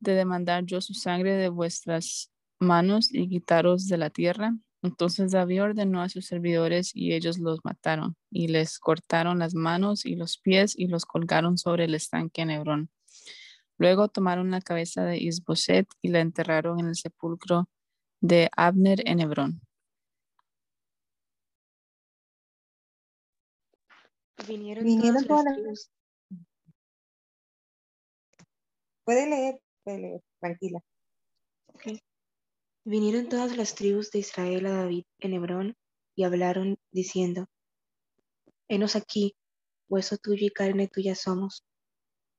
de 0.00 0.14
demandar 0.14 0.64
yo 0.64 0.80
su 0.80 0.94
sangre 0.94 1.34
de 1.34 1.48
vuestras 1.48 2.30
manos 2.58 3.12
y 3.12 3.28
quitaros 3.28 3.88
de 3.88 3.98
la 3.98 4.10
tierra. 4.10 4.54
Entonces 4.82 5.30
David 5.30 5.62
ordenó 5.62 6.02
a 6.02 6.08
sus 6.08 6.26
servidores 6.26 6.90
y 6.94 7.12
ellos 7.14 7.38
los 7.38 7.60
mataron 7.64 8.16
y 8.30 8.48
les 8.48 8.78
cortaron 8.78 9.38
las 9.38 9.54
manos 9.54 10.04
y 10.04 10.16
los 10.16 10.38
pies 10.38 10.74
y 10.76 10.88
los 10.88 11.06
colgaron 11.06 11.56
sobre 11.56 11.84
el 11.84 11.94
estanque 11.94 12.42
en 12.42 12.50
Hebrón. 12.50 12.90
Luego 13.78 14.08
tomaron 14.08 14.50
la 14.50 14.60
cabeza 14.60 15.04
de 15.04 15.18
Isboset 15.18 15.88
y 16.02 16.08
la 16.08 16.20
enterraron 16.20 16.80
en 16.80 16.88
el 16.88 16.96
sepulcro 16.96 17.68
de 18.20 18.50
Abner 18.56 19.02
en 19.08 19.20
Hebrón. 19.20 19.62
Vinieron, 24.46 24.84
Vinieron 24.84 25.24
todas 25.26 25.44
las 25.44 25.44
las- 25.44 25.54
tribus. 25.54 25.90
Puede 29.04 29.28
leer, 29.28 29.60
puede 29.84 29.98
leer, 29.98 30.20
tranquila. 30.40 30.80
Vinieron 32.84 33.28
todas 33.28 33.56
las 33.56 33.74
tribus 33.74 34.10
de 34.10 34.18
Israel 34.20 34.66
a 34.66 34.70
David 34.72 35.04
en 35.20 35.34
Hebrón 35.34 35.76
y 36.16 36.24
hablaron 36.24 36.78
diciendo, 36.90 37.46
Henos 38.68 38.96
aquí, 38.96 39.34
hueso 39.88 40.16
tuyo 40.18 40.46
y 40.46 40.50
carne 40.50 40.88
tuya 40.88 41.14
somos. 41.14 41.64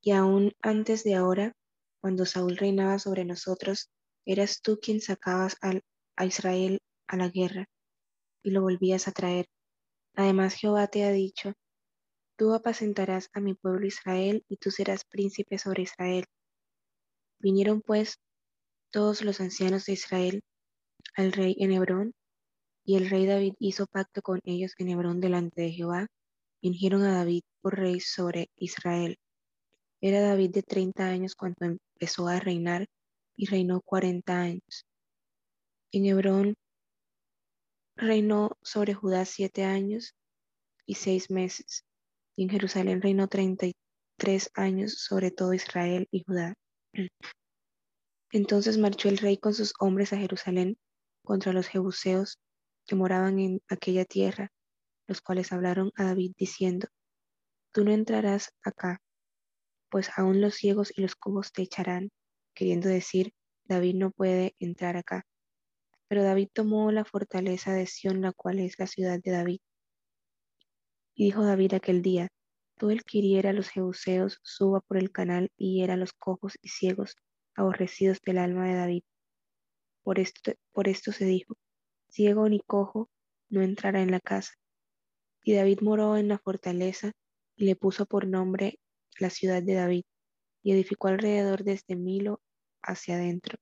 Y 0.02 0.12
aún 0.12 0.52
antes 0.62 1.04
de 1.04 1.16
ahora, 1.16 1.54
cuando 2.02 2.26
Saúl 2.26 2.58
reinaba 2.58 3.00
sobre 3.00 3.24
nosotros, 3.24 3.90
eras 4.26 4.62
tú 4.62 4.80
quien 4.82 5.00
sacabas 5.00 5.56
al- 5.62 5.84
a 6.18 6.26
Israel 6.26 6.80
a 7.08 7.16
la 7.18 7.30
guerra 7.30 7.68
y 8.44 8.52
lo 8.52 8.62
volvías 8.62 9.08
a 9.08 9.12
traer. 9.14 9.48
Además 10.16 10.56
Jehová 10.56 10.88
te 10.88 11.04
ha 11.06 11.12
dicho, 11.12 11.54
tú 12.36 12.54
apacentarás 12.54 13.30
a 13.34 13.40
mi 13.40 13.54
pueblo 13.54 13.86
Israel 13.86 14.44
y 14.48 14.58
tú 14.58 14.72
serás 14.72 15.06
príncipe 15.06 15.58
sobre 15.58 15.84
Israel. 15.84 16.26
Vinieron 17.40 17.82
pues 17.82 18.20
todos 18.92 19.22
los 19.22 19.42
ancianos 19.42 19.86
de 19.86 19.94
Israel 19.94 20.44
al 21.16 21.32
rey 21.32 21.56
en 21.60 21.72
Hebrón, 21.72 22.14
y 22.86 22.98
el 22.98 23.10
rey 23.10 23.26
David 23.26 23.54
hizo 23.60 23.88
pacto 23.88 24.22
con 24.22 24.40
ellos 24.44 24.74
en 24.78 24.90
Hebrón 24.90 25.20
delante 25.20 25.62
de 25.62 25.72
Jehová, 25.72 26.08
y 26.62 26.94
a 26.94 26.98
David 26.98 27.44
por 27.62 27.78
rey 27.78 28.00
sobre 28.00 28.50
Israel. 28.56 29.18
Era 30.00 30.22
David 30.22 30.52
de 30.52 30.64
treinta 30.64 31.08
años 31.08 31.36
cuando 31.36 31.66
empezó 31.66 32.28
a 32.28 32.40
reinar, 32.40 32.88
y 33.36 33.48
reinó 33.48 33.82
cuarenta 33.82 34.40
años. 34.40 34.86
En 35.92 36.06
Hebrón 36.06 36.56
reinó 37.96 38.58
sobre 38.62 38.94
Judá 38.94 39.26
siete 39.26 39.64
años 39.64 40.16
y 40.86 40.96
seis 40.96 41.30
meses, 41.30 41.86
y 42.36 42.44
en 42.44 42.50
Jerusalén 42.50 43.02
reinó 43.02 43.28
treinta 43.28 43.66
y 43.66 43.74
tres 44.18 44.50
años 44.54 44.96
sobre 45.00 45.32
todo 45.32 45.54
Israel 45.54 46.08
y 46.12 46.24
Judá. 46.24 46.54
Entonces 48.32 48.78
marchó 48.78 49.10
el 49.10 49.18
rey 49.18 49.38
con 49.38 49.54
sus 49.54 49.74
hombres 49.80 50.14
a 50.14 50.18
Jerusalén 50.18 50.78
contra 51.24 51.54
los 51.54 51.68
jebuseos 51.68 52.40
que 52.86 52.96
moraban 52.96 53.40
en 53.40 53.62
aquella 53.70 54.06
tierra, 54.06 54.50
los 55.08 55.22
cuales 55.22 55.52
hablaron 55.52 55.92
a 55.96 56.06
David 56.06 56.34
diciendo, 56.38 56.88
Tú 57.72 57.84
no 57.84 57.92
entrarás 57.92 58.52
acá, 58.64 59.00
pues 59.90 60.10
aún 60.18 60.42
los 60.42 60.56
ciegos 60.56 60.92
y 60.96 61.02
los 61.02 61.16
cojos 61.16 61.52
te 61.52 61.64
echarán, 61.64 62.10
queriendo 62.56 62.90
decir, 62.90 63.34
David 63.66 63.96
no 63.96 64.12
puede 64.12 64.56
entrar 64.60 64.98
acá. 64.98 65.26
Pero 66.08 66.24
David 66.24 66.50
tomó 66.54 66.92
la 66.92 67.06
fortaleza 67.06 67.74
de 67.74 67.88
Sión, 67.88 68.22
la 68.22 68.34
cual 68.34 68.60
es 68.60 68.78
la 68.78 68.88
ciudad 68.88 69.20
de 69.24 69.32
David. 69.32 69.60
Y 71.16 71.26
dijo 71.26 71.44
David 71.44 71.74
aquel 71.76 72.02
día, 72.02 72.28
Todo 72.78 72.92
el 72.92 73.04
que 73.04 73.20
hiriera 73.20 73.52
a 73.52 73.54
los 73.54 73.70
jebuseos 73.70 74.40
suba 74.44 74.82
por 74.82 74.98
el 74.98 75.12
canal 75.12 75.52
y 75.58 75.76
hiera 75.76 75.94
a 75.94 75.98
los 75.98 76.14
cojos 76.14 76.58
y 76.62 76.70
ciegos, 76.70 77.16
aborrecidos 77.56 78.20
del 78.26 78.40
alma 78.40 78.68
de 78.68 78.76
David. 78.76 79.04
Por 80.04 80.20
esto, 80.20 80.54
por 80.72 80.88
esto 80.88 81.12
se 81.12 81.26
dijo, 81.26 81.56
ciego 82.10 82.50
ni 82.50 82.60
cojo 82.60 83.10
no 83.50 83.62
entrará 83.62 84.02
en 84.02 84.12
la 84.12 84.20
casa. 84.20 84.54
Y 85.44 85.54
David 85.54 85.80
moró 85.82 86.18
en 86.18 86.28
la 86.28 86.40
fortaleza 86.40 87.12
y 87.56 87.66
le 87.66 87.76
puso 87.76 88.06
por 88.06 88.28
nombre 88.28 88.80
la 89.20 89.30
ciudad 89.30 89.62
de 89.62 89.76
David, 89.76 90.04
y 90.64 90.72
edificó 90.72 91.10
alrededor 91.10 91.64
desde 91.64 91.96
Milo 91.96 92.42
hacia 92.82 93.16
adentro. 93.16 93.58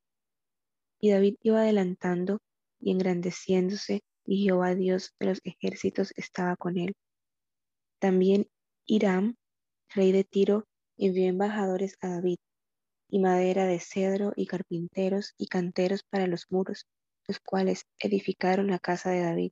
Y 1.00 1.12
David 1.12 1.36
iba 1.42 1.62
adelantando 1.62 2.40
y 2.80 2.92
engrandeciéndose, 2.92 4.02
y 4.26 4.44
Jehová 4.44 4.76
Dios 4.76 5.14
de 5.20 5.28
los 5.28 5.42
ejércitos 5.44 6.14
estaba 6.16 6.56
con 6.56 6.78
él. 6.78 6.94
También 8.02 8.48
Hiram, 8.88 9.36
rey 9.94 10.12
de 10.12 10.24
Tiro, 10.24 10.66
envió 10.98 11.28
embajadores 11.28 11.98
a 12.02 12.08
David, 12.08 12.38
y 13.08 13.20
madera 13.20 13.68
de 13.68 13.80
cedro, 13.80 14.34
y 14.36 14.48
carpinteros, 14.48 15.36
y 15.38 15.46
canteros 15.46 16.02
para 16.10 16.26
los 16.26 16.48
muros, 16.50 16.88
los 17.28 17.40
cuales 17.40 17.86
edificaron 18.00 18.72
la 18.72 18.80
casa 18.80 19.12
de 19.12 19.22
David. 19.22 19.52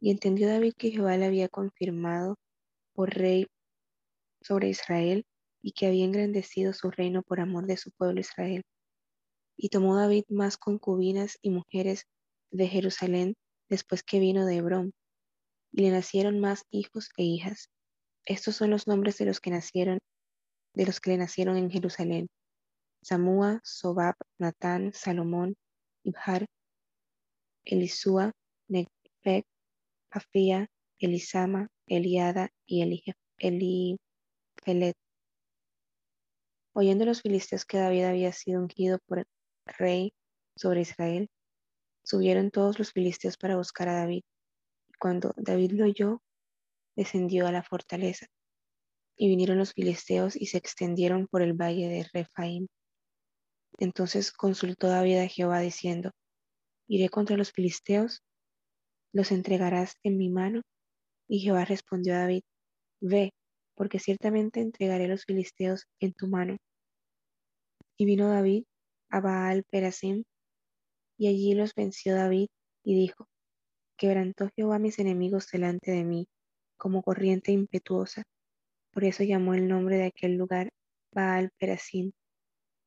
Y 0.00 0.10
entendió 0.10 0.48
David 0.48 0.72
que 0.76 0.90
Jehová 0.90 1.16
le 1.18 1.26
había 1.26 1.48
confirmado 1.48 2.34
por 2.94 3.10
rey 3.10 3.46
sobre 4.42 4.70
Israel, 4.70 5.24
y 5.62 5.70
que 5.70 5.86
había 5.86 6.04
engrandecido 6.04 6.72
su 6.72 6.90
reino 6.90 7.22
por 7.22 7.38
amor 7.38 7.66
de 7.66 7.76
su 7.76 7.92
pueblo 7.92 8.18
Israel. 8.18 8.62
Y 9.56 9.68
tomó 9.68 9.94
David 9.96 10.24
más 10.28 10.56
concubinas 10.56 11.38
y 11.42 11.50
mujeres 11.50 12.06
de 12.50 12.66
Jerusalén 12.66 13.34
después 13.68 14.02
que 14.02 14.18
vino 14.18 14.46
de 14.46 14.56
Hebrón, 14.56 14.94
y 15.72 15.82
le 15.82 15.90
nacieron 15.90 16.40
más 16.40 16.64
hijos 16.70 17.10
e 17.16 17.22
hijas. 17.24 17.70
Estos 18.24 18.56
son 18.56 18.70
los 18.70 18.86
nombres 18.86 19.18
de 19.18 19.26
los 19.26 19.40
que 19.40 19.50
nacieron, 19.50 19.98
de 20.74 20.86
los 20.86 21.00
que 21.00 21.10
le 21.10 21.18
nacieron 21.18 21.56
en 21.56 21.70
Jerusalén: 21.70 22.28
Samúa, 23.02 23.60
Sobab, 23.64 24.14
Natán, 24.38 24.92
Salomón, 24.92 25.56
Ibhar, 26.04 26.46
Elisúa, 27.64 28.32
Negfec, 28.68 29.44
Afía, 30.10 30.68
Elisama, 30.98 31.68
Eliada 31.86 32.50
y 32.66 32.82
Eli- 32.82 33.14
Elifelet. 33.38 34.94
Oyendo 36.74 37.04
los 37.04 37.22
filisteos 37.22 37.64
que 37.64 37.78
David 37.78 38.04
había 38.04 38.32
sido 38.32 38.60
ungido 38.60 38.98
por 39.06 39.24
rey 39.78 40.12
sobre 40.56 40.82
Israel, 40.82 41.28
subieron 42.04 42.50
todos 42.50 42.78
los 42.78 42.92
filisteos 42.92 43.36
para 43.36 43.56
buscar 43.56 43.88
a 43.88 43.94
David. 43.94 44.22
Cuando 44.98 45.34
David 45.36 45.72
lo 45.72 45.84
oyó, 45.84 46.22
descendió 46.96 47.46
a 47.46 47.52
la 47.52 47.62
fortaleza. 47.62 48.26
Y 49.16 49.28
vinieron 49.28 49.58
los 49.58 49.72
filisteos 49.72 50.36
y 50.36 50.46
se 50.46 50.58
extendieron 50.58 51.26
por 51.28 51.42
el 51.42 51.52
valle 51.52 51.88
de 51.88 52.06
Rephaim. 52.12 52.66
Entonces 53.78 54.32
consultó 54.32 54.88
David 54.88 55.18
a 55.18 55.28
Jehová 55.28 55.60
diciendo, 55.60 56.10
¿Iré 56.88 57.08
contra 57.08 57.36
los 57.36 57.52
filisteos? 57.52 58.22
¿Los 59.12 59.30
entregarás 59.30 59.96
en 60.02 60.16
mi 60.16 60.30
mano? 60.30 60.62
Y 61.28 61.40
Jehová 61.40 61.64
respondió 61.64 62.14
a 62.14 62.20
David, 62.20 62.42
Ve, 63.00 63.32
porque 63.74 63.98
ciertamente 64.00 64.60
entregaré 64.60 65.06
los 65.06 65.24
filisteos 65.24 65.84
en 66.00 66.12
tu 66.14 66.26
mano. 66.26 66.56
Y 67.96 68.06
vino 68.06 68.28
David 68.28 68.64
a 69.10 69.20
Baal 69.20 69.64
Perasim, 69.70 70.24
y 71.18 71.28
allí 71.28 71.54
los 71.54 71.74
venció 71.74 72.14
David, 72.14 72.48
y 72.84 72.94
dijo, 72.94 73.28
Quebrantó 73.98 74.48
Jehová 74.54 74.78
mis 74.78 75.00
enemigos 75.00 75.48
delante 75.50 75.90
de 75.90 76.04
mí, 76.04 76.28
como 76.76 77.02
corriente 77.02 77.50
impetuosa. 77.50 78.22
Por 78.92 79.02
eso 79.02 79.24
llamó 79.24 79.54
el 79.54 79.66
nombre 79.66 79.96
de 79.96 80.04
aquel 80.04 80.36
lugar 80.36 80.70
Baal 81.12 81.50
Perasim. 81.58 82.12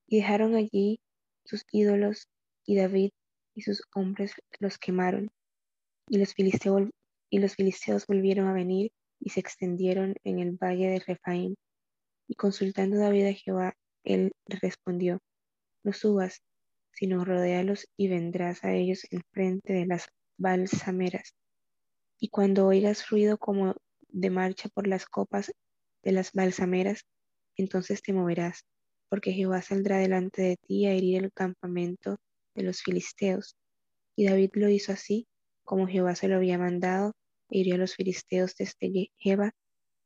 Y 0.07 0.17
dejaron 0.17 0.55
allí 0.55 1.01
sus 1.43 1.65
ídolos, 1.69 2.29
y 2.65 2.77
David 2.77 3.11
y 3.53 3.63
sus 3.63 3.83
hombres 3.93 4.33
los 4.59 4.77
quemaron. 4.77 5.29
Y 6.07 6.17
los 6.17 6.33
filisteos, 6.33 6.89
y 7.29 7.39
los 7.39 7.55
filisteos 7.55 8.07
volvieron 8.07 8.47
a 8.47 8.53
venir 8.53 8.93
y 9.19 9.31
se 9.31 9.41
extendieron 9.41 10.15
en 10.23 10.39
el 10.39 10.53
valle 10.53 10.91
de 10.91 10.99
Rephaim. 10.99 11.55
Y 12.29 12.35
consultando 12.35 12.97
David 12.97 13.25
a 13.25 13.33
Jehová, 13.33 13.73
él 14.05 14.31
respondió, 14.47 15.19
no 15.83 15.91
subas, 15.91 16.41
sino 16.93 17.25
rodéalos 17.25 17.85
y 17.97 18.07
vendrás 18.07 18.63
a 18.63 18.73
ellos 18.73 19.05
enfrente 19.11 19.73
de 19.73 19.85
las 19.85 20.07
balsameras. 20.41 21.35
Y 22.19 22.29
cuando 22.29 22.67
oigas 22.67 23.09
ruido 23.09 23.37
como 23.37 23.75
de 24.09 24.29
marcha 24.29 24.69
por 24.69 24.87
las 24.87 25.05
copas 25.05 25.51
de 26.03 26.11
las 26.11 26.33
balsameras, 26.33 27.05
entonces 27.55 28.01
te 28.01 28.13
moverás, 28.13 28.65
porque 29.09 29.33
Jehová 29.33 29.61
saldrá 29.61 29.97
delante 29.99 30.41
de 30.41 30.57
ti 30.57 30.85
a 30.87 30.93
herir 30.93 31.23
el 31.23 31.31
campamento 31.31 32.17
de 32.55 32.63
los 32.63 32.81
filisteos. 32.81 33.55
Y 34.15 34.25
David 34.25 34.51
lo 34.55 34.69
hizo 34.69 34.91
así, 34.91 35.27
como 35.63 35.87
Jehová 35.87 36.15
se 36.15 36.27
lo 36.27 36.35
había 36.37 36.57
mandado, 36.57 37.13
e 37.49 37.59
hirió 37.59 37.75
a 37.75 37.77
los 37.77 37.95
filisteos 37.95 38.55
desde 38.55 39.11
Jeba 39.17 39.51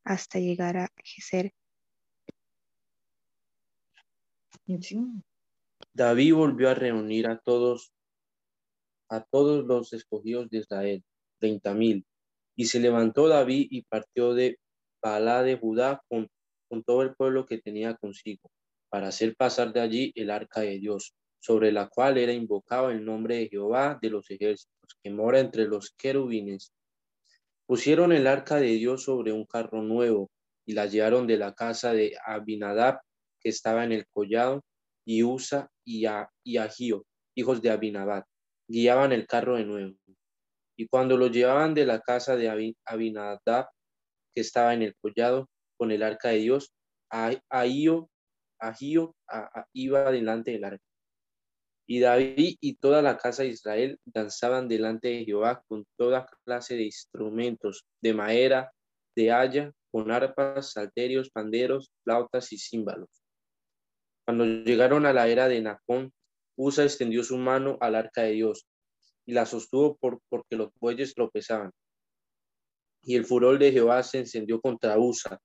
hasta 0.04 0.40
llegar 0.40 0.78
a 0.78 0.90
Geser. 1.04 1.52
David 5.94 6.34
volvió 6.34 6.70
a 6.70 6.74
reunir 6.74 7.28
a 7.28 7.38
todos, 7.38 7.95
a 9.10 9.24
todos 9.24 9.66
los 9.66 9.94
escogidos 9.94 10.50
de 10.50 10.60
Israel, 10.60 11.04
treinta 11.40 11.74
mil, 11.74 12.06
y 12.56 12.66
se 12.66 12.80
levantó 12.80 13.28
David 13.28 13.68
y 13.70 13.84
partió 13.84 14.34
de 14.34 14.58
Balá 15.02 15.44
de 15.44 15.58
Judá 15.58 16.02
con, 16.10 16.30
todo 16.86 17.04
el 17.04 17.16
pueblo 17.16 17.46
que 17.46 17.60
tenía 17.60 17.96
consigo, 17.96 18.50
para 18.90 19.08
hacer 19.08 19.36
pasar 19.36 19.72
de 19.72 19.80
allí 19.80 20.12
el 20.16 20.30
arca 20.30 20.62
de 20.62 20.80
Dios, 20.80 21.14
sobre 21.40 21.72
la 21.72 21.88
cual 21.88 22.18
era 22.18 22.34
invocado 22.34 22.90
el 22.90 23.06
nombre 23.06 23.38
de 23.38 23.50
Jehová 23.50 23.98
de 24.02 24.10
los 24.10 24.30
ejércitos, 24.30 24.98
que 25.02 25.12
mora 25.12 25.40
entre 25.40 25.68
los 25.68 25.92
querubines. 25.92 26.74
Pusieron 27.66 28.12
el 28.12 28.28
arca 28.28 28.58
de 28.58 28.72
Dios 28.72 29.04
sobre 29.04 29.32
un 29.32 29.46
carro 29.46 29.82
nuevo 29.82 30.30
y 30.66 30.74
la 30.74 30.88
llevaron 30.88 31.28
de 31.28 31.38
la 31.38 31.54
casa 31.54 31.94
de 31.94 32.18
Abinadab, 32.26 33.00
que 33.40 33.50
estaba 33.50 33.84
en 33.84 33.92
el 33.92 34.08
collado, 34.08 34.64
y 35.06 35.24
Usa 35.24 35.70
y, 35.86 36.06
a, 36.06 36.30
hijos 37.36 37.62
de 37.62 37.70
Abinadab, 37.70 38.26
guiaban 38.68 39.12
el 39.12 39.28
carro 39.28 39.56
de 39.56 39.66
nuevo. 39.66 39.96
Y 40.78 40.88
cuando 40.88 41.18
lo 41.18 41.28
llevaban 41.28 41.74
de 41.74 41.86
la 41.86 42.02
casa 42.02 42.36
de 42.36 42.50
Abi- 42.50 42.78
Abinadab, 42.86 43.70
que 44.34 44.42
estaba 44.42 44.74
en 44.74 44.82
el 44.82 44.96
collado, 44.98 45.50
con 45.78 45.92
el 45.92 46.04
arca 46.04 46.30
de 46.30 46.38
Dios, 46.38 46.74
Ah- 47.12 47.40
Ahío, 47.50 48.10
iba 49.74 50.12
delante 50.12 50.52
del 50.52 50.64
arca. 50.66 50.84
Y 51.88 52.00
David 52.00 52.58
y 52.60 52.76
toda 52.78 53.02
la 53.02 53.18
casa 53.18 53.44
de 53.44 53.50
Israel 53.50 54.00
danzaban 54.06 54.68
delante 54.68 55.10
de 55.10 55.26
Jehová 55.26 55.64
con 55.68 55.86
toda 55.98 56.26
clase 56.44 56.76
de 56.76 56.84
instrumentos 56.84 57.86
de 58.02 58.14
madera, 58.14 58.72
de 59.16 59.32
haya, 59.32 59.72
con 59.92 60.10
arpas, 60.12 60.72
salterios, 60.72 61.30
panderos, 61.30 61.92
flautas 62.04 62.52
y 62.52 62.58
címbalos. 62.58 63.10
Cuando 64.26 64.46
llegaron 64.46 65.06
a 65.06 65.14
la 65.14 65.28
era 65.28 65.48
de 65.48 65.62
Nacón, 65.62 66.12
Usa 66.56 66.84
extendió 66.84 67.24
su 67.24 67.38
mano 67.38 67.78
al 67.82 67.96
arca 67.96 68.24
de 68.24 68.32
Dios 68.32 68.66
y 69.26 69.34
la 69.34 69.46
sostuvo 69.46 69.96
por, 69.98 70.20
porque 70.30 70.56
los 70.56 70.70
bueyes 70.80 71.14
tropezaban. 71.14 71.72
Y 73.04 73.16
el 73.16 73.26
furor 73.26 73.60
de 73.60 73.72
Jehová 73.72 74.04
se 74.04 74.20
encendió 74.20 74.62
contra 74.62 74.98
Usa 74.98 75.40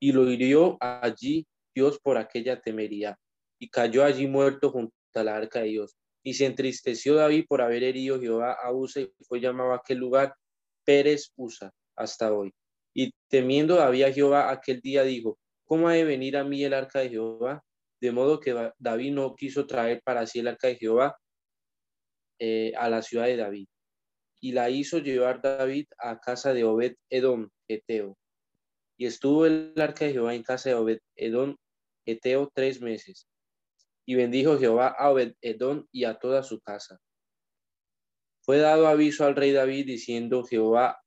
y 0.00 0.12
lo 0.12 0.30
hirió 0.30 0.76
allí 0.80 1.46
Dios 1.74 1.98
por 2.02 2.16
aquella 2.16 2.60
temeridad 2.60 3.16
y 3.58 3.68
cayó 3.68 4.04
allí 4.04 4.26
muerto 4.26 4.70
junto 4.70 4.92
a 5.14 5.22
la 5.22 5.36
arca 5.36 5.60
de 5.60 5.68
Dios. 5.68 5.96
Y 6.24 6.34
se 6.34 6.46
entristeció 6.46 7.14
David 7.14 7.44
por 7.48 7.62
haber 7.62 7.82
herido 7.82 8.20
Jehová 8.20 8.56
a 8.62 8.72
Usa 8.72 9.02
y 9.02 9.12
fue 9.26 9.40
llamado 9.40 9.72
a 9.72 9.76
aquel 9.76 9.98
lugar 9.98 10.34
Pérez 10.84 11.32
Usa 11.36 11.72
hasta 11.96 12.32
hoy. 12.32 12.52
Y 12.94 13.12
temiendo 13.28 13.76
David 13.76 14.02
a 14.04 14.12
Jehová 14.12 14.50
aquel 14.50 14.80
día 14.80 15.02
dijo, 15.02 15.38
¿cómo 15.64 15.88
ha 15.88 15.94
de 15.94 16.04
venir 16.04 16.36
a 16.36 16.44
mí 16.44 16.62
el 16.64 16.74
arca 16.74 17.00
de 17.00 17.10
Jehová? 17.10 17.62
De 18.02 18.10
modo 18.10 18.40
que 18.40 18.52
Da- 18.52 18.74
David 18.80 19.12
no 19.12 19.36
quiso 19.36 19.64
traer 19.64 20.02
para 20.02 20.26
sí 20.26 20.40
el 20.40 20.48
arca 20.48 20.66
de 20.66 20.74
Jehová 20.74 21.16
eh, 22.40 22.72
a 22.76 22.90
la 22.90 23.00
ciudad 23.00 23.26
de 23.26 23.36
David. 23.36 23.68
Y 24.40 24.50
la 24.50 24.70
hizo 24.70 24.98
llevar 24.98 25.40
David 25.40 25.86
a 25.98 26.18
casa 26.18 26.52
de 26.52 26.64
Obed 26.64 26.96
Edom, 27.08 27.48
Eteo. 27.68 28.18
Y 28.98 29.06
estuvo 29.06 29.46
el 29.46 29.72
arca 29.76 30.04
de 30.04 30.14
Jehová 30.14 30.34
en 30.34 30.42
casa 30.42 30.70
de 30.70 30.74
Obed 30.74 30.98
Edom, 31.16 31.56
Eteo, 32.04 32.50
tres 32.52 32.80
meses. 32.80 33.28
Y 34.04 34.16
bendijo 34.16 34.58
Jehová 34.58 34.88
a 34.98 35.10
Obed 35.12 35.34
Edom 35.40 35.86
y 35.92 36.02
a 36.02 36.18
toda 36.18 36.42
su 36.42 36.60
casa. 36.60 36.98
Fue 38.44 38.58
dado 38.58 38.88
aviso 38.88 39.24
al 39.24 39.36
rey 39.36 39.52
David 39.52 39.86
diciendo 39.86 40.42
Jehová, 40.42 41.00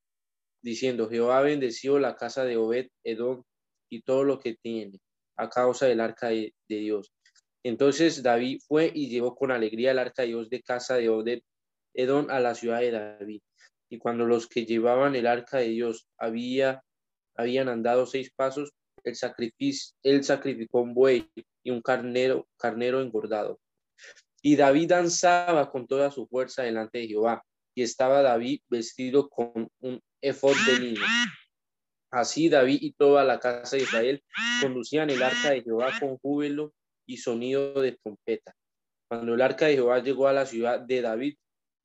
diciendo 0.63 1.09
Jehová 1.09 1.41
bendecido 1.41 1.99
la 1.99 2.15
casa 2.15 2.45
de 2.45 2.55
Obed 2.55 2.87
Edom 3.03 3.43
y 3.91 4.01
todo 4.03 4.23
lo 4.23 4.39
que 4.39 4.55
tiene 4.55 5.01
a 5.37 5.49
causa 5.49 5.85
del 5.87 5.99
arca 5.99 6.29
de, 6.29 6.53
Dios. 6.67 7.11
Entonces 7.63 8.21
David 8.21 8.59
fue 8.67 8.91
y 8.93 9.09
llevó 9.09 9.35
con 9.35 9.51
alegría 9.51 9.91
el 9.91 9.99
arca 9.99 10.21
de 10.21 10.29
Dios 10.29 10.49
de 10.49 10.61
casa 10.61 10.95
de 10.95 11.09
Obed 11.09 11.41
Edom 11.93 12.29
a 12.29 12.39
la 12.39 12.55
ciudad 12.55 12.81
de 12.81 12.91
David. 12.91 13.41
Y 13.89 13.97
cuando 13.97 14.25
los 14.25 14.47
que 14.47 14.65
llevaban 14.65 15.15
el 15.15 15.27
arca 15.27 15.57
de 15.57 15.69
Dios 15.69 16.07
había, 16.17 16.83
habían 17.35 17.69
andado 17.69 18.05
seis 18.05 18.31
pasos, 18.35 18.71
el 19.03 19.15
sacrificio, 19.15 19.95
él 20.03 20.23
sacrificó 20.23 20.81
un 20.81 20.93
buey 20.93 21.29
y 21.63 21.71
un 21.71 21.81
carnero, 21.81 22.47
carnero 22.57 23.01
engordado. 23.01 23.59
Y 24.41 24.55
David 24.55 24.89
danzaba 24.89 25.71
con 25.71 25.87
toda 25.87 26.11
su 26.11 26.27
fuerza 26.27 26.63
delante 26.63 26.99
de 26.99 27.07
Jehová, 27.07 27.43
y 27.75 27.83
estaba 27.83 28.21
David 28.21 28.61
vestido 28.69 29.29
con 29.29 29.67
un 29.79 30.01
efod 30.21 30.55
de 30.67 30.79
lino. 30.79 31.05
Así 32.11 32.49
David 32.49 32.79
y 32.81 32.93
toda 32.93 33.23
la 33.23 33.39
casa 33.39 33.75
de 33.75 33.83
Israel 33.83 34.23
conducían 34.61 35.09
el 35.09 35.21
arca 35.21 35.51
de 35.51 35.63
Jehová 35.63 35.91
con 35.99 36.17
júbilo 36.17 36.73
y 37.05 37.17
sonido 37.17 37.81
de 37.81 37.93
trompeta. 37.93 38.53
Cuando 39.07 39.33
el 39.33 39.41
arca 39.41 39.67
de 39.67 39.75
Jehová 39.75 39.99
llegó 39.99 40.27
a 40.27 40.33
la 40.33 40.45
ciudad 40.45 40.79
de 40.79 41.01
David, 41.01 41.35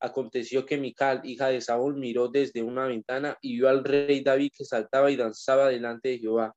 aconteció 0.01 0.65
que 0.65 0.79
Mical, 0.79 1.21
hija 1.25 1.49
de 1.49 1.61
Saúl, 1.61 1.97
miró 1.97 2.29
desde 2.29 2.63
una 2.63 2.87
ventana 2.87 3.37
y 3.41 3.57
vio 3.57 3.69
al 3.69 3.85
rey 3.85 4.23
David 4.23 4.51
que 4.57 4.65
saltaba 4.65 5.11
y 5.11 5.17
danzaba 5.17 5.69
delante 5.69 6.11
de 6.11 6.19
Jehová, 6.19 6.55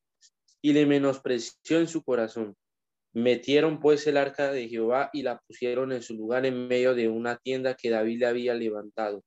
y 0.61 0.71
le 0.73 0.85
menospreció 0.85 1.79
en 1.79 1.87
su 1.87 2.03
corazón. 2.03 2.55
Metieron 3.13 3.79
pues 3.79 4.07
el 4.07 4.17
arca 4.17 4.51
de 4.51 4.69
Jehová 4.69 5.09
y 5.13 5.21
la 5.21 5.39
pusieron 5.39 5.91
en 5.91 6.01
su 6.01 6.15
lugar 6.15 6.45
en 6.45 6.67
medio 6.67 6.95
de 6.95 7.09
una 7.09 7.37
tienda 7.37 7.75
que 7.75 7.89
David 7.89 8.19
le 8.19 8.25
había 8.25 8.53
levantado. 8.55 9.23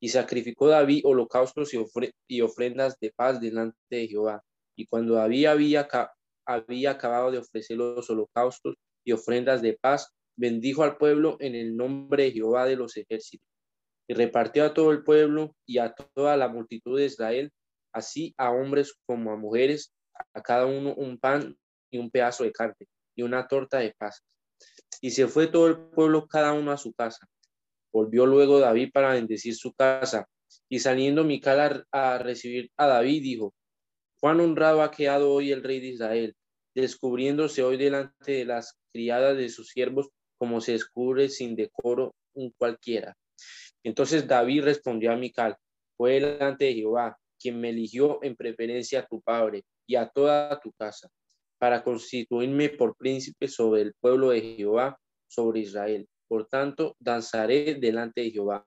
Y 0.00 0.08
sacrificó 0.08 0.68
David 0.68 1.02
holocaustos 1.04 1.74
y, 1.74 1.78
ofre- 1.78 2.12
y 2.28 2.40
ofrendas 2.40 2.98
de 3.00 3.12
paz 3.14 3.40
delante 3.40 3.76
de 3.90 4.08
Jehová. 4.08 4.42
Y 4.76 4.86
cuando 4.86 5.14
David 5.14 5.46
había 5.46 6.90
acabado 6.90 7.30
de 7.30 7.38
ofrecer 7.38 7.76
los 7.76 8.08
holocaustos 8.08 8.76
y 9.04 9.12
ofrendas 9.12 9.62
de 9.62 9.78
paz, 9.80 10.10
bendijo 10.36 10.82
al 10.82 10.96
pueblo 10.96 11.36
en 11.40 11.54
el 11.54 11.76
nombre 11.76 12.24
de 12.24 12.32
Jehová 12.32 12.66
de 12.66 12.76
los 12.76 12.96
ejércitos. 12.96 13.46
Y 14.08 14.14
repartió 14.14 14.64
a 14.64 14.74
todo 14.74 14.90
el 14.90 15.04
pueblo 15.04 15.54
y 15.66 15.78
a 15.78 15.94
toda 15.94 16.36
la 16.36 16.48
multitud 16.48 16.98
de 16.98 17.04
Israel, 17.06 17.52
así 17.92 18.34
a 18.38 18.50
hombres 18.50 18.94
como 19.06 19.32
a 19.32 19.36
mujeres, 19.36 19.92
a 20.34 20.42
cada 20.42 20.66
uno 20.66 20.94
un 20.94 21.18
pan 21.18 21.56
y 21.90 21.98
un 21.98 22.10
pedazo 22.10 22.44
de 22.44 22.52
carne 22.52 22.86
y 23.14 23.22
una 23.22 23.46
torta 23.46 23.78
de 23.78 23.94
paz. 23.96 24.24
Y 25.00 25.10
se 25.10 25.26
fue 25.28 25.46
todo 25.46 25.68
el 25.68 25.76
pueblo 25.76 26.26
cada 26.26 26.52
uno 26.52 26.72
a 26.72 26.76
su 26.76 26.92
casa. 26.92 27.26
Volvió 27.92 28.26
luego 28.26 28.60
David 28.60 28.90
para 28.92 29.14
bendecir 29.14 29.54
su 29.54 29.72
casa. 29.72 30.26
Y 30.68 30.80
saliendo 30.80 31.24
Mical 31.24 31.84
a, 31.90 32.18
recibir 32.18 32.70
a 32.76 32.86
David, 32.86 33.22
dijo, 33.22 33.54
cuán 34.20 34.40
honrado 34.40 34.82
ha 34.82 34.90
quedado 34.90 35.32
hoy 35.32 35.52
el 35.52 35.62
rey 35.62 35.80
de 35.80 35.88
Israel, 35.88 36.36
descubriéndose 36.74 37.62
hoy 37.62 37.76
delante 37.76 38.32
de 38.32 38.44
las 38.44 38.78
criadas 38.92 39.36
de 39.36 39.48
sus 39.48 39.68
siervos, 39.68 40.08
como 40.38 40.60
se 40.60 40.72
descubre 40.72 41.28
sin 41.28 41.56
decoro 41.56 42.14
un 42.34 42.50
cualquiera. 42.56 43.16
Entonces 43.82 44.26
David 44.26 44.64
respondió 44.64 45.12
a 45.12 45.16
Mical, 45.16 45.56
fue 45.96 46.20
delante 46.20 46.66
de 46.66 46.74
Jehová, 46.74 47.18
quien 47.38 47.60
me 47.60 47.70
eligió 47.70 48.22
en 48.22 48.36
preferencia 48.36 49.00
a 49.00 49.06
tu 49.06 49.20
padre 49.20 49.64
y 49.86 49.96
a 49.96 50.08
toda 50.08 50.60
tu 50.60 50.72
casa, 50.72 51.08
para 51.58 51.82
constituirme 51.82 52.68
por 52.70 52.96
príncipe 52.96 53.48
sobre 53.48 53.82
el 53.82 53.94
pueblo 53.94 54.30
de 54.30 54.40
Jehová, 54.56 54.98
sobre 55.26 55.60
Israel. 55.60 56.08
Por 56.30 56.46
tanto, 56.46 56.94
danzaré 57.00 57.74
delante 57.74 58.20
de 58.20 58.30
Jehová. 58.30 58.64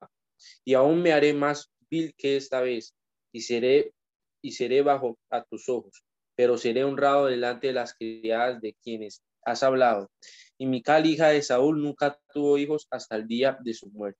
Y 0.65 0.73
aún 0.73 1.01
me 1.01 1.13
haré 1.13 1.33
más 1.33 1.71
vil 1.89 2.13
que 2.17 2.35
esta 2.35 2.59
vez, 2.59 2.93
y 3.31 3.39
seré, 3.39 3.93
y 4.41 4.51
seré 4.51 4.81
bajo 4.81 5.17
a 5.29 5.45
tus 5.45 5.69
ojos, 5.69 6.03
pero 6.35 6.57
seré 6.57 6.83
honrado 6.83 7.27
delante 7.27 7.67
de 7.67 7.73
las 7.73 7.93
criadas 7.93 8.59
de 8.59 8.75
quienes 8.83 9.23
has 9.45 9.63
hablado. 9.63 10.11
Y 10.57 10.65
Mical, 10.65 11.05
hija 11.05 11.29
de 11.29 11.41
Saúl, 11.41 11.81
nunca 11.81 12.19
tuvo 12.33 12.57
hijos 12.57 12.85
hasta 12.91 13.15
el 13.15 13.27
día 13.27 13.57
de 13.63 13.73
su 13.73 13.89
muerte. 13.91 14.19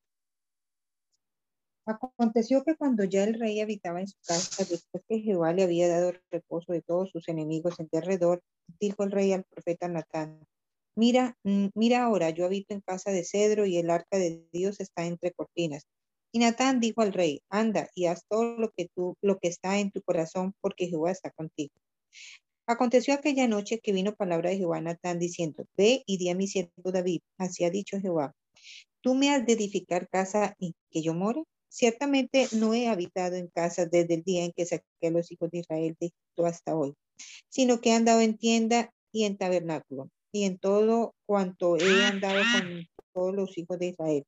Aconteció 1.86 2.64
que 2.64 2.78
cuando 2.78 3.04
ya 3.04 3.26
el 3.26 3.38
rey 3.38 3.60
habitaba 3.60 4.00
en 4.00 4.08
su 4.08 4.16
casa, 4.26 4.64
después 4.64 5.04
que 5.06 5.20
Jehová 5.20 5.52
le 5.52 5.64
había 5.64 5.90
dado 5.90 6.14
reposo 6.32 6.72
de 6.72 6.82
todos 6.82 7.12
sus 7.12 7.28
enemigos 7.28 7.78
en 7.82 7.90
derredor, 7.92 8.42
dijo 8.80 9.04
el 9.04 9.12
rey 9.12 9.34
al 9.34 9.44
profeta 9.44 9.90
Natán, 9.90 10.48
mira, 10.96 11.38
mm, 11.44 11.68
mira 11.76 12.04
ahora, 12.04 12.30
yo 12.30 12.46
habito 12.46 12.74
en 12.74 12.82
casa 12.82 13.12
de 13.12 13.24
cedro 13.24 13.66
y 13.66 13.78
el 13.78 13.90
arca 13.90 14.18
de 14.18 14.46
Dios 14.52 14.80
está 14.80 15.06
entre 15.06 15.32
cortinas. 15.32 15.84
Y 16.32 16.40
Natán 16.40 16.80
dijo 16.80 17.02
al 17.02 17.14
rey, 17.14 17.42
anda 17.50 17.90
y 17.96 18.08
haz 18.08 18.26
todo 18.28 18.58
lo 18.58 18.72
que 18.72 18.90
tú, 18.96 19.16
lo 19.22 19.38
que 19.38 19.48
está 19.48 19.80
en 19.80 19.92
tu 19.92 20.02
corazón, 20.02 20.54
porque 20.62 20.88
Jehová 20.88 21.12
está 21.12 21.30
contigo. 21.32 21.74
Aconteció 22.66 23.14
aquella 23.14 23.48
noche 23.48 23.80
que 23.80 23.92
vino 23.92 24.16
palabra 24.16 24.50
de 24.50 24.58
Jehová 24.58 24.78
a 24.78 24.82
Natán 24.82 25.20
diciendo, 25.20 25.66
ve 25.78 26.04
y 26.06 26.18
di 26.18 26.30
a 26.30 26.36
mi 26.36 26.48
siervo 26.48 26.92
David, 26.92 27.22
así 27.38 27.66
ha 27.66 27.70
dicho 27.70 28.00
Jehová, 28.00 28.34
tú 29.02 29.16
me 29.16 29.30
has 29.30 29.46
de 29.46 29.54
edificar 29.54 30.08
casa 30.10 30.56
en 30.60 30.74
que 30.90 31.02
yo 31.02 31.14
more. 31.14 31.44
Ciertamente 31.68 32.48
no 32.54 32.74
he 32.74 32.88
habitado 32.88 33.36
en 33.36 33.48
casa 33.48 33.86
desde 33.86 34.14
el 34.14 34.24
día 34.24 34.46
en 34.46 34.54
que 34.54 34.66
saqué 34.66 35.08
a 35.08 35.12
los 35.12 35.32
hijos 35.32 35.52
de 35.52 35.60
Israel 35.60 35.98
de 36.00 36.08
Egipto 36.08 36.46
hasta 36.46 36.76
hoy, 36.76 36.94
sino 37.50 37.82
que 37.82 37.90
he 37.90 37.94
andado 37.94 38.22
en 38.22 38.38
tienda 38.38 38.92
y 39.12 39.26
en 39.26 39.38
tabernáculo, 39.38 40.10
y 40.34 40.44
en 40.46 40.58
todo 40.58 41.14
cuanto 41.26 41.78
he 41.78 42.04
andado 42.04 42.42
con 42.52 42.88
todos 43.14 43.34
los 43.36 43.58
hijos 43.58 43.80
de 43.80 43.88
Israel. 43.88 44.26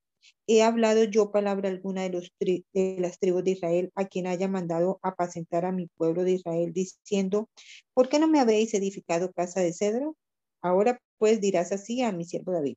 He 0.48 0.62
hablado 0.64 1.04
yo 1.04 1.32
palabra 1.32 1.70
alguna 1.70 2.04
de, 2.04 2.10
los 2.12 2.32
tri- 2.40 2.64
de 2.74 2.98
las 3.00 3.20
tribus 3.20 3.44
de 3.44 3.52
Israel 3.52 3.92
a 3.96 4.06
quien 4.06 4.28
haya 4.28 4.48
mandado 4.48 5.00
apacentar 5.02 5.66
a 5.66 5.72
mi 5.72 5.88
pueblo 5.88 6.24
de 6.24 6.34
Israel, 6.34 6.72
diciendo, 6.74 7.50
¿por 7.94 8.08
qué 8.08 8.20
no 8.20 8.28
me 8.28 8.40
habéis 8.40 8.74
edificado 8.74 9.34
casa 9.34 9.60
de 9.62 9.74
cedro? 9.74 10.16
Ahora 10.62 11.00
pues 11.18 11.42
dirás 11.42 11.72
así 11.72 12.02
a 12.02 12.12
mi 12.12 12.24
siervo 12.24 12.52
David. 12.52 12.76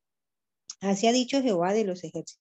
Así 0.81 1.07
ha 1.07 1.13
dicho 1.13 1.43
Jehová 1.43 1.73
de 1.75 1.85
los 1.85 2.05
ejércitos. 2.05 2.41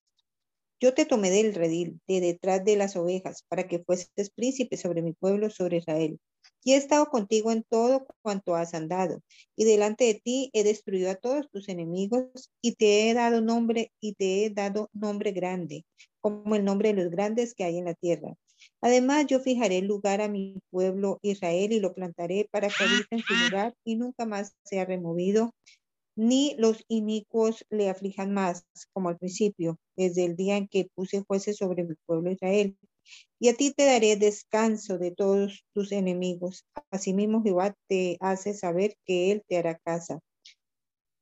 Yo 0.79 0.93
te 0.93 1.05
tomé 1.05 1.31
del 1.31 1.55
redil, 1.55 1.99
de 2.07 2.21
detrás 2.21 2.63
de 2.63 2.75
las 2.77 2.95
ovejas, 2.95 3.43
para 3.49 3.67
que 3.67 3.79
fueses 3.79 4.29
príncipe 4.35 4.77
sobre 4.77 5.01
mi 5.01 5.13
pueblo, 5.13 5.49
sobre 5.49 5.77
Israel. 5.77 6.19
Y 6.67 6.73
he 6.73 6.75
estado 6.75 7.05
contigo 7.05 7.53
en 7.53 7.63
todo 7.63 8.05
cuanto 8.21 8.53
has 8.57 8.73
andado, 8.73 9.21
y 9.55 9.63
delante 9.63 10.03
de 10.03 10.15
ti 10.15 10.49
he 10.51 10.65
destruido 10.65 11.09
a 11.09 11.15
todos 11.15 11.49
tus 11.49 11.69
enemigos, 11.69 12.51
y 12.61 12.75
te 12.75 13.09
he 13.09 13.13
dado 13.13 13.39
nombre, 13.39 13.93
y 14.01 14.15
te 14.15 14.43
he 14.43 14.49
dado 14.49 14.89
nombre 14.91 15.31
grande, 15.31 15.85
como 16.19 16.55
el 16.55 16.65
nombre 16.65 16.93
de 16.93 17.01
los 17.01 17.09
grandes 17.09 17.55
que 17.55 17.63
hay 17.63 17.77
en 17.77 17.85
la 17.85 17.93
tierra. 17.93 18.35
Además, 18.81 19.27
yo 19.27 19.39
fijaré 19.39 19.81
lugar 19.81 20.19
a 20.19 20.27
mi 20.27 20.57
pueblo 20.69 21.19
Israel 21.21 21.71
y 21.71 21.79
lo 21.79 21.93
plantaré 21.93 22.49
para 22.51 22.67
que 22.67 22.83
habite 22.83 23.07
en 23.11 23.19
su 23.19 23.33
lugar 23.33 23.73
y 23.85 23.95
nunca 23.95 24.25
más 24.25 24.53
sea 24.65 24.83
removido 24.83 25.53
ni 26.17 26.55
los 26.57 26.83
inicuos 26.87 27.65
le 27.69 27.89
aflijan 27.89 28.33
más, 28.33 28.65
como 28.91 29.09
al 29.09 29.17
principio, 29.17 29.79
desde 29.95 30.25
el 30.25 30.35
día 30.35 30.57
en 30.57 30.67
que 30.67 30.89
puse 30.95 31.23
jueces 31.25 31.57
sobre 31.57 31.83
mi 31.83 31.93
pueblo 32.05 32.31
Israel. 32.31 32.75
Y 33.39 33.49
a 33.49 33.53
ti 33.53 33.71
te 33.71 33.85
daré 33.85 34.15
descanso 34.15 34.97
de 34.97 35.11
todos 35.11 35.63
tus 35.73 35.91
enemigos. 35.91 36.65
Asimismo 36.91 37.43
Jehová 37.43 37.75
te 37.87 38.17
hace 38.19 38.53
saber 38.53 38.97
que 39.05 39.31
él 39.31 39.43
te 39.47 39.57
hará 39.57 39.77
casa. 39.77 40.19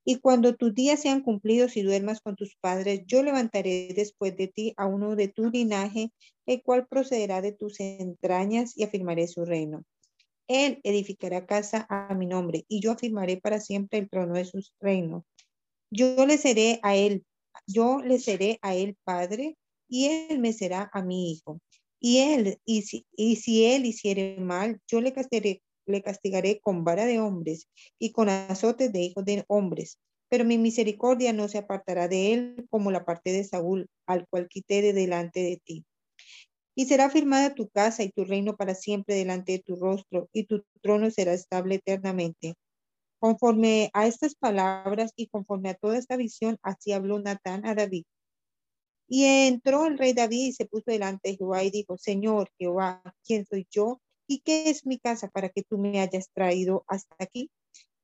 Y 0.05 0.19
cuando 0.19 0.55
tus 0.55 0.73
días 0.73 1.01
sean 1.01 1.21
cumplidos 1.21 1.75
y 1.77 1.81
duermas 1.81 2.21
con 2.21 2.35
tus 2.35 2.55
padres, 2.61 3.01
yo 3.05 3.21
levantaré 3.21 3.89
después 3.95 4.37
de 4.37 4.47
ti 4.47 4.73
a 4.77 4.85
uno 4.85 5.15
de 5.15 5.27
tu 5.27 5.49
linaje, 5.49 6.11
el 6.45 6.61
cual 6.61 6.87
procederá 6.87 7.41
de 7.41 7.51
tus 7.51 7.79
entrañas 7.79 8.77
y 8.77 8.83
afirmaré 8.83 9.27
su 9.27 9.45
reino. 9.45 9.83
Él 10.47 10.79
edificará 10.83 11.45
casa 11.45 11.85
a 11.89 12.13
mi 12.13 12.27
nombre 12.27 12.65
y 12.67 12.79
yo 12.79 12.91
afirmaré 12.91 13.37
para 13.37 13.59
siempre 13.59 13.99
el 13.99 14.09
trono 14.09 14.35
de 14.35 14.45
sus 14.45 14.73
reinos. 14.79 15.23
Yo 15.91 16.25
le 16.25 16.37
seré 16.37 16.79
a 16.83 16.95
él, 16.95 17.25
yo 17.67 17.99
le 17.99 18.19
seré 18.19 18.59
a 18.61 18.75
él 18.75 18.97
padre 19.03 19.57
y 19.87 20.05
él 20.07 20.39
me 20.39 20.53
será 20.53 20.89
a 20.93 21.01
mi 21.01 21.31
hijo. 21.31 21.59
Y 21.99 22.19
él, 22.19 22.59
y 22.65 22.83
si, 22.83 23.05
y 23.15 23.37
si 23.37 23.65
él 23.65 23.85
hiciere 23.85 24.37
mal, 24.37 24.79
yo 24.87 25.01
le 25.01 25.13
castigaré, 25.13 26.59
con 26.61 26.83
vara 26.83 27.05
de 27.05 27.19
hombres 27.19 27.67
y 27.99 28.11
con 28.11 28.29
azotes 28.29 28.91
de 28.91 29.01
hijos 29.01 29.25
de 29.25 29.43
hombres. 29.47 29.99
Pero 30.29 30.43
mi 30.43 30.57
misericordia 30.57 31.33
no 31.33 31.47
se 31.47 31.59
apartará 31.59 32.07
de 32.07 32.33
él 32.33 32.67
como 32.69 32.91
la 32.91 33.05
parte 33.05 33.31
de 33.31 33.43
Saúl, 33.43 33.87
al 34.07 34.27
cual 34.27 34.47
quité 34.49 34.81
de 34.81 34.93
delante 34.93 35.39
de 35.41 35.61
ti. 35.63 35.85
Y 36.75 36.85
será 36.85 37.09
firmada 37.09 37.55
tu 37.55 37.69
casa 37.69 38.03
y 38.03 38.11
tu 38.11 38.25
reino 38.25 38.55
para 38.55 38.75
siempre 38.75 39.15
delante 39.15 39.53
de 39.53 39.59
tu 39.59 39.75
rostro, 39.77 40.29
y 40.33 40.43
tu 40.43 40.63
trono 40.81 41.09
será 41.09 41.33
estable 41.33 41.75
eternamente. 41.75 42.55
Conforme 43.19 43.89
a 43.93 44.07
estas 44.07 44.35
palabras 44.35 45.11
y 45.15 45.27
conforme 45.27 45.69
a 45.69 45.75
toda 45.75 45.97
esta 45.97 46.17
visión, 46.17 46.57
así 46.61 46.91
habló 46.91 47.19
Natán 47.19 47.65
a 47.65 47.73
David. 47.73 48.03
Y 49.07 49.23
entró 49.25 49.85
el 49.85 49.97
rey 49.97 50.13
David 50.13 50.47
y 50.47 50.53
se 50.53 50.65
puso 50.65 50.85
delante 50.87 51.29
de 51.29 51.37
Jehová 51.37 51.63
y 51.63 51.71
dijo, 51.71 51.97
Señor 51.97 52.49
Jehová, 52.57 53.01
¿quién 53.25 53.45
soy 53.45 53.67
yo? 53.71 54.01
¿Y 54.27 54.39
qué 54.41 54.69
es 54.69 54.85
mi 54.85 54.99
casa 54.99 55.29
para 55.29 55.49
que 55.49 55.63
tú 55.63 55.77
me 55.77 55.99
hayas 55.99 56.29
traído 56.33 56.83
hasta 56.87 57.15
aquí? 57.19 57.49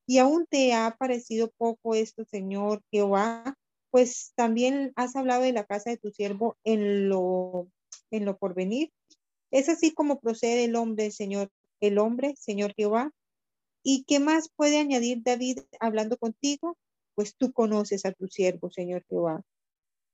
Y 0.06 0.20
aún 0.20 0.46
te 0.50 0.74
ha 0.74 0.96
parecido 0.98 1.52
poco 1.58 1.96
esto, 1.96 2.24
Señor 2.26 2.82
Jehová, 2.92 3.56
pues 3.92 4.32
también 4.36 4.94
has 4.96 5.16
hablado 5.16 5.44
de 5.44 5.54
la 5.54 5.66
casa 5.66 5.90
de 5.90 5.98
tu 5.98 6.12
siervo 6.12 6.58
en 6.64 7.10
lo 7.10 7.68
en 8.12 8.26
lo 8.26 8.38
porvenir. 8.38 8.92
Es 9.52 9.70
así 9.70 9.94
como 9.94 10.20
procede 10.20 10.66
el 10.66 10.76
hombre, 10.76 11.12
Señor, 11.12 11.50
el 11.80 11.98
hombre, 11.98 12.36
Señor 12.38 12.74
Jehová. 12.76 13.12
¿Y 13.84 14.04
qué 14.04 14.20
más 14.20 14.50
puede 14.56 14.78
añadir 14.78 15.24
David 15.24 15.60
hablando 15.80 16.18
contigo? 16.18 16.78
Pues 17.16 17.36
tú 17.36 17.52
conoces 17.52 18.06
a 18.06 18.12
tu 18.12 18.28
siervo, 18.28 18.72
Señor 18.72 19.04
Jehová. 19.10 19.42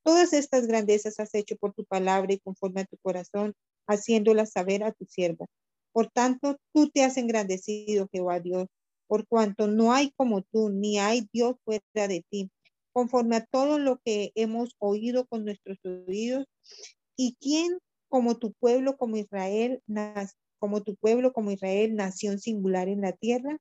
Todas 0.04 0.32
estas 0.34 0.68
grandezas 0.68 1.20
has 1.20 1.36
hecho 1.36 1.58
por 1.58 1.74
tu 1.74 1.84
palabra 1.84 2.34
y 2.34 2.40
conforme 2.40 2.82
a 2.82 2.86
tu 2.86 2.98
corazón, 2.98 3.54
haciéndolas 3.88 4.52
saber 4.52 4.84
a 4.84 4.94
tu 4.94 5.06
sierva. 5.06 5.48
Por 5.92 6.10
tanto, 6.10 6.58
tú 6.74 6.90
te 6.90 7.04
has 7.04 7.18
engrandecido, 7.18 8.08
Jehová 8.12 8.40
Dios, 8.40 8.68
por 9.08 9.28
cuanto 9.28 9.68
no 9.68 9.94
hay 9.94 10.12
como 10.16 10.44
tú, 10.44 10.70
ni 10.70 11.00
hay 11.00 11.28
Dios 11.34 11.56
fuera 11.66 12.08
de 12.08 12.24
ti, 12.30 12.52
conforme 12.94 13.38
a 13.38 13.46
todo 13.46 13.80
lo 13.80 14.00
que 14.04 14.32
hemos 14.36 14.76
oído 14.80 15.26
con 15.28 15.44
nuestros 15.44 15.78
oídos. 15.84 16.46
¿Y 17.16 17.36
quién 17.42 17.80
como 18.10 18.38
tu 18.38 18.54
pueblo, 18.54 18.98
como 18.98 19.18
Israel, 19.18 19.82
como 20.60 20.84
tu 20.84 20.96
pueblo, 20.96 21.34
como 21.34 21.52
Israel, 21.52 21.96
nación 21.96 22.40
singular 22.40 22.88
en 22.88 23.02
la 23.02 23.14
tierra? 23.14 23.58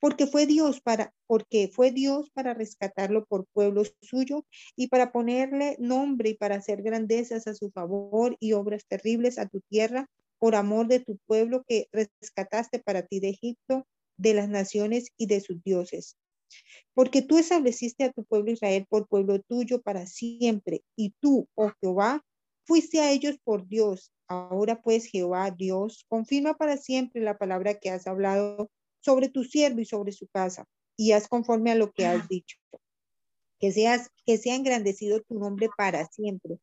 Porque 0.00 0.26
fue 0.26 0.46
Dios 0.46 0.80
para, 0.80 1.14
porque 1.26 1.68
fue 1.72 1.90
Dios 1.90 2.30
para 2.30 2.52
rescatarlo 2.52 3.24
por 3.24 3.46
pueblo 3.52 3.82
suyo 4.02 4.44
y 4.76 4.88
para 4.88 5.12
ponerle 5.12 5.76
nombre 5.78 6.30
y 6.30 6.34
para 6.34 6.56
hacer 6.56 6.82
grandezas 6.82 7.46
a 7.46 7.54
su 7.54 7.70
favor 7.70 8.36
y 8.38 8.52
obras 8.52 8.84
terribles 8.86 9.38
a 9.38 9.46
tu 9.46 9.60
tierra 9.70 10.06
por 10.38 10.56
amor 10.56 10.88
de 10.88 11.00
tu 11.00 11.16
pueblo 11.26 11.64
que 11.66 11.88
rescataste 11.90 12.78
para 12.80 13.06
ti 13.06 13.20
de 13.20 13.30
Egipto, 13.30 13.86
de 14.18 14.34
las 14.34 14.48
naciones 14.48 15.08
y 15.16 15.26
de 15.26 15.40
sus 15.40 15.62
dioses. 15.62 16.16
Porque 16.92 17.22
tú 17.22 17.38
estableciste 17.38 18.04
a 18.04 18.12
tu 18.12 18.24
pueblo 18.24 18.50
Israel 18.50 18.86
por 18.88 19.08
pueblo 19.08 19.40
tuyo 19.40 19.80
para 19.80 20.06
siempre, 20.06 20.82
y 20.96 21.14
tú, 21.20 21.48
oh 21.54 21.72
Jehová, 21.80 22.22
Fuiste 22.66 23.00
a 23.00 23.12
ellos 23.12 23.36
por 23.44 23.66
Dios. 23.68 24.12
Ahora 24.26 24.80
pues, 24.80 25.06
Jehová, 25.06 25.50
Dios, 25.50 26.04
confirma 26.08 26.54
para 26.54 26.76
siempre 26.76 27.20
la 27.20 27.36
palabra 27.36 27.74
que 27.74 27.90
has 27.90 28.06
hablado 28.06 28.70
sobre 29.00 29.28
tu 29.28 29.44
siervo 29.44 29.80
y 29.80 29.84
sobre 29.84 30.12
su 30.12 30.26
casa, 30.28 30.66
y 30.96 31.12
haz 31.12 31.28
conforme 31.28 31.70
a 31.70 31.74
lo 31.74 31.92
que 31.92 32.06
has 32.06 32.26
dicho. 32.28 32.56
Que, 33.60 33.70
seas, 33.70 34.08
que 34.24 34.38
sea 34.38 34.54
engrandecido 34.54 35.20
tu 35.20 35.38
nombre 35.38 35.68
para 35.76 36.06
siempre. 36.06 36.58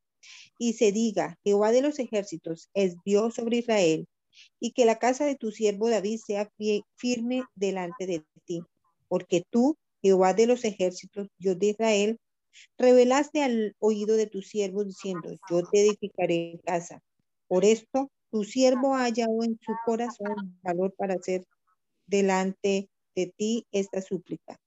Y 0.58 0.74
se 0.74 0.92
diga, 0.92 1.38
Jehová 1.44 1.72
de 1.72 1.82
los 1.82 2.00
ejércitos 2.00 2.70
es 2.74 2.96
Dios 3.06 3.36
sobre 3.36 3.58
Israel, 3.58 4.08
y 4.60 4.72
que 4.72 4.86
la 4.86 4.98
casa 4.98 5.26
de 5.26 5.36
tu 5.36 5.52
siervo 5.52 5.90
David 5.90 6.20
sea 6.26 6.50
firme 6.96 7.44
delante 7.56 8.08
de 8.08 8.24
ti. 8.46 8.64
Porque 9.08 9.44
tú, 9.50 9.78
Jehová 10.02 10.34
de 10.34 10.48
los 10.48 10.64
ejércitos, 10.66 11.28
Dios 11.38 11.60
de 11.60 11.68
Israel, 11.68 12.20
Revelaste 12.78 13.44
al 13.44 13.76
oído 13.80 14.16
de 14.16 14.28
tu 14.28 14.42
siervo 14.42 14.84
diciendo, 14.84 15.30
yo 15.50 15.64
te 15.70 15.82
edificaré 15.82 16.60
casa. 16.66 17.02
Por 17.48 17.66
esto, 17.66 18.12
tu 18.32 18.44
siervo 18.44 18.96
ha 18.96 19.04
hallado 19.04 19.44
en 19.44 19.60
su 19.62 19.74
corazón 19.86 20.58
valor 20.62 20.94
para 20.98 21.16
hacer 21.16 21.46
delante 22.08 22.90
de 23.16 23.34
ti 23.36 23.68
esta 23.72 24.02
súplica. 24.02 24.60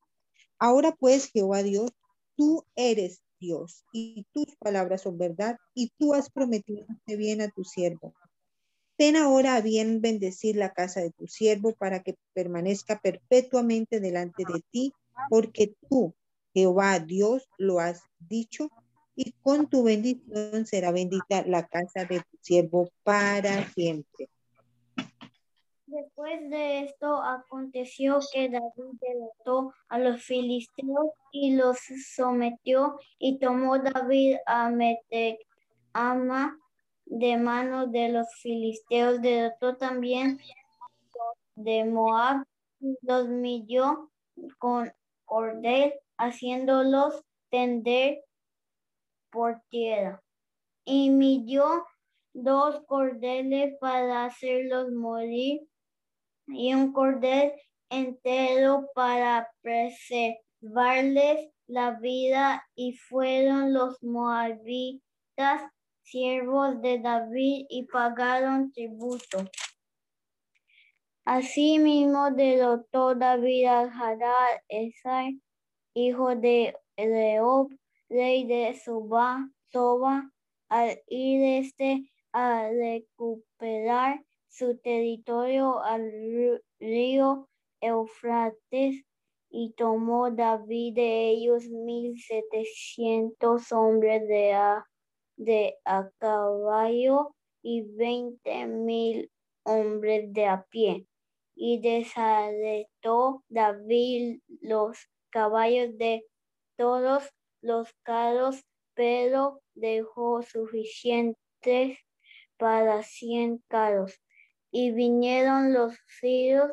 Ahora 0.59 0.93
pues, 0.93 1.31
Jehová 1.31 1.63
Dios, 1.63 1.91
tú 2.37 2.65
eres 2.75 3.23
Dios 3.41 3.85
y 3.93 4.27
tus 4.33 4.57
palabras 4.57 5.03
son 5.03 5.19
verdad 5.19 5.59
y 5.75 5.93
tú 5.99 6.15
has 6.15 6.31
prometido 6.31 6.85
este 6.89 7.17
bien 7.17 7.41
a 7.41 7.51
tu 7.51 7.65
siervo. 7.65 8.15
Ten 8.97 9.17
ahora 9.17 9.57
a 9.57 9.61
bien 9.61 10.01
bendecir 10.01 10.57
la 10.57 10.73
casa 10.73 11.01
de 11.01 11.11
tu 11.11 11.27
siervo 11.27 11.75
para 11.75 12.03
que 12.03 12.15
permanezca 12.33 13.01
perpetuamente 13.01 13.99
delante 13.99 14.45
de 14.45 14.63
ti, 14.71 14.93
porque 15.29 15.75
tú, 15.89 16.15
Jehová 16.55 17.01
Dios 17.01 17.49
lo 17.59 17.81
has 17.81 18.03
dicho, 18.21 18.71
y 19.17 19.33
con 19.43 19.69
tu 19.69 19.83
bendición 19.85 20.67
será 20.67 20.91
bendita 20.93 21.45
la 21.47 21.67
casa 21.67 22.05
de 22.05 22.21
tu 22.21 22.37
siervo 22.41 22.89
para 23.03 23.69
siempre. 23.69 24.29
Después 25.87 26.51
de 26.51 26.85
esto 26.85 27.23
aconteció 27.23 28.19
que 28.33 28.49
David 28.49 28.99
derrotó 29.01 29.73
a 29.89 29.99
los 29.99 30.23
filisteos 30.23 31.11
y 31.31 31.55
los 31.55 31.79
sometió 32.15 32.99
y 33.19 33.39
tomó 33.39 33.79
David 33.79 34.39
a 34.47 34.71
Metecama 34.71 36.59
de 37.07 37.37
manos 37.37 37.93
de 37.93 38.09
los 38.09 38.27
filisteos, 38.43 39.23
derrotó 39.23 39.77
también 39.77 40.41
de 41.55 41.85
Moab, 41.85 42.45
los 43.03 43.29
milló 43.29 44.11
con 44.59 44.93
cordel 45.25 45.95
haciéndolos 46.19 47.23
tender 47.51 48.25
por 49.31 49.63
tierra. 49.69 50.23
Y 50.85 51.11
midió 51.11 51.87
dos 52.35 52.85
cordeles 52.87 53.75
para 53.81 54.27
hacerlos 54.27 54.91
morir 54.93 55.63
y 56.47 56.75
un 56.75 56.93
cordel 56.93 57.53
entero 57.91 58.91
para 58.95 59.51
preservarles 59.63 61.51
la 61.67 61.93
vida 61.93 62.67
y 62.75 62.97
fueron 62.97 63.73
los 63.73 64.03
moabitas 64.03 65.63
siervos 66.03 66.81
de 66.83 66.99
David 66.99 67.67
y 67.69 67.85
pagaron 67.85 68.73
tributo. 68.73 69.45
Asimismo 71.25 72.31
derrotó 72.33 73.15
David 73.15 73.67
al 73.67 73.91
Hadad 73.91 74.61
Esai 74.69 75.41
hijo 75.95 76.35
de 76.37 76.77
Reob, 76.97 77.71
rey 78.09 78.45
de 78.47 78.75
Soba, 78.75 79.49
Soba, 79.73 80.31
al 80.69 81.01
ir 81.09 81.65
este 81.65 82.11
a 82.33 82.69
recuperar 82.69 84.25
su 84.49 84.77
territorio 84.79 85.81
al 85.83 86.11
río 86.81 87.49
Eufrates 87.81 89.05
y 89.51 89.73
tomó 89.77 90.31
David 90.31 90.95
de 90.95 91.31
ellos 91.31 91.69
mil 91.69 92.21
setecientos 92.21 93.71
hombres 93.71 94.27
de 94.27 94.53
a, 94.53 94.85
de 95.37 95.77
a 95.85 96.11
caballo 96.19 97.35
y 97.63 97.83
veinte 97.83 98.67
mil 98.67 99.31
hombres 99.65 100.33
de 100.33 100.47
a 100.47 100.65
pie. 100.71 101.07
Y 101.55 101.81
desarretó 101.81 103.45
David 103.49 104.41
los 104.61 104.99
caballos 105.35 105.99
de 105.99 106.25
todos 106.77 107.29
los 107.61 107.93
carros, 108.05 108.65
pero 108.95 109.61
dejó 109.75 110.43
suficientes 110.45 111.99
para 112.57 113.03
cien 113.03 113.59
carros. 113.67 114.21
Y 114.71 114.93
vinieron 114.93 115.73
los 115.73 115.99
sirios 116.21 116.71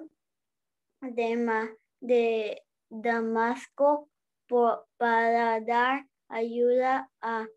de, 1.01 1.75
de 2.01 2.61
Damasco 2.89 4.07
por- 4.47 4.85
para 4.97 5.59
dar 5.61 6.05
ayuda 6.29 7.09
a 7.19 7.47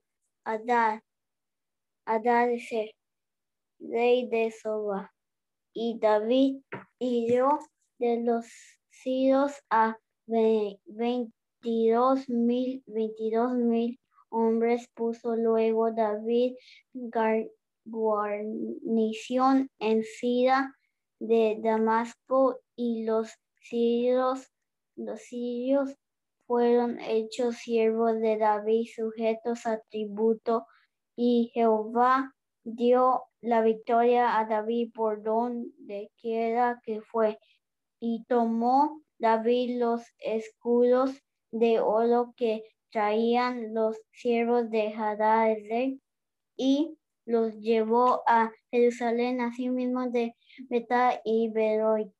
Adad, 0.44 1.02
Adadecer, 2.06 2.92
rey 3.78 4.26
de 4.28 4.50
Soba. 4.50 5.12
Y 5.74 5.98
David 5.98 6.62
hirió 6.98 7.58
de 7.98 8.22
los 8.22 8.46
sirios 8.88 9.52
a 9.68 9.98
veintidós 10.26 12.28
mil, 12.28 12.82
veintidós 12.86 13.54
mil 13.54 13.98
hombres. 14.30 14.88
Puso 14.94 15.36
luego 15.36 15.92
David 15.92 16.54
guarnición 17.84 19.70
en 19.78 20.02
Sida 20.02 20.74
de 21.20 21.58
Damasco 21.62 22.60
y 22.76 23.04
los 23.04 23.30
sirios, 23.60 24.50
los 24.96 25.20
sirios 25.20 25.94
fueron 26.46 27.00
hechos 27.00 27.56
siervos 27.56 28.20
de 28.20 28.36
David, 28.36 28.86
sujetos 28.94 29.66
a 29.66 29.80
tributo, 29.90 30.66
y 31.16 31.50
Jehová 31.54 32.34
dio 32.64 33.24
la 33.40 33.62
victoria 33.62 34.38
a 34.38 34.46
David 34.46 34.90
por 34.94 35.22
donde 35.22 36.10
quiera 36.20 36.80
que 36.84 37.00
fue. 37.00 37.38
Y 38.00 38.24
tomó 38.28 39.02
David 39.18 39.78
los 39.78 40.02
escudos 40.18 41.22
de 41.50 41.80
oro 41.80 42.34
que 42.36 42.62
traían 42.90 43.74
los 43.74 44.00
siervos 44.12 44.70
de 44.70 44.92
Hadadezer 44.94 45.94
y 46.56 46.96
los 47.26 47.54
llevó 47.58 48.22
a 48.26 48.52
Jerusalén, 48.70 49.40
asimismo 49.40 50.10
de 50.10 50.36
Betá 50.68 51.20
y 51.24 51.50
Beroita, 51.50 52.12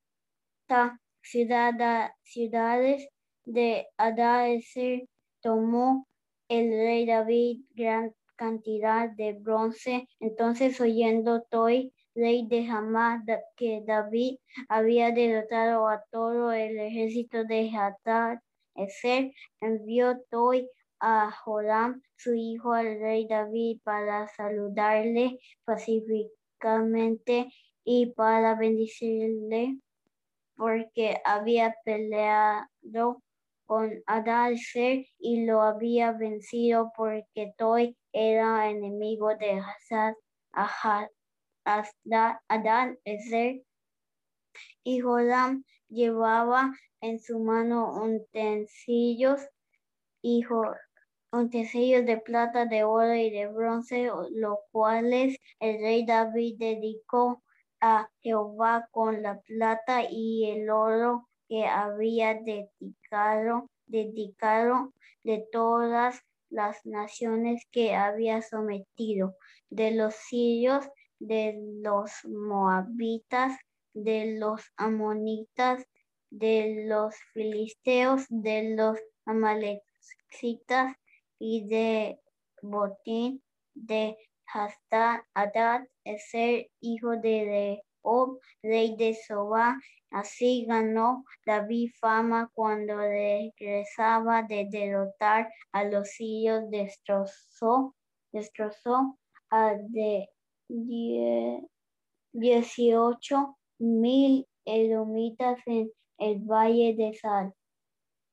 ciudad- 1.23 2.13
ciudades 2.23 3.09
de 3.45 3.87
Adadezer, 3.97 5.09
tomó 5.41 6.09
el 6.49 6.71
rey 6.71 7.07
David 7.07 7.61
gran 7.71 8.15
cantidad 8.37 9.11
de 9.11 9.35
bronce. 9.35 10.09
Entonces, 10.19 10.81
oyendo 10.81 11.43
Toi, 11.43 11.93
rey 12.15 12.47
de 12.47 12.67
Hamá, 12.69 13.23
da- 13.27 13.43
que 13.57 13.83
David 13.87 14.39
había 14.69 15.11
derrotado 15.11 15.89
a 15.89 16.03
todo 16.11 16.53
el 16.53 16.79
ejército 16.79 17.45
de 17.45 17.71
Hadad, 17.71 18.39
Ezer, 18.77 19.33
envió 19.61 20.21
Toi 20.31 20.69
a 21.01 21.31
Joram, 21.31 22.01
su 22.17 22.35
hijo, 22.35 22.73
al 22.73 22.99
rey 23.01 23.27
David, 23.29 23.81
para 23.85 24.27
saludarle 24.29 25.39
pacíficamente 25.65 27.49
y 27.85 28.07
para 28.15 28.55
bendecirle, 28.55 29.79
porque 30.57 31.17
había 31.25 31.75
peleado 31.85 33.23
con 33.67 33.91
Adalcer 34.07 35.07
y 35.19 35.45
lo 35.47 35.63
había 35.63 36.13
vencido 36.13 36.93
porque 36.97 37.53
Toi 37.59 37.97
era 38.13 38.71
enemigo 38.71 39.35
de 39.37 39.61
Hazad, 39.61 40.15
Ahad, 40.53 41.09
Adad 41.65 42.95
Ezer. 43.05 43.63
Y 44.85 45.01
Joram 45.01 45.65
llevaba 45.89 46.73
en 47.01 47.19
su 47.19 47.39
mano 47.39 48.03
utensilios 48.03 49.41
y 50.23 50.45
utensilios 51.33 52.07
de 52.07 52.19
plata, 52.19 52.67
de 52.67 52.85
oro 52.85 53.15
y 53.15 53.31
de 53.31 53.49
bronce, 53.49 54.11
los 54.31 54.59
cuales 54.71 55.37
el 55.61 55.81
rey 55.81 56.07
David 56.07 56.57
dedicó 56.59 57.43
a 57.81 58.09
Jehová 58.21 58.89
con 58.91 59.23
la 59.23 59.41
plata 59.41 60.05
y 60.09 60.51
el 60.51 60.71
oro 60.71 61.29
que 61.49 61.67
había 61.67 62.35
dedicado, 62.35 63.69
dedicado 63.87 64.93
de 65.23 65.47
todas 65.53 66.21
las 66.49 66.87
naciones 66.87 67.67
que 67.71 67.95
había 67.95 68.41
sometido, 68.41 69.35
de 69.71 69.91
los 69.91 70.15
sirios, 70.15 70.89
de 71.19 71.55
los 71.83 72.11
moabitas, 72.25 73.59
de 73.95 74.37
los 74.39 74.63
amonitas, 74.77 75.85
de 76.31 76.85
los 76.89 77.15
filisteos, 77.33 78.27
de 78.29 78.75
los 78.77 78.99
amalecitas 79.25 80.97
y 81.39 81.67
de 81.67 82.21
botín 82.63 83.43
de 83.75 84.17
Hastad, 84.53 85.21
Adad, 85.35 85.83
Ezer, 86.05 86.69
hijo 86.81 87.17
de 87.17 87.81
Rehob, 88.05 88.41
rey 88.63 88.97
de 88.97 89.15
Soba. 89.15 89.79
Así 90.11 90.65
ganó 90.67 91.25
David 91.45 91.91
fama 92.01 92.51
cuando 92.55 92.97
regresaba 92.99 94.43
de 94.43 94.69
derrotar 94.71 95.49
a 95.73 95.85
los 95.85 96.09
sirios, 96.11 96.71
destrozó, 96.71 97.95
destrozó 98.33 99.19
a 99.51 99.75
de 99.75 100.29
die- 100.69 101.61
18 102.33 103.57
mil 103.79 104.47
edomitas 104.65 105.61
en 105.67 105.91
el 106.19 106.41
valle 106.41 106.95
de 106.95 107.15
Sal 107.15 107.53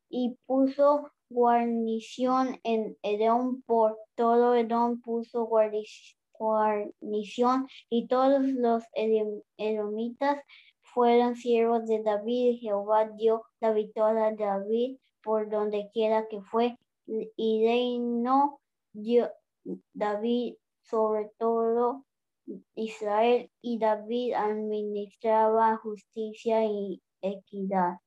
y 0.09 0.35
puso 0.45 1.11
guarnición 1.29 2.59
en 2.63 2.97
Edom 3.03 3.61
por 3.63 3.97
todo 4.15 4.55
Edom 4.55 5.01
puso 5.01 5.47
guarnición 6.33 7.67
y 7.89 8.07
todos 8.07 8.41
los 8.43 8.83
edom- 8.95 9.43
edomitas 9.57 10.43
fueron 10.81 11.35
siervos 11.35 11.85
de 11.87 12.01
David. 12.03 12.57
Jehová 12.59 13.09
dio 13.15 13.43
la 13.61 13.71
victoria 13.71 14.27
a 14.27 14.35
David 14.35 14.97
por 15.23 15.49
donde 15.49 15.89
quiera 15.93 16.27
que 16.27 16.41
fue 16.41 16.75
y 17.07 17.65
reinó 17.65 18.59
David 19.93 20.55
sobre 20.81 21.31
todo 21.37 22.05
Israel 22.75 23.49
y 23.61 23.77
David 23.79 24.33
administraba 24.33 25.77
justicia 25.77 26.65
y 26.65 27.01
equidad 27.21 27.99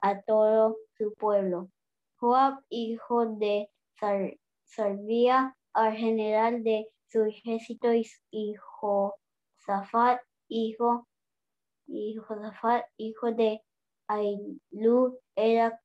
a 0.00 0.20
todo 0.22 0.76
su 0.96 1.14
pueblo. 1.14 1.68
Joab, 2.16 2.60
hijo 2.68 3.26
de 3.26 3.68
Sar- 3.98 4.36
al 5.72 5.96
general 5.96 6.62
de 6.62 6.88
su 7.08 7.24
ejército, 7.24 7.88
y, 8.30 8.54
Josafat, 8.54 10.20
hijo, 10.48 11.06
hijo 11.86 13.32
de 13.32 13.62
Ailú, 14.08 15.18
era 15.34 15.80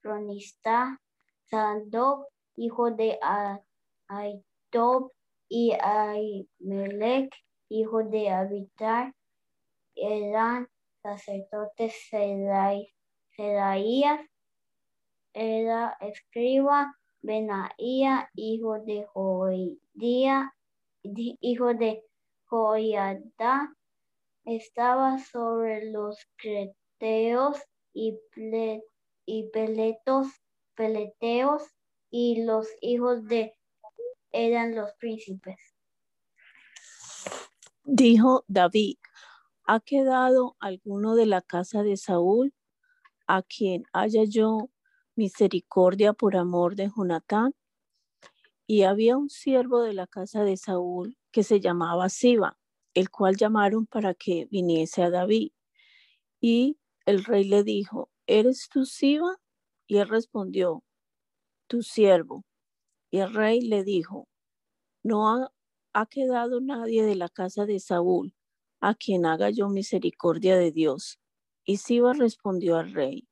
cronista. 0.00 1.00
Sadoc, 1.50 2.26
hijo 2.56 2.90
de 2.90 3.18
Aitob, 4.08 5.12
y 5.54 5.74
Ahimelech, 5.78 7.30
hijo 7.68 8.04
de 8.04 8.30
Abitar, 8.30 9.12
eran 9.94 10.66
sacerdotes 11.02 11.94
Seraías, 13.36 14.20
era 15.34 15.94
escriba, 16.00 16.96
Benaía, 17.20 18.30
hijo 18.34 18.80
de 18.80 19.04
Joidía, 19.12 20.54
hijo 21.02 21.74
de 21.74 22.02
Joiada, 22.46 23.76
estaba 24.46 25.18
sobre 25.18 25.90
los 25.90 26.16
creteos 26.36 27.60
y, 27.92 28.18
y 29.26 29.50
peletos, 29.50 30.28
peleteos, 30.74 31.62
y 32.10 32.42
los 32.42 32.68
hijos 32.80 33.26
de 33.26 33.54
eran 34.32 34.74
los 34.74 34.92
príncipes. 34.94 35.56
Dijo 37.84 38.44
David, 38.48 38.96
¿ha 39.66 39.80
quedado 39.80 40.56
alguno 40.60 41.14
de 41.14 41.26
la 41.26 41.42
casa 41.42 41.82
de 41.82 41.96
Saúl 41.96 42.54
a 43.26 43.42
quien 43.42 43.84
haya 43.92 44.24
yo 44.24 44.70
misericordia 45.16 46.12
por 46.12 46.36
amor 46.36 46.76
de 46.76 46.90
Jonatán? 46.94 47.54
Y 48.66 48.82
había 48.82 49.16
un 49.16 49.28
siervo 49.28 49.82
de 49.82 49.92
la 49.92 50.06
casa 50.06 50.44
de 50.44 50.56
Saúl 50.56 51.18
que 51.32 51.42
se 51.42 51.60
llamaba 51.60 52.08
Siba, 52.08 52.58
el 52.94 53.10
cual 53.10 53.36
llamaron 53.36 53.86
para 53.86 54.14
que 54.14 54.46
viniese 54.50 55.02
a 55.02 55.10
David. 55.10 55.52
Y 56.40 56.78
el 57.04 57.24
rey 57.24 57.44
le 57.44 57.64
dijo, 57.64 58.10
¿eres 58.26 58.68
tú 58.68 58.84
Siba? 58.86 59.38
Y 59.86 59.98
él 59.98 60.08
respondió, 60.08 60.84
tu 61.66 61.82
siervo. 61.82 62.44
Y 63.12 63.18
el 63.18 63.34
rey 63.34 63.60
le 63.60 63.84
dijo, 63.84 64.26
no 65.02 65.28
ha, 65.92 66.06
quedado 66.06 66.62
nadie 66.62 67.04
de 67.04 67.14
la 67.14 67.28
casa 67.28 67.66
de 67.66 67.78
Saúl 67.78 68.34
a 68.80 68.94
quien 68.94 69.26
haga 69.26 69.50
yo 69.50 69.68
misericordia 69.68 70.56
de 70.56 70.72
Dios. 70.72 71.20
Y 71.66 71.76
Siba 71.76 72.14
respondió 72.14 72.78
al 72.78 72.94
rey, 72.94 73.28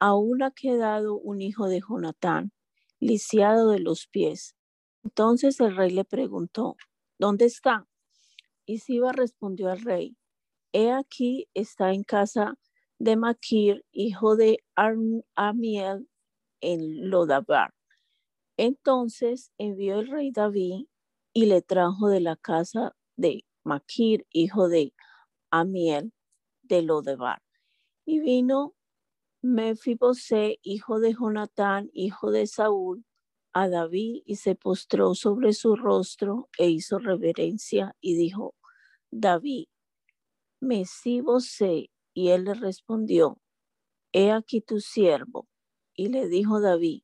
aún 0.00 0.42
ha 0.42 0.50
quedado 0.50 1.16
un 1.16 1.40
hijo 1.40 1.68
de 1.68 1.80
Jonatán, 1.80 2.52
lisiado 2.98 3.70
de 3.70 3.78
los 3.78 4.08
pies. 4.08 4.56
Entonces 5.04 5.60
el 5.60 5.76
rey 5.76 5.90
le 5.90 6.04
preguntó, 6.04 6.74
¿dónde 7.20 7.44
está? 7.44 7.86
Y 8.66 8.80
Siba 8.80 9.12
respondió 9.12 9.70
al 9.70 9.80
rey, 9.80 10.16
he 10.72 10.90
aquí 10.90 11.48
está 11.54 11.92
en 11.92 12.02
casa 12.02 12.58
de 12.98 13.16
Maquir, 13.16 13.84
hijo 13.92 14.34
de 14.34 14.58
Amiel, 14.74 16.08
en 16.60 17.08
Lodabar. 17.10 17.77
Entonces 18.58 19.52
envió 19.56 20.00
el 20.00 20.08
rey 20.08 20.32
David 20.32 20.86
y 21.32 21.46
le 21.46 21.62
trajo 21.62 22.08
de 22.08 22.20
la 22.20 22.34
casa 22.36 22.96
de 23.16 23.44
Maquir, 23.64 24.26
hijo 24.32 24.68
de 24.68 24.92
Amiel, 25.50 26.12
de 26.62 26.82
Lodebar. 26.82 27.40
Y 28.04 28.18
vino 28.18 28.74
Mefibosé, 29.42 30.58
hijo 30.62 30.98
de 30.98 31.14
Jonatán, 31.14 31.88
hijo 31.92 32.32
de 32.32 32.48
Saúl, 32.48 33.04
a 33.52 33.68
David 33.68 34.22
y 34.26 34.36
se 34.36 34.56
postró 34.56 35.14
sobre 35.14 35.52
su 35.52 35.76
rostro 35.76 36.48
e 36.58 36.68
hizo 36.68 36.98
reverencia 36.98 37.94
y 38.00 38.16
dijo, 38.16 38.56
David, 39.12 39.66
Mesibosé, 40.60 41.90
y 42.12 42.30
él 42.30 42.44
le 42.44 42.54
respondió, 42.54 43.40
he 44.12 44.32
aquí 44.32 44.60
tu 44.60 44.80
siervo. 44.80 45.46
Y 45.94 46.08
le 46.08 46.26
dijo 46.28 46.60
David, 46.60 47.02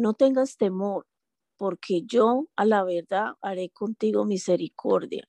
no 0.00 0.14
tengas 0.14 0.56
temor, 0.56 1.06
porque 1.58 2.02
yo 2.06 2.48
a 2.56 2.64
la 2.64 2.84
verdad 2.84 3.34
haré 3.42 3.68
contigo 3.68 4.24
misericordia, 4.24 5.28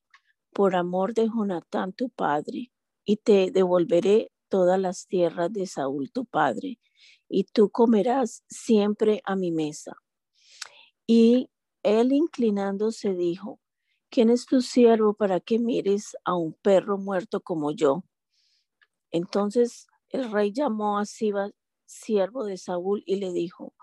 por 0.54 0.76
amor 0.76 1.14
de 1.14 1.28
Jonatán 1.28 1.92
tu 1.92 2.10
padre, 2.10 2.72
y 3.04 3.18
te 3.18 3.52
devolveré 3.52 4.32
todas 4.48 4.80
las 4.80 5.08
tierras 5.08 5.52
de 5.52 5.68
Saúl 5.68 6.12
tu 6.12 6.26
padre, 6.26 6.80
y 7.28 7.44
tú 7.44 7.70
comerás 7.70 8.44
siempre 8.48 9.22
a 9.26 9.36
mi 9.36 9.52
mesa. 9.52 9.98
Y 11.06 11.50
él 11.84 12.14
inclinándose 12.14 13.14
dijo, 13.14 13.60
¿quién 14.10 14.30
es 14.30 14.46
tu 14.46 14.62
siervo 14.62 15.14
para 15.14 15.42
que 15.42 15.60
mires 15.60 16.16
a 16.24 16.36
un 16.36 16.54
perro 16.54 16.98
muerto 16.98 17.42
como 17.42 17.72
yo? 17.72 18.06
Entonces 19.12 19.88
el 20.08 20.32
rey 20.32 20.54
llamó 20.54 20.98
a 20.98 21.06
Siba, 21.06 21.52
siervo 21.86 22.46
de 22.46 22.58
Saúl, 22.58 23.04
y 23.06 23.18
le 23.18 23.34
dijo, 23.34 23.74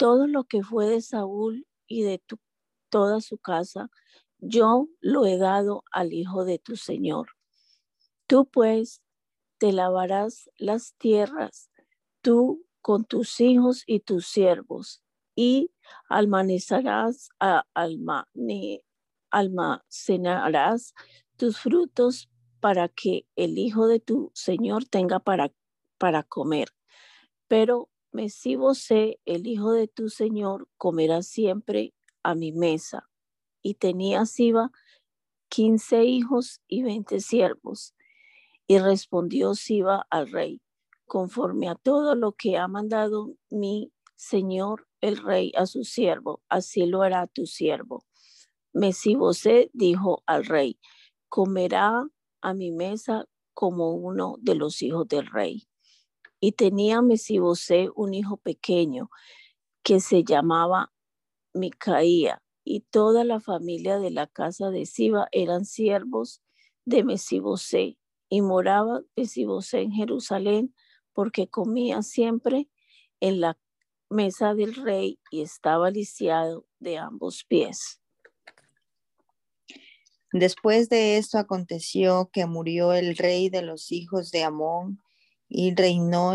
todo 0.00 0.26
lo 0.26 0.44
que 0.44 0.62
fue 0.62 0.86
de 0.86 1.02
Saúl 1.02 1.66
y 1.86 2.04
de 2.04 2.22
toda 2.88 3.20
su 3.20 3.36
casa, 3.36 3.90
yo 4.38 4.88
lo 5.00 5.26
he 5.26 5.36
dado 5.36 5.84
al 5.92 6.14
hijo 6.14 6.46
de 6.46 6.58
tu 6.58 6.76
señor. 6.76 7.32
Tú 8.26 8.48
pues 8.48 9.02
te 9.58 9.72
lavarás 9.72 10.48
las 10.56 10.94
tierras, 10.94 11.68
tú 12.22 12.64
con 12.80 13.04
tus 13.04 13.42
hijos 13.42 13.82
y 13.86 14.00
tus 14.00 14.24
siervos, 14.24 15.02
y 15.36 15.70
almacenarás, 16.08 17.28
almacenarás 19.30 20.94
tus 21.36 21.58
frutos 21.58 22.30
para 22.60 22.88
que 22.88 23.26
el 23.36 23.58
hijo 23.58 23.86
de 23.86 24.00
tu 24.00 24.30
señor 24.32 24.86
tenga 24.86 25.18
para, 25.18 25.52
para 25.98 26.22
comer. 26.22 26.70
Pero 27.48 27.89
Mesibosé, 28.12 29.20
el 29.24 29.46
hijo 29.46 29.72
de 29.72 29.86
tu 29.88 30.08
señor, 30.08 30.68
comerá 30.76 31.22
siempre 31.22 31.94
a 32.22 32.34
mi 32.34 32.52
mesa. 32.52 33.08
Y 33.62 33.74
tenía 33.74 34.26
Siba 34.26 34.70
quince 35.48 36.04
hijos 36.04 36.60
y 36.68 36.82
veinte 36.82 37.20
siervos. 37.20 37.94
Y 38.66 38.78
respondió 38.78 39.54
Siba 39.54 40.06
al 40.10 40.30
rey, 40.30 40.60
conforme 41.06 41.68
a 41.68 41.74
todo 41.74 42.14
lo 42.14 42.32
que 42.32 42.56
ha 42.56 42.68
mandado 42.68 43.34
mi 43.50 43.92
señor 44.16 44.86
el 45.00 45.16
rey 45.16 45.52
a 45.56 45.66
su 45.66 45.84
siervo, 45.84 46.42
así 46.48 46.86
lo 46.86 47.02
hará 47.02 47.26
tu 47.26 47.46
siervo. 47.46 48.04
Mesibosé 48.72 49.70
dijo 49.72 50.22
al 50.26 50.44
rey, 50.44 50.78
comerá 51.28 52.06
a 52.42 52.54
mi 52.54 52.70
mesa 52.70 53.26
como 53.54 53.94
uno 53.94 54.36
de 54.40 54.54
los 54.54 54.82
hijos 54.82 55.08
del 55.08 55.26
rey. 55.26 55.69
Y 56.40 56.52
tenía 56.52 57.02
Mesibosé 57.02 57.90
un 57.94 58.14
hijo 58.14 58.38
pequeño 58.38 59.10
que 59.82 60.00
se 60.00 60.24
llamaba 60.24 60.92
Micaía, 61.52 62.42
y 62.64 62.80
toda 62.80 63.24
la 63.24 63.40
familia 63.40 63.98
de 63.98 64.10
la 64.10 64.26
casa 64.26 64.70
de 64.70 64.86
Siba 64.86 65.28
eran 65.32 65.64
siervos 65.64 66.42
de 66.84 67.04
Mesibosé, 67.04 67.98
y 68.28 68.42
moraba 68.42 69.02
Mesibosé 69.16 69.82
en 69.82 69.92
Jerusalén, 69.92 70.74
porque 71.12 71.48
comía 71.48 72.02
siempre 72.02 72.68
en 73.20 73.40
la 73.40 73.58
mesa 74.08 74.54
del 74.54 74.74
rey 74.74 75.20
y 75.30 75.42
estaba 75.42 75.90
lisiado 75.90 76.66
de 76.78 76.98
ambos 76.98 77.44
pies. 77.44 78.00
Después 80.32 80.88
de 80.88 81.16
esto 81.16 81.38
aconteció 81.38 82.30
que 82.32 82.46
murió 82.46 82.92
el 82.92 83.16
rey 83.16 83.50
de 83.50 83.62
los 83.62 83.90
hijos 83.90 84.30
de 84.30 84.44
Amón 84.44 85.00
y 85.50 85.74
reinó 85.74 86.34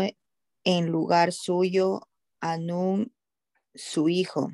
en 0.62 0.86
lugar 0.86 1.32
suyo 1.32 2.08
Anún, 2.40 3.12
su 3.74 4.08
hijo. 4.08 4.52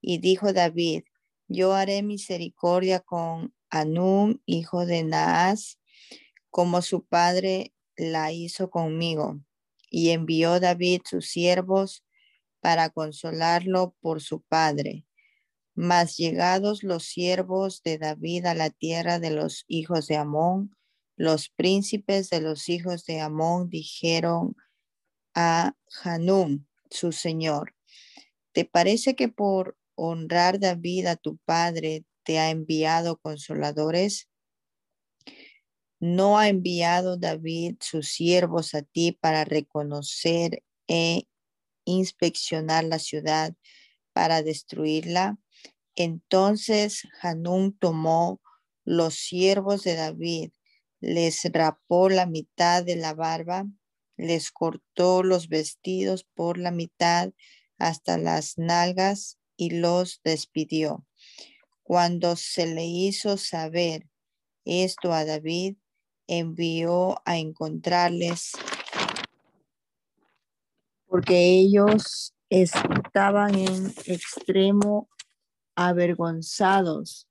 Y 0.00 0.18
dijo 0.18 0.52
David, 0.52 1.04
yo 1.48 1.72
haré 1.72 2.02
misericordia 2.02 3.00
con 3.00 3.54
Anún, 3.70 4.42
hijo 4.44 4.86
de 4.86 5.02
Naas, 5.02 5.80
como 6.50 6.82
su 6.82 7.04
padre 7.04 7.74
la 7.96 8.30
hizo 8.30 8.70
conmigo. 8.70 9.40
Y 9.90 10.10
envió 10.10 10.60
David 10.60 11.00
sus 11.06 11.28
siervos 11.30 12.04
para 12.60 12.90
consolarlo 12.90 13.96
por 14.00 14.20
su 14.20 14.42
padre. 14.42 15.06
Mas 15.74 16.16
llegados 16.16 16.82
los 16.82 17.04
siervos 17.04 17.82
de 17.82 17.96
David 17.96 18.44
a 18.46 18.54
la 18.54 18.68
tierra 18.68 19.18
de 19.18 19.30
los 19.30 19.64
hijos 19.66 20.08
de 20.08 20.16
Amón, 20.16 20.76
los 21.18 21.48
príncipes 21.48 22.30
de 22.30 22.40
los 22.40 22.68
hijos 22.68 23.04
de 23.04 23.20
Amón 23.20 23.68
dijeron 23.68 24.54
a 25.34 25.74
Hanún, 26.04 26.68
su 26.90 27.10
señor, 27.10 27.74
¿te 28.52 28.64
parece 28.64 29.16
que 29.16 29.28
por 29.28 29.76
honrar 29.96 30.60
David 30.60 31.06
a 31.06 31.16
tu 31.16 31.36
padre 31.38 32.04
te 32.22 32.38
ha 32.38 32.50
enviado 32.50 33.18
consoladores? 33.18 34.28
¿No 35.98 36.38
ha 36.38 36.48
enviado 36.48 37.16
David 37.16 37.78
sus 37.80 38.10
siervos 38.10 38.76
a 38.76 38.82
ti 38.82 39.10
para 39.10 39.44
reconocer 39.44 40.62
e 40.86 41.24
inspeccionar 41.84 42.84
la 42.84 43.00
ciudad 43.00 43.56
para 44.12 44.44
destruirla? 44.44 45.36
Entonces 45.96 47.02
Hanún 47.22 47.76
tomó 47.76 48.40
los 48.84 49.14
siervos 49.14 49.82
de 49.82 49.96
David 49.96 50.52
les 51.00 51.40
rapó 51.52 52.08
la 52.08 52.26
mitad 52.26 52.84
de 52.84 52.96
la 52.96 53.14
barba, 53.14 53.66
les 54.16 54.50
cortó 54.50 55.22
los 55.22 55.48
vestidos 55.48 56.24
por 56.34 56.58
la 56.58 56.70
mitad 56.70 57.32
hasta 57.78 58.18
las 58.18 58.58
nalgas 58.58 59.38
y 59.56 59.70
los 59.70 60.20
despidió. 60.24 61.06
Cuando 61.82 62.36
se 62.36 62.66
le 62.66 62.84
hizo 62.84 63.36
saber 63.36 64.08
esto 64.64 65.12
a 65.12 65.24
David, 65.24 65.76
envió 66.26 67.22
a 67.24 67.38
encontrarles 67.38 68.52
porque 71.08 71.58
ellos 71.58 72.34
estaban 72.50 73.54
en 73.54 73.94
extremo 74.04 75.08
avergonzados 75.74 77.26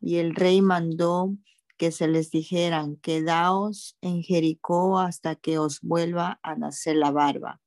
y 0.00 0.18
el 0.18 0.34
rey 0.34 0.62
mandó 0.62 1.34
que 1.76 1.92
se 1.92 2.08
les 2.08 2.30
dijeran, 2.30 2.96
quedaos 2.96 3.96
en 4.00 4.22
Jericó 4.22 4.98
hasta 4.98 5.36
que 5.36 5.58
os 5.58 5.80
vuelva 5.80 6.40
a 6.42 6.54
nacer 6.56 6.96
la 6.96 7.10
barba, 7.10 7.60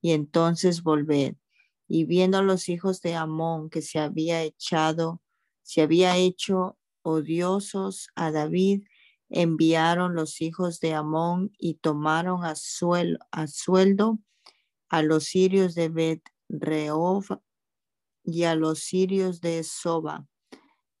y 0.00 0.12
entonces 0.12 0.82
volved. 0.82 1.36
Y 1.88 2.04
viendo 2.04 2.42
los 2.42 2.68
hijos 2.68 3.00
de 3.02 3.14
Amón 3.14 3.70
que 3.70 3.82
se 3.82 3.98
había 3.98 4.42
echado, 4.42 5.22
se 5.62 5.82
había 5.82 6.16
hecho 6.16 6.78
odiosos 7.02 8.08
a 8.14 8.30
David, 8.30 8.84
enviaron 9.28 10.14
los 10.14 10.40
hijos 10.40 10.80
de 10.80 10.94
Amón 10.94 11.52
y 11.58 11.74
tomaron 11.74 12.44
a, 12.44 12.54
a 13.30 13.46
sueldo 13.46 14.18
a 14.88 15.02
los 15.02 15.24
sirios 15.24 15.74
de 15.74 15.88
Bet 15.88 16.22
Reof 16.48 17.30
y 18.24 18.44
a 18.44 18.54
los 18.54 18.80
sirios 18.80 19.40
de 19.40 19.64
Soba, 19.64 20.26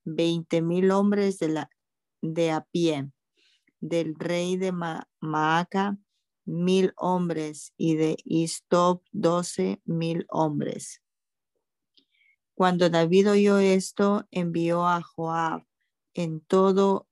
veinte 0.04 0.62
mil 0.62 0.90
hombres 0.90 1.38
de 1.38 1.48
la, 1.48 1.70
de 2.22 2.52
a 2.52 2.62
pie, 2.62 3.10
del 3.80 4.14
rey 4.14 4.56
de 4.56 4.72
Maaca, 5.20 5.98
mil 6.44 6.92
hombres, 6.96 7.74
y 7.76 7.96
de 7.96 8.16
Istop, 8.24 9.04
doce 9.12 9.82
mil 9.84 10.24
hombres. 10.28 11.02
Cuando 12.54 12.88
David 12.88 13.30
oyó 13.32 13.58
esto, 13.58 14.26
envió 14.30 14.86
a 14.86 15.02
Joab 15.02 15.66
en 16.14 16.40
todo, 16.40 17.08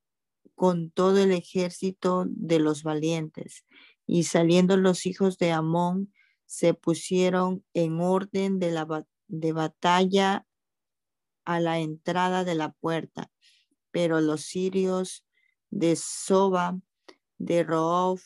con 0.54 0.90
todo 0.90 1.18
el 1.18 1.32
ejército 1.32 2.24
de 2.28 2.60
los 2.60 2.82
valientes, 2.82 3.64
y 4.06 4.24
saliendo 4.24 4.76
los 4.76 5.06
hijos 5.06 5.38
de 5.38 5.52
Amón, 5.52 6.12
se 6.46 6.74
pusieron 6.74 7.64
en 7.74 8.00
orden 8.00 8.58
de, 8.58 8.72
la, 8.72 9.06
de 9.28 9.52
batalla 9.52 10.46
a 11.44 11.60
la 11.60 11.78
entrada 11.78 12.44
de 12.44 12.54
la 12.54 12.72
puerta 12.72 13.30
pero 13.90 14.20
los 14.20 14.42
sirios 14.42 15.24
de 15.70 15.96
Soba, 15.96 16.78
de 17.38 17.62
Roof, 17.62 18.22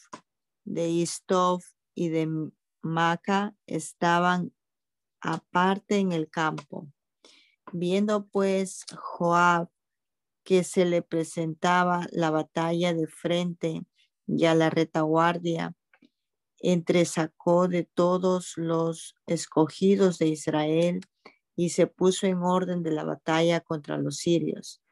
de 0.64 0.88
Istov 0.88 1.62
y 1.94 2.08
de 2.08 2.50
Maca 2.82 3.54
estaban 3.66 4.52
aparte 5.20 5.98
en 5.98 6.12
el 6.12 6.28
campo. 6.28 6.88
Viendo 7.72 8.26
pues 8.26 8.84
Joab 8.96 9.68
que 10.44 10.62
se 10.62 10.84
le 10.84 11.02
presentaba 11.02 12.06
la 12.12 12.30
batalla 12.30 12.92
de 12.92 13.06
frente 13.06 13.80
y 14.26 14.44
a 14.44 14.54
la 14.54 14.70
retaguardia, 14.70 15.74
entresacó 16.58 17.68
de 17.68 17.84
todos 17.84 18.54
los 18.56 19.16
escogidos 19.26 20.18
de 20.18 20.28
Israel 20.28 21.00
y 21.56 21.70
se 21.70 21.86
puso 21.86 22.26
en 22.26 22.42
orden 22.42 22.82
de 22.82 22.90
la 22.90 23.04
batalla 23.04 23.60
contra 23.60 23.96
los 23.98 24.16
sirios. 24.16 24.83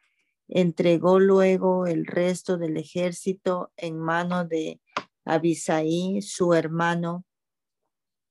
Entregó 0.55 1.18
luego 1.18 1.86
el 1.86 2.05
resto 2.05 2.59
del 2.59 2.76
ejército 2.76 3.72
en 3.78 3.98
mano 3.98 4.44
de 4.44 4.82
Abisaí, 5.24 6.20
su 6.20 6.53
hermano, 6.53 7.24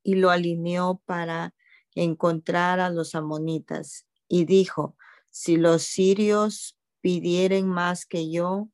y 0.04 0.14
lo 0.14 0.30
alineó 0.30 1.02
para 1.06 1.56
encontrar 1.96 2.80
a 2.80 2.92
los 2.92 3.16
amonitas. 3.16 4.06
Y 4.28 4.46
dijo, 4.46 4.96
si 5.32 5.58
los 5.58 5.82
sirios 5.82 6.78
pidieren 7.02 7.68
más 7.68 8.06
que 8.06 8.30
yo, 8.30 8.70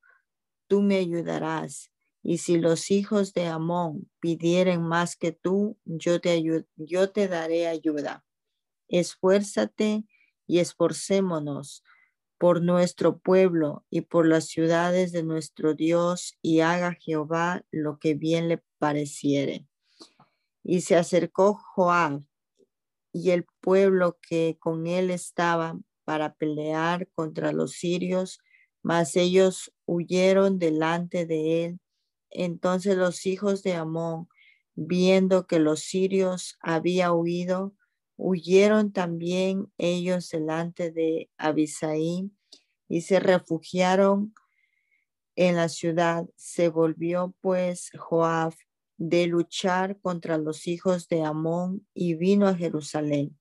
tú 0.68 0.82
me 0.82 0.98
ayudarás. 0.98 1.90
Y 2.22 2.40
si 2.40 2.58
los 2.58 2.92
hijos 2.92 3.32
de 3.32 3.48
Amón 3.48 4.12
pidieren 4.20 4.82
más 4.82 5.16
que 5.16 5.32
tú, 5.32 5.80
yo 5.86 6.20
te, 6.20 6.44
yo 6.76 7.12
te 7.12 7.28
daré 7.30 7.68
ayuda. 7.68 8.26
Esfuérzate 8.90 10.04
y 10.48 10.60
esforcémonos 10.60 11.86
por 12.38 12.62
nuestro 12.62 13.20
pueblo 13.20 13.86
y 13.90 14.02
por 14.02 14.28
las 14.28 14.48
ciudades 14.48 15.12
de 15.12 15.24
nuestro 15.24 15.74
Dios, 15.74 16.38
y 16.42 16.60
haga 16.60 16.94
Jehová 16.94 17.64
lo 17.72 18.00
que 18.00 18.14
bien 18.14 18.48
le 18.48 18.64
pareciere. 18.78 19.68
Y 20.64 20.82
se 20.82 20.96
acercó 20.96 21.56
Joab 21.56 22.24
y 23.12 23.32
el 23.32 23.46
pueblo 23.62 24.18
que 24.22 24.58
con 24.60 24.86
él 24.88 25.10
estaba 25.10 25.80
para 26.04 26.36
pelear 26.36 27.10
contra 27.16 27.52
los 27.52 27.72
sirios, 27.74 28.40
mas 28.84 29.16
ellos 29.16 29.74
huyeron 29.86 30.60
delante 30.60 31.26
de 31.26 31.66
él. 31.66 31.80
Entonces 32.30 32.96
los 32.96 33.26
hijos 33.26 33.64
de 33.64 33.74
Amón, 33.74 34.30
viendo 34.76 35.48
que 35.48 35.60
los 35.60 35.82
sirios 35.82 36.58
había 36.62 37.12
huido, 37.12 37.74
huyeron 38.18 38.92
también 38.92 39.72
ellos 39.78 40.30
delante 40.30 40.92
de 40.92 41.30
Abisaí 41.38 42.32
y 42.90 43.02
se 43.02 43.20
refugiaron 43.20 44.34
en 45.36 45.56
la 45.56 45.70
ciudad. 45.70 46.26
Se 46.36 46.70
volvió 46.70 47.36
pues 47.42 47.92
Joab 47.98 48.54
de 48.98 49.28
luchar 49.28 50.00
contra 50.02 50.38
los 50.38 50.68
hijos 50.68 51.08
de 51.08 51.24
Amón 51.24 51.88
y 51.94 52.16
vino 52.16 52.48
a 52.48 52.56
Jerusalén. 52.56 53.38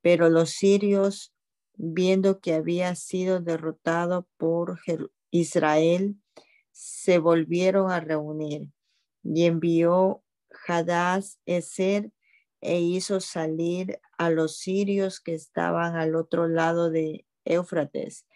Pero 0.00 0.30
los 0.30 0.50
sirios, 0.50 1.34
viendo 1.74 2.40
que 2.40 2.54
había 2.54 2.94
sido 2.94 3.40
derrotado 3.40 4.28
por 4.38 4.78
Israel, 5.30 6.16
se 6.70 7.18
volvieron 7.18 7.90
a 7.90 8.00
reunir 8.00 8.70
y 9.22 9.44
envió 9.44 10.22
Hadás 10.66 11.38
Eser 11.44 12.12
e 12.60 12.80
hizo 12.80 13.20
salir 13.20 14.00
a 14.18 14.30
los 14.30 14.58
sirios 14.58 15.20
que 15.20 15.34
estaban 15.34 15.96
al 15.96 16.14
otro 16.14 16.48
lado 16.48 16.90
de 16.90 17.26
Éufrates, 17.44 18.26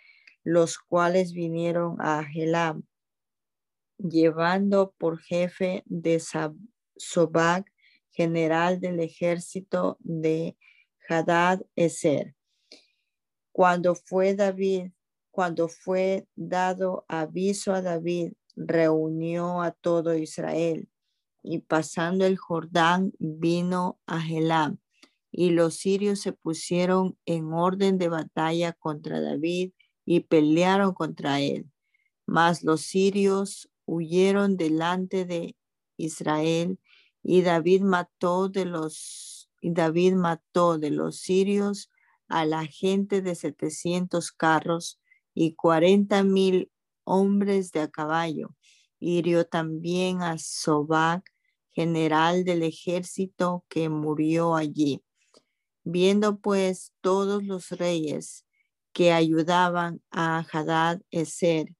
los 0.42 0.78
cuales 0.78 1.32
vinieron 1.32 1.96
a 2.00 2.24
Helam, 2.34 2.84
llevando 3.98 4.94
por 4.98 5.18
jefe 5.20 5.82
de 5.86 6.20
Sobag, 6.96 7.64
general 8.10 8.80
del 8.80 9.00
ejército 9.00 9.98
de 10.00 10.56
Hadad 11.08 11.62
Eser. 11.74 12.34
Cuando 13.52 13.94
fue 13.94 14.34
David, 14.34 14.92
cuando 15.30 15.68
fue 15.68 16.26
dado 16.34 17.04
aviso 17.08 17.74
a 17.74 17.82
David, 17.82 18.32
reunió 18.56 19.62
a 19.62 19.72
todo 19.72 20.14
Israel 20.14 20.88
y 21.44 21.58
pasando 21.58 22.24
el 22.24 22.38
Jordán 22.38 23.12
vino 23.18 24.00
a 24.06 24.26
Helam. 24.26 24.78
Y 25.30 25.50
los 25.50 25.74
sirios 25.74 26.20
se 26.20 26.32
pusieron 26.32 27.18
en 27.26 27.52
orden 27.52 27.98
de 27.98 28.08
batalla 28.08 28.72
contra 28.72 29.20
David 29.20 29.72
y 30.06 30.20
pelearon 30.20 30.94
contra 30.94 31.40
él. 31.40 31.70
Mas 32.26 32.62
los 32.62 32.80
sirios 32.80 33.68
huyeron 33.84 34.56
delante 34.56 35.26
de 35.26 35.54
Israel 35.98 36.80
y 37.22 37.42
David 37.42 37.82
mató 37.82 38.48
de 38.48 38.64
los 38.64 39.50
y 39.60 39.72
David 39.72 40.14
mató 40.14 40.78
de 40.78 40.90
los 40.90 41.20
sirios 41.20 41.90
a 42.28 42.44
la 42.44 42.66
gente 42.66 43.22
de 43.22 43.34
setecientos 43.34 44.30
carros 44.30 45.00
y 45.34 45.54
cuarenta 45.54 46.22
mil 46.22 46.70
hombres 47.04 47.72
de 47.72 47.80
a 47.80 47.88
caballo. 47.88 48.54
Hirió 48.98 49.46
también 49.46 50.22
a 50.22 50.38
Sobac 50.38 51.33
general 51.74 52.44
del 52.44 52.62
ejército 52.62 53.64
que 53.68 53.88
murió 53.88 54.54
allí. 54.54 55.02
Viendo 55.82 56.38
pues 56.38 56.92
todos 57.00 57.44
los 57.44 57.70
reyes 57.70 58.46
que 58.92 59.12
ayudaban 59.12 60.00
a 60.10 60.46
Hadad 60.50 61.00
Eser, 61.10 61.74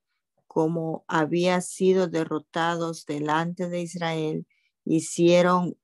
como 0.47 1.05
había 1.09 1.61
sido 1.61 2.09
derrotados 2.09 3.07
delante 3.07 3.69
de 3.69 3.83
Israel, 3.83 4.47
hicieron 4.85 5.77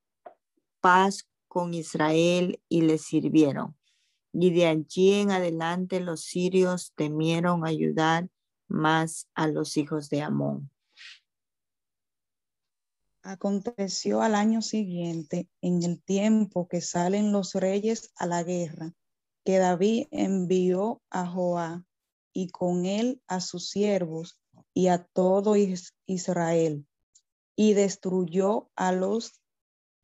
paz 0.81 1.29
con 1.49 1.73
Israel 1.73 2.61
y 2.69 2.83
le 2.83 2.99
sirvieron. 2.99 3.77
Y 4.33 4.51
de 4.51 4.67
allí 4.67 5.15
en 5.15 5.31
adelante 5.31 6.01
los 6.01 6.23
sirios 6.23 6.93
temieron 6.95 7.67
ayudar 7.67 8.29
más 8.69 9.29
a 9.35 9.49
los 9.49 9.77
hijos 9.77 10.09
de 10.11 10.23
Amón. 10.23 10.71
Aconteció 13.23 14.23
al 14.23 14.35
año 14.35 14.63
siguiente, 14.63 15.49
en 15.61 15.83
el 15.83 16.03
tiempo 16.03 16.69
que 16.69 16.81
salen 16.81 17.33
los 17.33 17.55
reyes 17.55 18.13
a 18.17 18.27
la 18.27 18.43
guerra, 18.43 18.95
que 19.45 19.59
David 19.59 20.07
envió 20.11 21.03
a 21.11 21.27
Joá 21.27 21.85
y 22.33 22.49
con 22.49 22.87
él 22.87 23.23
a 23.27 23.41
sus 23.41 23.69
siervos 23.69 24.39
y 24.73 24.89
a 24.89 25.05
todo 25.05 25.55
Israel, 26.07 26.87
y 27.57 27.75
destruyó 27.75 28.71
a 28.75 28.93
los 28.93 29.41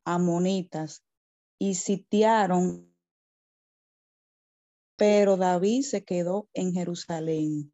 amonitas 0.05 1.03
y 1.59 1.75
sitiaron, 1.75 2.95
pero 4.95 5.37
David 5.37 5.81
se 5.83 6.03
quedó 6.03 6.49
en 6.53 6.73
Jerusalén. 6.73 7.73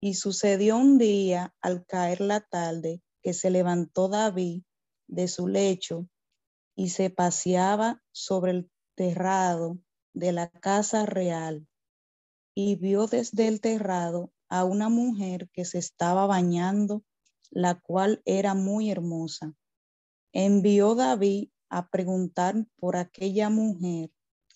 Y 0.00 0.14
sucedió 0.14 0.76
un 0.76 0.98
día, 0.98 1.54
al 1.60 1.86
caer 1.86 2.20
la 2.20 2.40
tarde, 2.40 3.02
que 3.24 3.32
se 3.32 3.50
levantó 3.50 4.08
David 4.08 4.62
de 5.08 5.28
su 5.28 5.48
lecho 5.48 6.06
y 6.76 6.90
se 6.90 7.08
paseaba 7.08 8.02
sobre 8.12 8.52
el 8.52 8.70
terrado 8.94 9.78
de 10.12 10.32
la 10.32 10.50
casa 10.50 11.06
real 11.06 11.66
y 12.54 12.76
vio 12.76 13.06
desde 13.06 13.48
el 13.48 13.62
terrado 13.62 14.30
a 14.50 14.64
una 14.64 14.90
mujer 14.90 15.48
que 15.54 15.64
se 15.64 15.78
estaba 15.78 16.26
bañando, 16.26 17.02
la 17.50 17.80
cual 17.80 18.20
era 18.26 18.52
muy 18.54 18.90
hermosa. 18.90 19.54
Envió 20.32 20.94
David 20.94 21.48
a 21.70 21.88
preguntar 21.88 22.66
por 22.76 22.96
aquella 22.96 23.48
mujer 23.48 24.10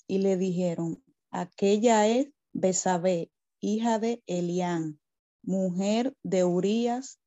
y 0.06 0.18
le 0.18 0.36
dijeron, 0.36 1.02
aquella 1.30 2.06
es 2.06 2.28
Besabé, 2.52 3.32
hija 3.60 3.98
de 3.98 4.22
Elián, 4.26 5.00
mujer 5.42 6.14
de 6.22 6.44
Urías 6.44 7.18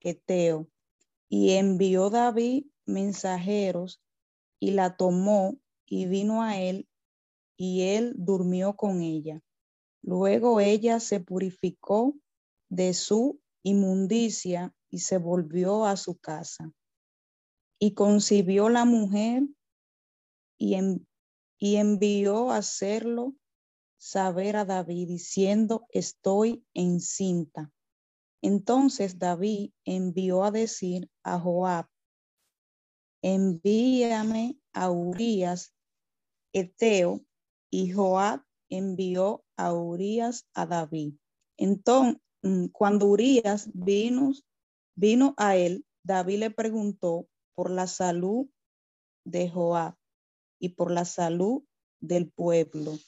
Eteo. 0.00 0.69
Y 1.30 1.52
envió 1.52 2.10
David 2.10 2.66
mensajeros 2.84 4.02
y 4.58 4.72
la 4.72 4.96
tomó 4.96 5.58
y 5.86 6.06
vino 6.06 6.42
a 6.42 6.60
él 6.60 6.88
y 7.56 7.82
él 7.82 8.14
durmió 8.16 8.76
con 8.76 9.00
ella. 9.00 9.42
Luego 10.02 10.60
ella 10.60 10.98
se 10.98 11.20
purificó 11.20 12.16
de 12.68 12.94
su 12.94 13.40
inmundicia 13.62 14.74
y 14.90 15.00
se 15.00 15.18
volvió 15.18 15.86
a 15.86 15.96
su 15.96 16.18
casa. 16.18 16.72
Y 17.78 17.94
concibió 17.94 18.68
la 18.68 18.84
mujer 18.84 19.44
y, 20.58 20.76
y 21.58 21.76
envió 21.76 22.50
a 22.50 22.56
hacerlo 22.56 23.34
saber 23.98 24.56
a 24.56 24.64
David 24.64 25.08
diciendo, 25.08 25.86
estoy 25.90 26.64
encinta. 26.74 27.70
Entonces 28.42 29.18
David 29.18 29.72
envió 29.84 30.44
a 30.44 30.50
decir 30.50 31.10
a 31.22 31.38
Joab, 31.38 31.86
envíame 33.22 34.58
a 34.72 34.90
Urias, 34.90 35.74
Eteo, 36.52 37.20
y 37.70 37.92
Joab 37.92 38.42
envió 38.68 39.44
a 39.56 39.72
Urias 39.72 40.46
a 40.54 40.66
David. 40.66 41.14
Entonces, 41.56 42.20
mm, 42.42 42.66
cuando 42.66 43.06
Urias 43.06 43.68
vino, 43.74 44.32
vino 44.96 45.34
a 45.36 45.56
él, 45.56 45.84
David 46.02 46.38
le 46.38 46.50
preguntó 46.50 47.28
por 47.54 47.70
la 47.70 47.86
salud 47.86 48.48
de 49.24 49.50
Joab 49.50 49.94
y 50.58 50.70
por 50.70 50.90
la 50.90 51.04
salud 51.04 51.62
del 52.00 52.30
pueblo 52.30 52.98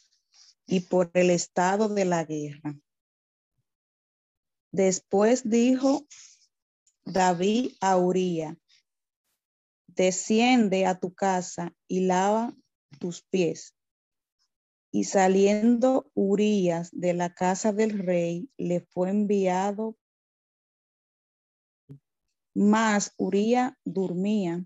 y 0.66 0.80
por 0.80 1.10
el 1.14 1.30
estado 1.30 1.88
de 1.88 2.04
la 2.04 2.24
guerra. 2.24 2.78
Después 4.72 5.50
dijo 5.50 6.06
David 7.04 7.72
a 7.82 7.98
Uría, 7.98 8.56
desciende 9.86 10.86
a 10.86 10.98
tu 10.98 11.12
casa 11.12 11.76
y 11.88 12.06
lava 12.06 12.56
tus 12.98 13.22
pies. 13.22 13.76
Y 14.90 15.04
saliendo 15.04 16.10
Urías 16.14 16.88
de 16.90 17.12
la 17.12 17.34
casa 17.34 17.74
del 17.74 17.98
rey, 17.98 18.50
le 18.56 18.80
fue 18.80 19.10
enviado. 19.10 19.98
Mas 22.54 23.12
Uría 23.18 23.78
dormía 23.84 24.64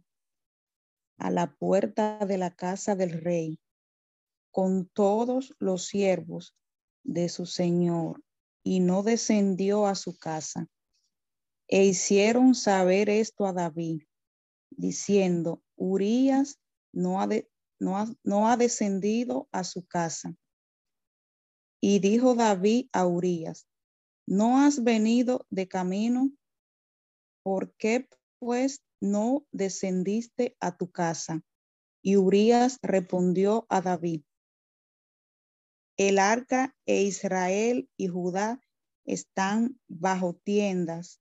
a 1.19 1.31
la 1.33 1.53
puerta 1.53 2.25
de 2.27 2.39
la 2.39 2.55
casa 2.55 2.95
del 2.95 3.21
rey 3.21 3.59
con 4.53 4.87
todos 4.87 5.57
los 5.59 5.87
siervos 5.87 6.57
de 7.03 7.29
su 7.29 7.45
señor 7.45 8.23
y 8.67 8.81
no 8.81 9.05
descendió 9.05 9.87
a 9.87 9.95
su 9.95 10.19
casa. 10.19 10.67
E 11.69 11.85
hicieron 11.85 12.57
saber 12.57 13.09
esto 13.09 13.47
a 13.47 13.53
David, 13.53 14.03
diciendo, 14.71 15.63
Urías 15.77 16.59
no 16.93 17.21
ha, 17.21 18.57
descendido 18.57 19.49
a 19.53 19.63
su 19.63 19.87
casa. 19.87 20.35
Y 21.81 22.01
dijo 22.01 22.35
David 22.35 22.89
a 22.93 23.07
Urías, 23.07 23.69
¿no 24.27 24.59
has 24.59 24.83
venido 24.83 25.47
de 25.49 25.69
camino? 25.69 26.33
¿Por 27.45 27.73
qué 27.77 28.09
pues 28.41 28.83
no 29.01 29.47
descendiste 29.53 30.57
a 30.59 30.77
tu 30.77 30.91
casa? 30.91 31.41
Y 32.03 32.17
Urías 32.17 32.81
respondió 32.83 33.65
a 33.69 33.81
David, 33.81 34.23
el 35.97 36.19
arca 36.19 36.77
e 36.85 37.03
Israel 37.03 37.89
y 37.97 38.09
Judá 38.09 38.61
están 39.05 39.81
bajo 39.89 40.35
tiendas. 40.35 41.21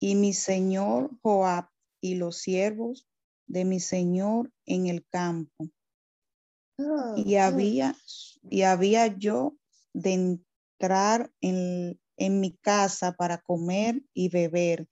Y 0.00 0.14
mi 0.14 0.32
señor 0.32 1.10
Joab 1.22 1.68
y 2.00 2.14
los 2.14 2.38
siervos 2.38 3.08
de 3.46 3.64
mi 3.64 3.80
señor 3.80 4.52
en 4.64 4.86
el 4.86 5.04
campo. 5.06 5.68
Y 7.16 7.34
había, 7.34 7.96
y 8.42 8.62
había 8.62 9.08
yo 9.08 9.56
de 9.92 10.12
entrar 10.12 11.32
en, 11.40 12.00
en 12.16 12.40
mi 12.40 12.56
casa 12.56 13.12
para 13.12 13.38
comer 13.38 14.00
y 14.14 14.28
beber 14.28 14.88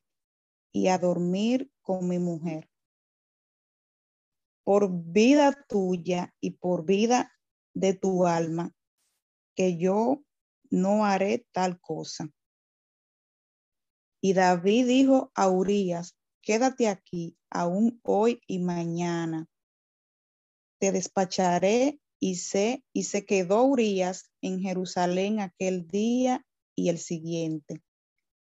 y 0.72 0.88
a 0.88 0.98
dormir 0.98 1.70
con 1.82 2.08
mi 2.08 2.18
mujer. 2.18 2.68
Por 4.64 4.90
vida 4.90 5.64
tuya 5.68 6.34
y 6.40 6.50
por 6.52 6.84
vida 6.84 7.35
de 7.76 7.92
tu 7.92 8.26
alma, 8.26 8.74
que 9.54 9.76
yo 9.76 10.24
no 10.70 11.04
haré 11.04 11.46
tal 11.52 11.78
cosa. 11.78 12.28
Y 14.20 14.32
David 14.32 14.86
dijo 14.86 15.30
a 15.34 15.48
Urias, 15.50 16.16
quédate 16.42 16.88
aquí 16.88 17.36
aún 17.50 18.00
hoy 18.02 18.40
y 18.46 18.58
mañana. 18.60 19.46
Te 20.80 20.90
despacharé 20.90 22.00
y 22.18 22.36
se, 22.36 22.82
y 22.94 23.04
se 23.04 23.26
quedó 23.26 23.62
Urias 23.64 24.30
en 24.40 24.60
Jerusalén 24.60 25.40
aquel 25.40 25.86
día 25.86 26.44
y 26.74 26.88
el 26.88 26.98
siguiente. 26.98 27.82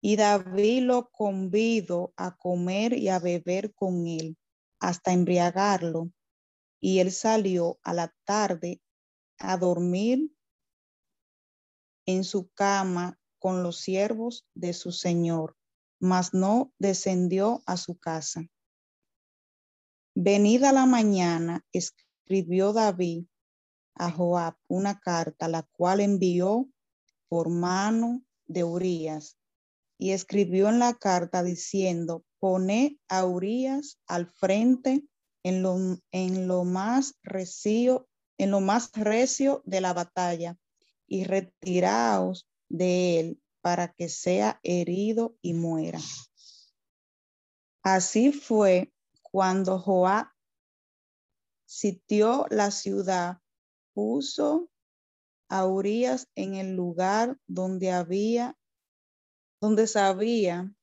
Y 0.01 0.15
David 0.15 0.83
lo 0.83 1.09
convidó 1.09 2.13
a 2.15 2.37
comer 2.37 2.93
y 2.93 3.09
a 3.09 3.19
beber 3.19 3.73
con 3.73 4.07
él 4.07 4.37
hasta 4.79 5.11
embriagarlo. 5.11 6.11
Y 6.79 6.99
él 6.99 7.11
salió 7.11 7.77
a 7.83 7.93
la 7.93 8.15
tarde 8.23 8.79
a 9.39 9.57
dormir 9.57 10.31
en 12.05 12.23
su 12.23 12.49
cama 12.49 13.19
con 13.39 13.63
los 13.63 13.77
siervos 13.77 14.47
de 14.55 14.73
su 14.73 14.91
señor, 14.91 15.55
mas 15.99 16.33
no 16.33 16.73
descendió 16.79 17.61
a 17.65 17.77
su 17.77 17.97
casa. 17.97 18.41
Venida 20.15 20.71
la 20.71 20.85
mañana, 20.85 21.63
escribió 21.71 22.73
David 22.73 23.25
a 23.95 24.11
Joab 24.11 24.55
una 24.67 24.99
carta, 24.99 25.47
la 25.47 25.63
cual 25.63 26.01
envió 26.01 26.67
por 27.27 27.49
mano 27.49 28.23
de 28.47 28.63
Urias, 28.63 29.37
y 29.99 30.11
escribió 30.11 30.69
en 30.69 30.79
la 30.79 30.93
carta 30.93 31.43
diciendo, 31.43 32.23
pone 32.39 32.99
a 33.07 33.25
Urias 33.25 33.99
al 34.07 34.27
frente 34.27 35.03
en 35.43 35.61
lo, 35.61 35.77
en 36.11 36.47
lo 36.47 36.63
más 36.63 37.15
recio 37.23 38.07
en 38.37 38.51
lo 38.51 38.61
más 38.61 38.91
recio 38.93 39.61
de 39.65 39.81
la 39.81 39.93
batalla 39.93 40.57
y 41.07 41.23
retiraos 41.23 42.47
de 42.69 43.19
él 43.19 43.41
para 43.61 43.93
que 43.93 44.09
sea 44.09 44.59
herido 44.63 45.35
y 45.41 45.53
muera. 45.53 45.99
Así 47.83 48.31
fue 48.31 48.91
cuando 49.21 49.79
Joab 49.79 50.27
sitió 51.65 52.45
la 52.49 52.71
ciudad, 52.71 53.39
puso 53.93 54.69
a 55.49 55.65
Urias 55.65 56.27
en 56.35 56.55
el 56.55 56.75
lugar 56.75 57.39
donde 57.47 57.91
había, 57.91 58.57
donde 59.61 59.87
sabía 59.87 60.73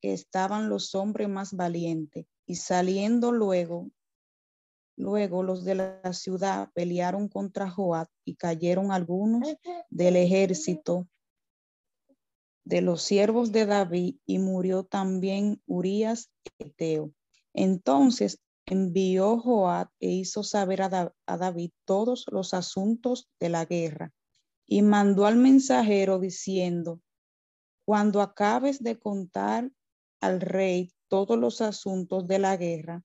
que 0.00 0.12
estaban 0.12 0.68
los 0.68 0.94
hombres 0.94 1.28
más 1.28 1.52
valientes, 1.54 2.26
y 2.46 2.56
saliendo 2.56 3.30
luego 3.32 3.90
Luego 4.96 5.42
los 5.42 5.64
de 5.64 5.74
la 5.74 6.12
ciudad 6.12 6.70
pelearon 6.74 7.28
contra 7.28 7.70
Joab 7.70 8.08
y 8.24 8.36
cayeron 8.36 8.92
algunos 8.92 9.56
del 9.90 10.16
ejército 10.16 11.08
de 12.64 12.82
los 12.82 13.02
siervos 13.02 13.52
de 13.52 13.66
David 13.66 14.16
y 14.26 14.38
murió 14.38 14.84
también 14.84 15.60
Urías 15.66 16.30
Eteo. 16.58 17.12
Entonces 17.54 18.40
envió 18.66 19.38
Joab 19.38 19.88
e 19.98 20.08
hizo 20.08 20.44
saber 20.44 20.82
a, 20.82 21.12
a 21.26 21.36
David 21.36 21.70
todos 21.84 22.26
los 22.30 22.54
asuntos 22.54 23.28
de 23.40 23.48
la 23.48 23.64
guerra 23.64 24.12
y 24.66 24.82
mandó 24.82 25.26
al 25.26 25.36
mensajero 25.36 26.18
diciendo, 26.18 27.00
cuando 27.84 28.20
acabes 28.20 28.82
de 28.82 28.98
contar 28.98 29.70
al 30.20 30.40
rey 30.40 30.92
todos 31.08 31.38
los 31.38 31.60
asuntos 31.60 32.26
de 32.28 32.38
la 32.38 32.56
guerra, 32.56 33.02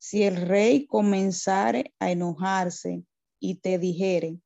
si 0.00 0.22
el 0.22 0.36
rey 0.36 0.86
comenzare 0.86 1.94
a 1.98 2.10
enojarse 2.10 3.04
y 3.38 3.56
te 3.56 3.78
dijere, 3.78 4.40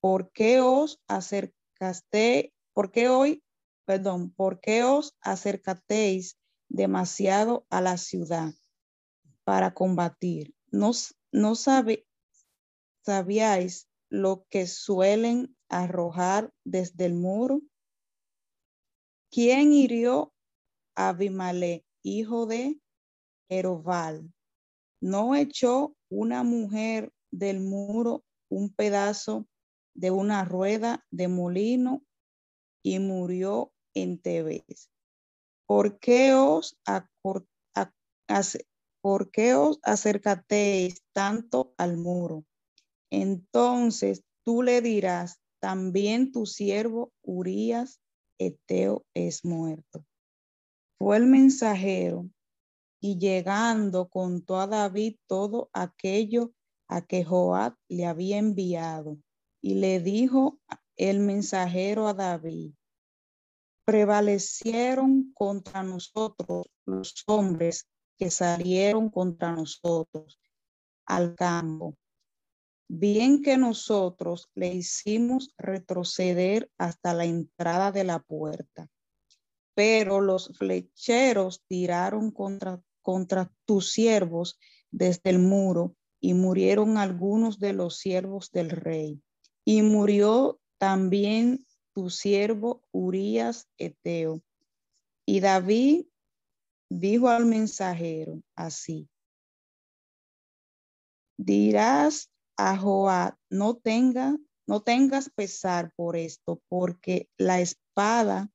¿por 0.00 0.30
qué 0.30 0.60
os 0.60 1.00
acercaste, 1.08 2.54
por 2.72 2.92
qué 2.92 3.08
hoy, 3.08 3.42
perdón, 3.84 4.30
por 4.30 4.60
qué 4.60 4.84
os 4.84 5.16
acercateis 5.20 6.38
demasiado 6.68 7.66
a 7.70 7.80
la 7.80 7.96
ciudad 7.96 8.54
para 9.42 9.74
combatir? 9.74 10.54
¿No, 10.70 10.92
no 11.32 11.56
sabíais 11.56 12.14
lo 14.10 14.46
que 14.48 14.68
suelen 14.68 15.56
arrojar 15.68 16.52
desde 16.62 17.06
el 17.06 17.14
muro? 17.14 17.60
¿Quién 19.28 19.72
hirió 19.72 20.32
a 20.94 21.08
Abimelech, 21.08 21.84
hijo 22.04 22.46
de 22.46 22.80
Jeroval? 23.48 24.33
¿No 25.04 25.34
echó 25.34 25.94
una 26.08 26.44
mujer 26.44 27.12
del 27.30 27.60
muro 27.60 28.24
un 28.50 28.72
pedazo 28.72 29.46
de 29.94 30.10
una 30.10 30.46
rueda 30.46 31.04
de 31.10 31.28
molino 31.28 32.02
y 32.82 33.00
murió 33.00 33.70
en 33.92 34.18
Tebes? 34.18 34.88
¿Por 35.66 35.98
qué 35.98 36.32
os, 36.32 36.78
¿por 39.02 39.30
qué 39.30 39.54
os 39.54 39.78
acercateis 39.82 41.02
tanto 41.12 41.74
al 41.76 41.98
muro? 41.98 42.46
Entonces 43.10 44.24
tú 44.42 44.62
le 44.62 44.80
dirás, 44.80 45.38
también 45.60 46.32
tu 46.32 46.46
siervo 46.46 47.12
Urías 47.20 48.00
Eteo 48.38 49.04
es 49.12 49.44
muerto. 49.44 50.06
Fue 50.98 51.18
el 51.18 51.26
mensajero 51.26 52.30
y 53.06 53.18
llegando 53.18 54.08
contó 54.08 54.58
a 54.58 54.66
David 54.66 55.16
todo 55.26 55.68
aquello 55.74 56.54
a 56.88 57.02
que 57.02 57.22
Joab 57.22 57.76
le 57.86 58.06
había 58.06 58.38
enviado. 58.38 59.18
Y 59.60 59.74
le 59.74 60.00
dijo 60.00 60.58
el 60.96 61.18
mensajero 61.18 62.08
a 62.08 62.14
David, 62.14 62.72
prevalecieron 63.84 65.34
contra 65.34 65.82
nosotros 65.82 66.64
los 66.86 67.12
hombres 67.26 67.86
que 68.16 68.30
salieron 68.30 69.10
contra 69.10 69.52
nosotros 69.52 70.40
al 71.04 71.34
campo. 71.34 71.98
Bien 72.88 73.42
que 73.42 73.58
nosotros 73.58 74.48
le 74.54 74.72
hicimos 74.72 75.52
retroceder 75.58 76.70
hasta 76.78 77.12
la 77.12 77.26
entrada 77.26 77.92
de 77.92 78.04
la 78.04 78.20
puerta, 78.20 78.88
pero 79.74 80.22
los 80.22 80.56
flecheros 80.56 81.62
tiraron 81.68 82.30
contra 82.30 82.82
contra 83.04 83.52
tus 83.66 83.92
siervos 83.92 84.58
desde 84.90 85.30
el 85.30 85.38
muro 85.38 85.94
y 86.20 86.32
murieron 86.32 86.96
algunos 86.96 87.60
de 87.60 87.74
los 87.74 87.98
siervos 87.98 88.50
del 88.50 88.70
rey. 88.70 89.22
Y 89.64 89.82
murió 89.82 90.58
también 90.78 91.66
tu 91.92 92.08
siervo 92.08 92.82
Urías 92.92 93.68
Eteo. 93.76 94.42
Y 95.26 95.40
David 95.40 96.06
dijo 96.88 97.28
al 97.28 97.44
mensajero 97.44 98.42
así, 98.56 99.08
dirás 101.36 102.30
a 102.56 102.76
Joab, 102.78 103.36
no 103.50 103.76
tenga, 103.76 104.36
no 104.66 104.80
tengas 104.82 105.28
pesar 105.28 105.92
por 105.94 106.16
esto, 106.16 106.62
porque 106.68 107.28
la 107.36 107.60
espada 107.60 108.50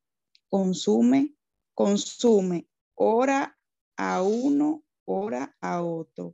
consume, 0.50 1.36
consume, 1.76 2.68
ora 2.96 3.59
a 4.00 4.22
uno, 4.22 4.86
ora 5.06 5.58
a 5.60 5.84
otro. 5.84 6.34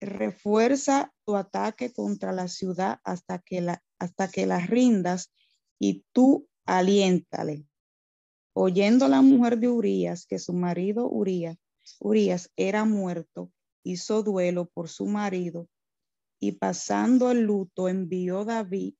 Refuerza 0.00 1.14
tu 1.24 1.36
ataque 1.36 1.92
contra 1.92 2.32
la 2.32 2.48
ciudad 2.48 2.98
hasta 3.04 3.38
que 3.38 3.60
la, 3.60 3.80
hasta 4.00 4.28
que 4.28 4.46
rindas 4.66 5.32
y 5.78 6.04
tú 6.12 6.48
aliéntale. 6.66 7.64
Oyendo 8.52 9.06
la 9.06 9.22
mujer 9.22 9.60
de 9.60 9.68
Urías 9.68 10.26
que 10.26 10.40
su 10.40 10.52
marido 10.54 11.08
Urías, 11.08 11.56
Urías 12.00 12.50
era 12.56 12.84
muerto, 12.84 13.52
hizo 13.84 14.24
duelo 14.24 14.66
por 14.66 14.88
su 14.88 15.06
marido 15.06 15.68
y 16.40 16.52
pasando 16.52 17.30
el 17.30 17.42
luto 17.42 17.88
envió 17.88 18.44
David 18.44 18.94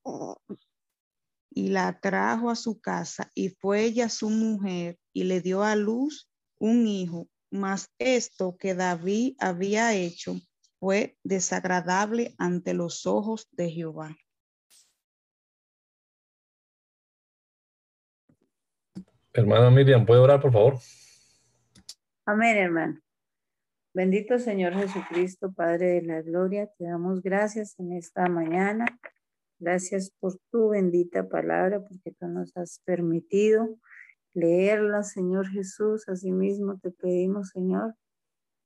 y 1.51 1.69
la 1.71 1.99
trajo 1.99 2.49
a 2.51 2.55
su 2.55 2.81
casa 2.81 3.29
y 3.35 3.49
fue 3.49 3.83
ella 3.85 4.09
su 4.09 4.31
mujer 4.31 5.01
y 5.13 5.25
le 5.25 5.41
dio 5.41 5.65
a 5.65 5.75
luz 5.75 6.28
un 6.59 6.87
hijo. 6.87 7.29
Mas 7.51 7.91
esto 7.99 8.57
que 8.59 8.75
David 8.75 9.37
había 9.39 9.95
hecho 9.95 10.37
fue 10.79 11.17
desagradable 11.25 12.35
ante 12.39 12.75
los 12.75 13.07
ojos 13.07 13.49
de 13.53 13.71
Jehová. 13.71 14.17
Hermana 19.33 19.71
Miriam, 19.71 20.05
¿puede 20.05 20.21
orar, 20.21 20.41
por 20.41 20.53
favor? 20.53 20.79
Amén, 22.27 22.57
hermano. 22.57 23.01
Bendito 23.95 24.39
Señor 24.39 24.75
Jesucristo, 24.75 25.53
Padre 25.53 25.95
de 25.95 26.03
la 26.03 26.23
Gloria, 26.23 26.67
te 26.79 26.85
damos 26.85 27.23
gracias 27.23 27.79
en 27.79 27.93
esta 27.93 28.29
mañana. 28.29 28.85
Gracias 29.59 30.13
por 30.21 30.39
tu 30.53 30.69
bendita 30.69 31.29
palabra, 31.29 31.81
porque 31.81 32.13
tú 32.13 32.29
nos 32.29 32.57
has 32.57 32.81
permitido 32.85 33.79
leerla, 34.39 35.03
Señor 35.03 35.49
Jesús. 35.49 36.09
Asimismo 36.09 36.79
te 36.79 36.91
pedimos, 36.91 37.51
Señor, 37.51 37.95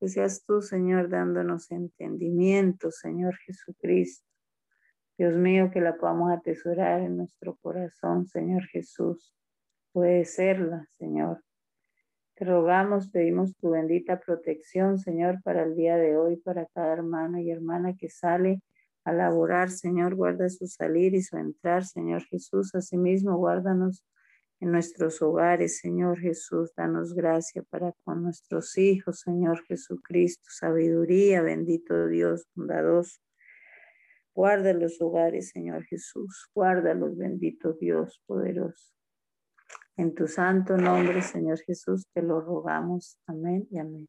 que 0.01 0.09
seas 0.09 0.45
tú, 0.45 0.63
Señor, 0.63 1.09
dándonos 1.09 1.71
entendimiento, 1.71 2.91
Señor 2.91 3.37
Jesucristo. 3.47 4.27
Dios 5.19 5.35
mío, 5.35 5.71
que 5.73 5.81
la 5.81 5.97
podamos 5.97 6.33
atesorar 6.33 7.01
en 7.01 7.17
nuestro 7.17 7.57
corazón, 7.63 8.27
Señor 8.27 8.65
Jesús 8.67 9.35
puede 9.93 10.25
serla, 10.25 10.89
Señor. 10.99 11.43
Te 12.35 12.45
rogamos, 12.45 13.09
pedimos 13.09 13.55
tu 13.57 13.71
bendita 13.71 14.19
protección, 14.19 14.99
Señor, 14.99 15.43
para 15.43 15.65
el 15.65 15.77
día 15.77 15.97
de 15.97 16.17
hoy, 16.17 16.37
para 16.37 16.67
cada 16.67 16.95
hermano 16.95 17.39
y 17.39 17.51
hermana 17.51 17.95
que 17.95 18.09
sale 18.09 18.63
a 19.05 19.13
laborar, 19.13 19.71
Señor, 19.71 20.15
guarda 20.15 20.49
su 20.49 20.67
salir 20.67 21.15
y 21.15 21.23
su 21.23 21.37
entrar, 21.37 21.85
Señor 21.85 22.25
Jesús. 22.25 22.75
Asimismo, 22.75 23.37
guárdanos 23.37 24.05
en 24.63 24.71
nuestros 24.71 25.21
hogares, 25.23 25.79
Señor 25.79 26.21
Jesús. 26.21 26.73
Danos 26.77 27.15
gracia 27.15 27.65
para 27.69 27.93
con 28.05 28.23
nuestros 28.23 28.79
hijos, 28.79 29.19
Señor 29.19 29.65
Jesucristo. 29.65 30.45
Sabiduría, 30.49 31.43
bendito 31.43 32.07
Dios, 32.07 32.47
bondadoso. 32.55 33.21
Guarda 34.33 34.73
los 34.73 35.01
hogares, 35.01 35.49
Señor 35.49 35.83
Jesús. 35.87 36.49
Guárdalos, 36.55 37.17
bendito 37.17 37.73
Dios, 37.73 38.23
poderoso. 38.25 38.95
En 39.97 40.15
tu 40.15 40.29
santo 40.29 40.77
nombre, 40.77 41.23
Señor 41.23 41.59
Jesús, 41.59 42.07
te 42.15 42.23
lo 42.23 42.41
rogamos. 42.41 43.19
Amén 43.27 43.67
y 43.69 43.79
amén. 43.79 44.09